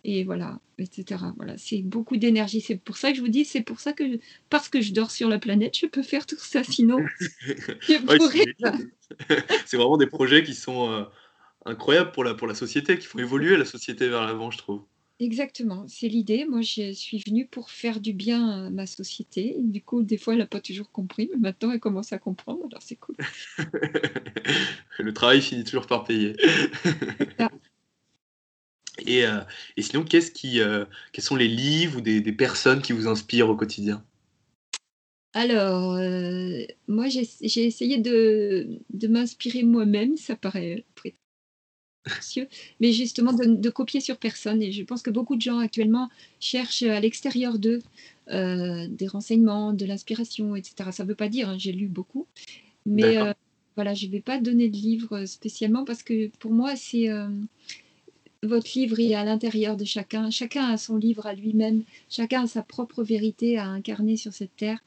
Et 0.04 0.24
voilà, 0.24 0.58
etc. 0.78 1.24
Voilà, 1.36 1.58
c'est 1.58 1.82
beaucoup 1.82 2.16
d'énergie. 2.16 2.60
C'est 2.60 2.76
pour 2.76 2.96
ça 2.96 3.10
que 3.10 3.16
je 3.16 3.22
vous 3.22 3.28
dis, 3.28 3.44
c'est 3.44 3.60
pour 3.60 3.80
ça 3.80 3.92
que, 3.92 4.18
parce 4.48 4.68
que 4.68 4.80
je 4.80 4.92
dors 4.92 5.10
sur 5.10 5.28
la 5.28 5.38
planète, 5.38 5.76
je 5.76 5.86
peux 5.86 6.02
faire 6.02 6.26
tout 6.26 6.38
ça. 6.38 6.64
Sinon, 6.64 6.98
c'est 7.82 7.98
vraiment 9.76 9.96
des 9.98 10.06
projets 10.06 10.42
qui 10.42 10.54
sont 10.54 10.90
euh, 10.90 11.04
incroyables 11.66 12.12
pour 12.12 12.24
la, 12.24 12.34
pour 12.34 12.46
la 12.46 12.54
société, 12.54 12.98
qui 12.98 13.06
font 13.06 13.18
évoluer 13.18 13.56
la 13.56 13.66
société 13.66 14.08
vers 14.08 14.24
l'avant, 14.24 14.50
je 14.50 14.58
trouve. 14.58 14.82
Exactement, 15.20 15.84
c'est 15.86 16.08
l'idée. 16.08 16.46
Moi, 16.46 16.62
je 16.62 16.92
suis 16.92 17.22
venue 17.26 17.46
pour 17.46 17.68
faire 17.70 18.00
du 18.00 18.14
bien 18.14 18.48
à 18.48 18.70
ma 18.70 18.86
société. 18.86 19.54
Du 19.58 19.82
coup, 19.82 20.02
des 20.02 20.16
fois, 20.16 20.32
elle 20.32 20.38
n'a 20.38 20.46
pas 20.46 20.62
toujours 20.62 20.90
compris, 20.90 21.28
mais 21.30 21.38
maintenant, 21.38 21.70
elle 21.72 21.78
commence 21.78 22.14
à 22.14 22.18
comprendre, 22.18 22.64
alors 22.70 22.80
c'est 22.80 22.96
cool. 22.96 23.16
Le 24.98 25.12
travail 25.12 25.42
finit 25.42 25.64
toujours 25.64 25.86
par 25.86 26.04
payer. 26.04 26.36
Et, 29.06 29.24
euh, 29.24 29.40
et, 29.76 29.82
sinon, 29.82 30.04
qu'est-ce 30.04 30.30
qui, 30.30 30.60
euh, 30.60 30.84
quels 31.12 31.24
sont 31.24 31.36
les 31.36 31.48
livres 31.48 31.98
ou 31.98 32.00
des, 32.00 32.20
personnes 32.32 32.82
qui 32.82 32.92
vous 32.92 33.06
inspirent 33.06 33.48
au 33.48 33.56
quotidien? 33.56 34.04
Alors, 35.32 35.94
euh, 35.94 36.62
moi, 36.88 37.08
j'ai 37.08 37.66
essayé 37.66 37.98
de, 37.98 38.80
de 38.92 39.08
m'inspirer 39.08 39.62
moi-même. 39.62 40.16
Ça 40.16 40.36
paraît 40.36 40.84
mais 42.80 42.92
justement 42.92 43.32
de, 43.32 43.70
copier 43.70 44.00
sur 44.00 44.16
personne. 44.16 44.62
Et 44.62 44.72
je 44.72 44.82
pense 44.82 45.02
que 45.02 45.10
beaucoup 45.10 45.36
de 45.36 45.42
gens 45.42 45.58
actuellement 45.58 46.08
cherchent 46.40 46.82
à 46.82 46.98
l'extérieur 46.98 47.58
d'eux 47.58 47.82
des 48.28 49.06
renseignements, 49.08 49.72
de 49.72 49.84
l'inspiration, 49.84 50.56
etc. 50.56 50.90
Ça 50.92 51.04
ne 51.04 51.08
veut 51.08 51.14
pas 51.14 51.28
dire, 51.28 51.48
hein, 51.48 51.58
j'ai 51.58 51.72
lu 51.72 51.86
beaucoup, 51.86 52.26
mais 52.86 53.16
voilà, 53.76 53.94
je 53.94 54.06
ne 54.06 54.12
vais 54.12 54.20
pas 54.20 54.38
donner 54.38 54.68
de 54.68 54.76
livre 54.76 55.26
spécialement 55.26 55.84
parce 55.84 56.02
que 56.02 56.28
pour 56.38 56.52
moi, 56.52 56.74
c'est 56.74 57.08
votre 58.42 58.70
livre 58.74 58.98
est 59.00 59.14
à 59.14 59.24
l'intérieur 59.24 59.76
de 59.76 59.84
chacun. 59.84 60.30
Chacun 60.30 60.64
a 60.64 60.76
son 60.76 60.96
livre 60.96 61.26
à 61.26 61.34
lui-même. 61.34 61.82
Chacun 62.08 62.44
a 62.44 62.46
sa 62.46 62.62
propre 62.62 63.02
vérité 63.02 63.58
à 63.58 63.66
incarner 63.66 64.16
sur 64.16 64.32
cette 64.32 64.56
terre. 64.56 64.78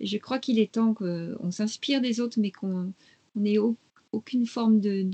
Et 0.00 0.06
je 0.06 0.16
crois 0.18 0.38
qu'il 0.38 0.58
est 0.58 0.72
temps 0.72 0.94
qu'on 0.94 1.50
s'inspire 1.50 2.00
des 2.00 2.20
autres, 2.20 2.40
mais 2.40 2.50
qu'on 2.50 2.92
n'ait 3.36 3.58
aucune 4.12 4.46
forme 4.46 4.80
de, 4.80 5.06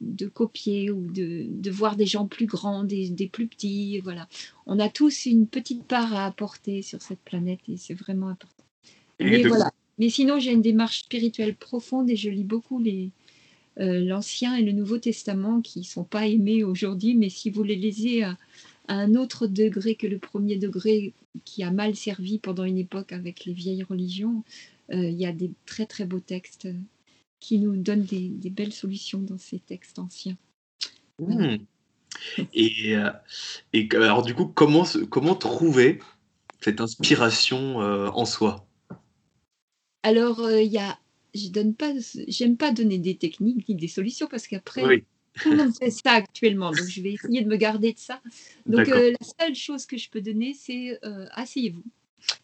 de 0.00 0.26
copier 0.26 0.90
ou 0.90 1.06
de, 1.10 1.70
voir 1.70 1.96
des 1.96 2.06
gens 2.06 2.26
plus 2.26 2.46
grands, 2.46 2.84
des, 2.84 3.30
plus 3.32 3.46
petits. 3.46 4.00
Voilà. 4.00 4.28
On 4.66 4.78
a 4.78 4.88
tous 4.88 5.26
une 5.26 5.46
petite 5.46 5.84
part 5.84 6.14
à 6.14 6.26
apporter 6.26 6.82
sur 6.82 7.00
cette 7.02 7.20
planète 7.20 7.60
et 7.68 7.76
c'est 7.76 7.94
vraiment 7.94 8.28
important. 8.28 8.64
Mais, 9.20 9.42
voilà. 9.44 9.70
Mais 9.98 10.10
sinon, 10.10 10.38
j'ai 10.38 10.52
une 10.52 10.62
démarche 10.62 11.00
spirituelle 11.00 11.54
profonde 11.54 12.08
et 12.10 12.16
je 12.16 12.30
lis 12.30 12.44
beaucoup 12.44 12.78
les, 12.78 13.10
euh, 13.80 14.00
l'Ancien 14.00 14.56
et 14.56 14.62
le 14.62 14.72
Nouveau 14.72 14.98
Testament 14.98 15.60
qui 15.60 15.80
ne 15.80 15.84
sont 15.84 16.04
pas 16.04 16.26
aimés 16.26 16.64
aujourd'hui, 16.64 17.14
mais 17.14 17.28
si 17.28 17.50
vous 17.50 17.62
les 17.62 17.76
lisez 17.76 18.24
à, 18.24 18.36
un 18.90 19.14
autre 19.14 19.46
degré 19.46 19.96
que 19.96 20.06
le 20.06 20.18
premier 20.18 20.56
degré 20.56 21.12
qui 21.44 21.62
a 21.62 21.70
mal 21.70 21.94
servi 21.94 22.38
pendant 22.38 22.64
une 22.64 22.78
époque 22.78 23.12
avec 23.12 23.44
les 23.44 23.52
vieilles 23.52 23.82
religions, 23.82 24.44
euh, 24.90 25.10
il 25.10 25.18
y 25.18 25.26
a 25.26 25.32
des 25.32 25.50
très 25.66 25.84
très 25.84 26.06
beaux 26.06 26.20
textes 26.20 26.68
qui 27.40 27.58
nous 27.58 27.76
donne 27.76 28.02
des, 28.02 28.50
belles 28.50 28.72
solutions 28.72 29.20
dans 29.20 29.38
ces 29.38 29.58
textes 29.58 29.98
anciens. 29.98 30.36
Mmh. 31.18 31.56
Et, 32.52 32.96
euh, 32.96 33.10
et, 33.72 33.88
alors 33.94 34.22
du 34.22 34.34
coup, 34.34 34.46
comment, 34.46 34.84
comment 35.10 35.34
trouver 35.34 36.00
cette 36.60 36.80
inspiration 36.80 37.80
euh, 37.82 38.08
en 38.08 38.24
soi? 38.24 38.66
Alors, 40.02 40.40
euh, 40.40 40.60
il 40.60 40.72
y 40.72 40.78
a, 40.78 40.98
je 41.34 41.48
donne 41.48 41.74
pas, 41.74 41.92
j'aime 42.26 42.56
pas 42.56 42.72
donner 42.72 42.98
des 42.98 43.16
techniques 43.16 43.68
ni 43.68 43.74
des 43.74 43.88
solutions 43.88 44.26
parce 44.30 44.46
qu'après, 44.46 45.04
tout 45.40 45.50
le 45.50 45.56
monde 45.56 45.74
fait 45.76 45.90
ça 45.90 46.12
actuellement, 46.12 46.70
donc 46.70 46.86
je 46.88 47.00
vais 47.00 47.12
essayer 47.12 47.42
de 47.42 47.48
me 47.48 47.56
garder 47.56 47.92
de 47.92 47.98
ça. 47.98 48.20
Donc, 48.66 48.86
la 48.88 49.26
seule 49.40 49.54
chose 49.54 49.86
que 49.86 49.96
je 49.96 50.10
peux 50.10 50.20
donner, 50.20 50.54
c'est 50.54 50.98
asseyez-vous 51.32 51.84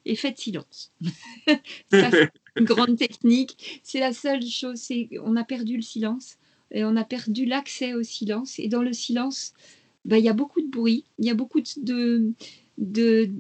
et 0.05 0.17
faites 0.17 0.39
silence. 0.39 0.93
ça, 1.91 2.11
une 2.57 2.65
grande 2.65 2.97
technique. 2.97 3.81
C'est 3.83 4.01
la 4.01 4.13
seule 4.13 4.45
chose, 4.47 4.79
c'est 4.79 5.09
on 5.23 5.37
a 5.37 5.45
perdu 5.45 5.77
le 5.77 5.83
silence 5.83 6.39
et 6.71 6.85
on 6.85 6.97
a 6.97 7.05
perdu 7.05 7.45
l'accès 7.45 7.95
au 7.95 8.03
silence. 8.03 8.59
Et 8.59 8.69
dans 8.69 8.83
le 8.83 8.93
silence, 8.93 9.53
bah, 10.05 10.19
il 10.19 10.25
y 10.25 10.29
a 10.29 10.35
beaucoup 10.35 10.61
de 10.61 10.71
bruit, 10.71 11.05
il 11.19 11.27
y 11.27 11.31
a 11.31 11.35
beaucoup 11.35 11.61
de, 11.61 12.33
de, 12.79 13.31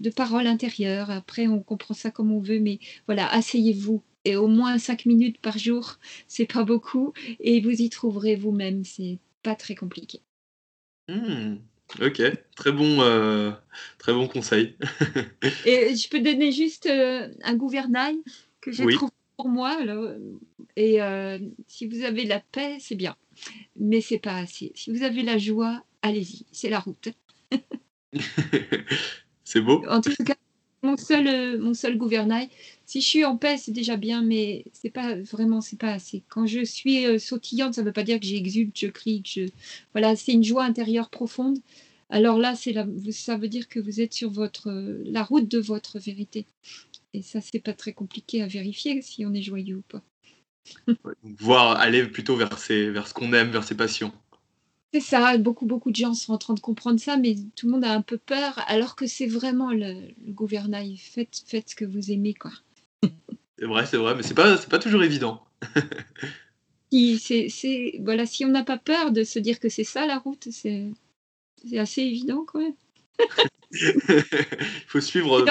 de, 0.00 0.10
paroles 0.10 0.46
intérieures. 0.46 1.10
Après, 1.10 1.46
on 1.46 1.60
comprend 1.60 1.94
ça 1.94 2.10
comme 2.10 2.32
on 2.32 2.40
veut, 2.40 2.60
mais 2.60 2.78
voilà, 3.06 3.28
asseyez-vous. 3.32 4.02
Et 4.24 4.36
au 4.36 4.46
moins 4.46 4.78
cinq 4.78 5.06
minutes 5.06 5.38
par 5.40 5.58
jour, 5.58 5.98
c'est 6.26 6.46
pas 6.46 6.64
beaucoup, 6.64 7.12
et 7.40 7.60
vous 7.60 7.70
y 7.70 7.90
trouverez 7.90 8.36
vous-même. 8.36 8.84
C'est 8.84 9.18
pas 9.42 9.54
très 9.54 9.74
compliqué. 9.74 10.20
Mmh. 11.08 11.56
Ok, 12.00 12.22
très 12.56 12.72
bon, 12.72 13.02
euh, 13.02 13.52
très 13.98 14.12
bon 14.12 14.26
conseil. 14.26 14.76
et 15.66 15.94
je 15.94 16.08
peux 16.08 16.20
donner 16.20 16.50
juste 16.50 16.86
euh, 16.86 17.28
un 17.42 17.54
gouvernail 17.54 18.16
que 18.60 18.72
j'ai 18.72 18.86
trouvé 18.86 19.12
pour 19.36 19.48
moi. 19.48 19.78
et 20.76 21.02
euh, 21.02 21.38
si 21.68 21.86
vous 21.86 22.02
avez 22.02 22.24
la 22.24 22.40
paix, 22.40 22.78
c'est 22.80 22.96
bien. 22.96 23.16
Mais 23.76 24.00
c'est 24.00 24.18
pas 24.18 24.36
assez. 24.36 24.72
Si 24.74 24.90
vous 24.90 25.02
avez 25.02 25.22
la 25.22 25.38
joie, 25.38 25.84
allez-y, 26.02 26.46
c'est 26.50 26.70
la 26.70 26.80
route. 26.80 27.08
c'est 29.44 29.60
beau. 29.60 29.84
En 29.88 30.00
tout 30.00 30.14
cas, 30.24 30.34
mon 30.84 30.96
seul, 30.96 31.58
mon 31.58 31.74
seul 31.74 31.96
gouvernail, 31.96 32.48
si 32.86 33.00
je 33.00 33.06
suis 33.06 33.24
en 33.24 33.36
paix, 33.36 33.56
c'est 33.56 33.72
déjà 33.72 33.96
bien, 33.96 34.22
mais 34.22 34.64
c'est 34.72 34.90
pas 34.90 35.16
vraiment, 35.16 35.60
c'est 35.60 35.78
pas 35.78 35.92
assez. 35.92 36.22
Quand 36.28 36.46
je 36.46 36.64
suis 36.64 37.18
sautillante, 37.18 37.74
ça 37.74 37.80
ne 37.80 37.86
veut 37.86 37.92
pas 37.92 38.04
dire 38.04 38.20
que 38.20 38.26
j'exulte, 38.26 38.78
je 38.78 38.86
crie, 38.86 39.22
que 39.22 39.28
je... 39.28 39.40
voilà, 39.92 40.14
c'est 40.16 40.32
une 40.32 40.44
joie 40.44 40.64
intérieure 40.64 41.10
profonde. 41.10 41.58
Alors 42.10 42.38
là, 42.38 42.54
c'est 42.54 42.74
ça 43.10 43.36
veut 43.36 43.48
dire 43.48 43.68
que 43.68 43.80
vous 43.80 44.00
êtes 44.00 44.12
sur 44.12 44.30
votre 44.30 44.70
la 45.04 45.24
route 45.24 45.48
de 45.48 45.58
votre 45.58 45.98
vérité. 45.98 46.46
Et 47.14 47.22
ça, 47.22 47.40
c'est 47.40 47.60
pas 47.60 47.72
très 47.72 47.92
compliqué 47.92 48.42
à 48.42 48.46
vérifier 48.46 49.00
si 49.02 49.24
on 49.24 49.32
est 49.32 49.42
joyeux 49.42 49.76
ou 49.76 49.82
pas. 49.82 50.02
Voir 51.22 51.78
aller 51.78 52.06
plutôt 52.06 52.36
vers, 52.36 52.56
vers 52.68 53.08
ce 53.08 53.14
qu'on 53.14 53.32
aime, 53.32 53.50
vers 53.50 53.64
ses 53.64 53.76
passions. 53.76 54.12
C'est 54.94 55.00
ça, 55.00 55.36
beaucoup, 55.38 55.66
beaucoup 55.66 55.90
de 55.90 55.96
gens 55.96 56.14
sont 56.14 56.32
en 56.32 56.38
train 56.38 56.54
de 56.54 56.60
comprendre 56.60 57.00
ça, 57.00 57.16
mais 57.16 57.34
tout 57.56 57.66
le 57.66 57.72
monde 57.72 57.84
a 57.84 57.92
un 57.92 58.00
peu 58.00 58.16
peur, 58.16 58.64
alors 58.68 58.94
que 58.94 59.08
c'est 59.08 59.26
vraiment 59.26 59.72
le, 59.72 59.96
gouvernail. 60.28 60.96
Faites, 60.98 61.42
faites 61.48 61.70
ce 61.70 61.74
que 61.74 61.84
vous 61.84 62.12
aimez, 62.12 62.32
quoi. 62.32 62.52
c'est 63.58 63.64
vrai, 63.64 63.86
c'est 63.86 63.96
vrai, 63.96 64.14
mais 64.14 64.22
c'est 64.22 64.34
pas, 64.34 64.56
pas 64.56 64.78
toujours 64.78 65.02
évident. 65.02 65.44
c'est, 66.92 67.98
voilà, 68.04 68.24
si 68.24 68.44
on 68.44 68.50
n'a 68.50 68.62
pas 68.62 68.78
peur 68.78 69.10
de 69.10 69.24
se 69.24 69.40
dire 69.40 69.58
que 69.58 69.68
c'est 69.68 69.82
ça 69.82 70.06
la 70.06 70.18
route, 70.18 70.46
c'est, 70.52 70.86
assez 71.76 72.02
évident 72.02 72.44
quand 72.46 72.60
même. 72.60 72.76
Il 73.72 74.60
faut 74.86 75.00
suivre 75.00 75.44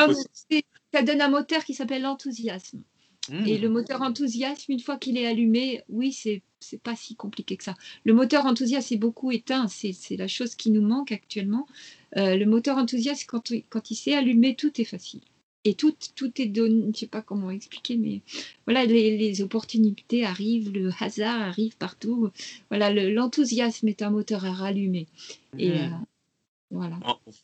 ça 0.94 1.02
donne 1.02 1.22
un 1.22 1.28
moteur 1.28 1.66
qui 1.66 1.74
s'appelle 1.74 2.04
l'enthousiasme. 2.04 2.82
Mmh. 3.30 3.48
Et 3.48 3.58
le 3.58 3.70
moteur 3.70 4.02
enthousiasme, 4.02 4.72
une 4.72 4.80
fois 4.82 4.98
qu'il 4.98 5.18
est 5.18 5.26
allumé, 5.26 5.82
oui, 5.90 6.12
c'est 6.12 6.42
c'est 6.60 6.82
pas 6.82 6.96
si 6.96 7.16
compliqué 7.16 7.58
que 7.58 7.64
ça. 7.64 7.76
Le 8.06 8.14
moteur 8.14 8.46
enthousiasme 8.46 8.94
est 8.94 8.98
beaucoup 8.98 9.32
éteint, 9.32 9.68
c'est 9.68 10.16
la 10.16 10.30
chose 10.30 10.56
qui 10.56 10.72
nous 10.72 10.82
manque 10.82 11.12
actuellement. 11.12 11.68
Euh, 12.16 12.38
le 12.38 12.46
moteur 12.46 12.78
enthousiasme, 12.78 13.26
quand, 13.28 13.52
quand 13.70 13.92
il 13.92 13.96
s'est 13.96 14.14
allumé, 14.14 14.56
tout 14.56 14.80
est 14.80 14.86
facile. 14.86 15.22
Et 15.66 15.76
tout, 15.76 15.94
tout 16.16 16.42
est 16.42 16.46
donné, 16.46 16.92
je 16.94 17.00
sais 17.00 17.08
pas 17.08 17.22
comment 17.22 17.50
expliquer, 17.50 17.98
mais 17.98 18.22
voilà, 18.66 18.86
les, 18.86 19.18
les 19.18 19.42
opportunités 19.42 20.26
arrivent, 20.26 20.72
le 20.72 20.92
hasard 21.00 21.42
arrive 21.42 21.78
partout. 21.78 22.30
Voilà, 22.70 22.94
l'enthousiasme 22.94 23.88
est 23.88 24.02
un 24.02 24.10
moteur 24.10 24.46
à 24.46 24.52
rallumer. 24.52 25.08
Et 25.58 25.70
mmh. 25.70 25.74
euh, 25.74 25.90
voilà. 26.72 26.98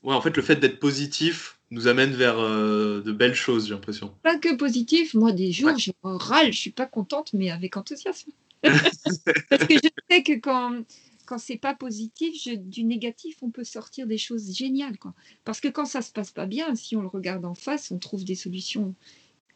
Ouais, 0.03 0.15
en 0.15 0.21
fait, 0.21 0.36
le 0.36 0.43
fait 0.43 0.57
d'être 0.57 0.80
positif, 0.80 1.59
nous 1.72 1.88
amène 1.88 2.11
vers 2.11 2.39
euh, 2.39 3.01
de 3.01 3.11
belles 3.11 3.36
choses, 3.36 3.67
j'ai 3.67 3.74
l'impression. 3.74 4.13
Pas 4.24 4.38
que 4.38 4.55
positif, 4.55 5.13
moi 5.13 5.32
des 5.32 5.51
jours 5.51 5.78
je 5.78 5.91
râle, 6.03 6.51
je 6.51 6.59
suis 6.59 6.72
pas 6.72 6.86
contente, 6.86 7.34
mais 7.34 7.49
avec 7.49 7.78
enthousiasme. 7.78 8.32
Parce 8.61 9.67
que 9.67 9.76
je 9.76 9.89
sais 10.09 10.24
que 10.24 10.39
quand 10.39 10.84
quand 11.26 11.38
c'est 11.38 11.57
pas 11.57 11.76
positif, 11.76 12.47
du 12.57 12.84
négatif, 12.84 13.38
on 13.43 13.51
peut 13.51 13.63
sortir 13.63 14.07
des 14.07 14.17
choses 14.17 14.55
géniales, 14.55 14.97
quoi. 14.97 15.13
Parce 15.45 15.61
que 15.61 15.67
quand 15.67 15.86
ça 15.86 16.01
se 16.01 16.11
passe 16.11 16.32
pas 16.32 16.47
bien, 16.47 16.74
si 16.74 16.95
on 16.95 17.03
le 17.03 17.07
regarde 17.07 17.45
en 17.45 17.53
face, 17.53 17.91
on 17.91 17.99
trouve 17.99 18.26
des 18.26 18.34
solutions 18.34 18.95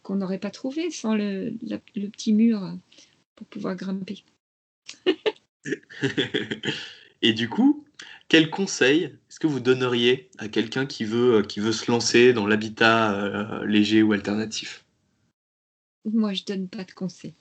qu'on 0.03 0.17
n'aurait 0.17 0.37
pas 0.37 0.51
trouvées 0.51 0.91
sans 0.91 1.15
le, 1.15 1.51
le 1.95 2.07
petit 2.09 2.31
mur 2.31 2.77
pour 3.33 3.47
pouvoir 3.47 3.75
grimper. 3.75 4.23
Et 7.23 7.33
du 7.33 7.49
coup, 7.49 7.83
quel 8.27 8.51
conseil 8.51 9.15
que 9.43 9.47
vous 9.47 9.59
donneriez 9.59 10.29
à 10.37 10.47
quelqu'un 10.47 10.85
qui 10.85 11.03
veut, 11.03 11.41
qui 11.41 11.59
veut 11.59 11.73
se 11.73 11.91
lancer 11.91 12.31
dans 12.31 12.47
l'habitat 12.47 13.13
euh, 13.13 13.65
léger 13.65 14.01
ou 14.01 14.13
alternatif? 14.13 14.85
Moi, 16.05 16.31
je 16.31 16.45
donne 16.45 16.69
pas 16.69 16.85
de 16.85 16.93
conseils. 16.93 17.33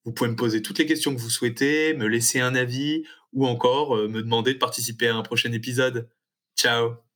Vous 0.04 0.12
pouvez 0.12 0.30
me 0.30 0.36
poser 0.36 0.62
toutes 0.62 0.78
les 0.78 0.86
questions 0.86 1.12
que 1.14 1.20
vous 1.20 1.30
souhaitez, 1.30 1.94
me 1.94 2.06
laisser 2.06 2.40
un 2.40 2.54
avis 2.54 3.02
ou 3.32 3.46
encore 3.46 3.96
euh, 3.96 4.08
me 4.08 4.22
demander 4.22 4.54
de 4.54 4.58
participer 4.58 5.08
à 5.08 5.16
un 5.16 5.22
prochain 5.22 5.52
épisode. 5.52 6.08
Ciao 6.56 7.07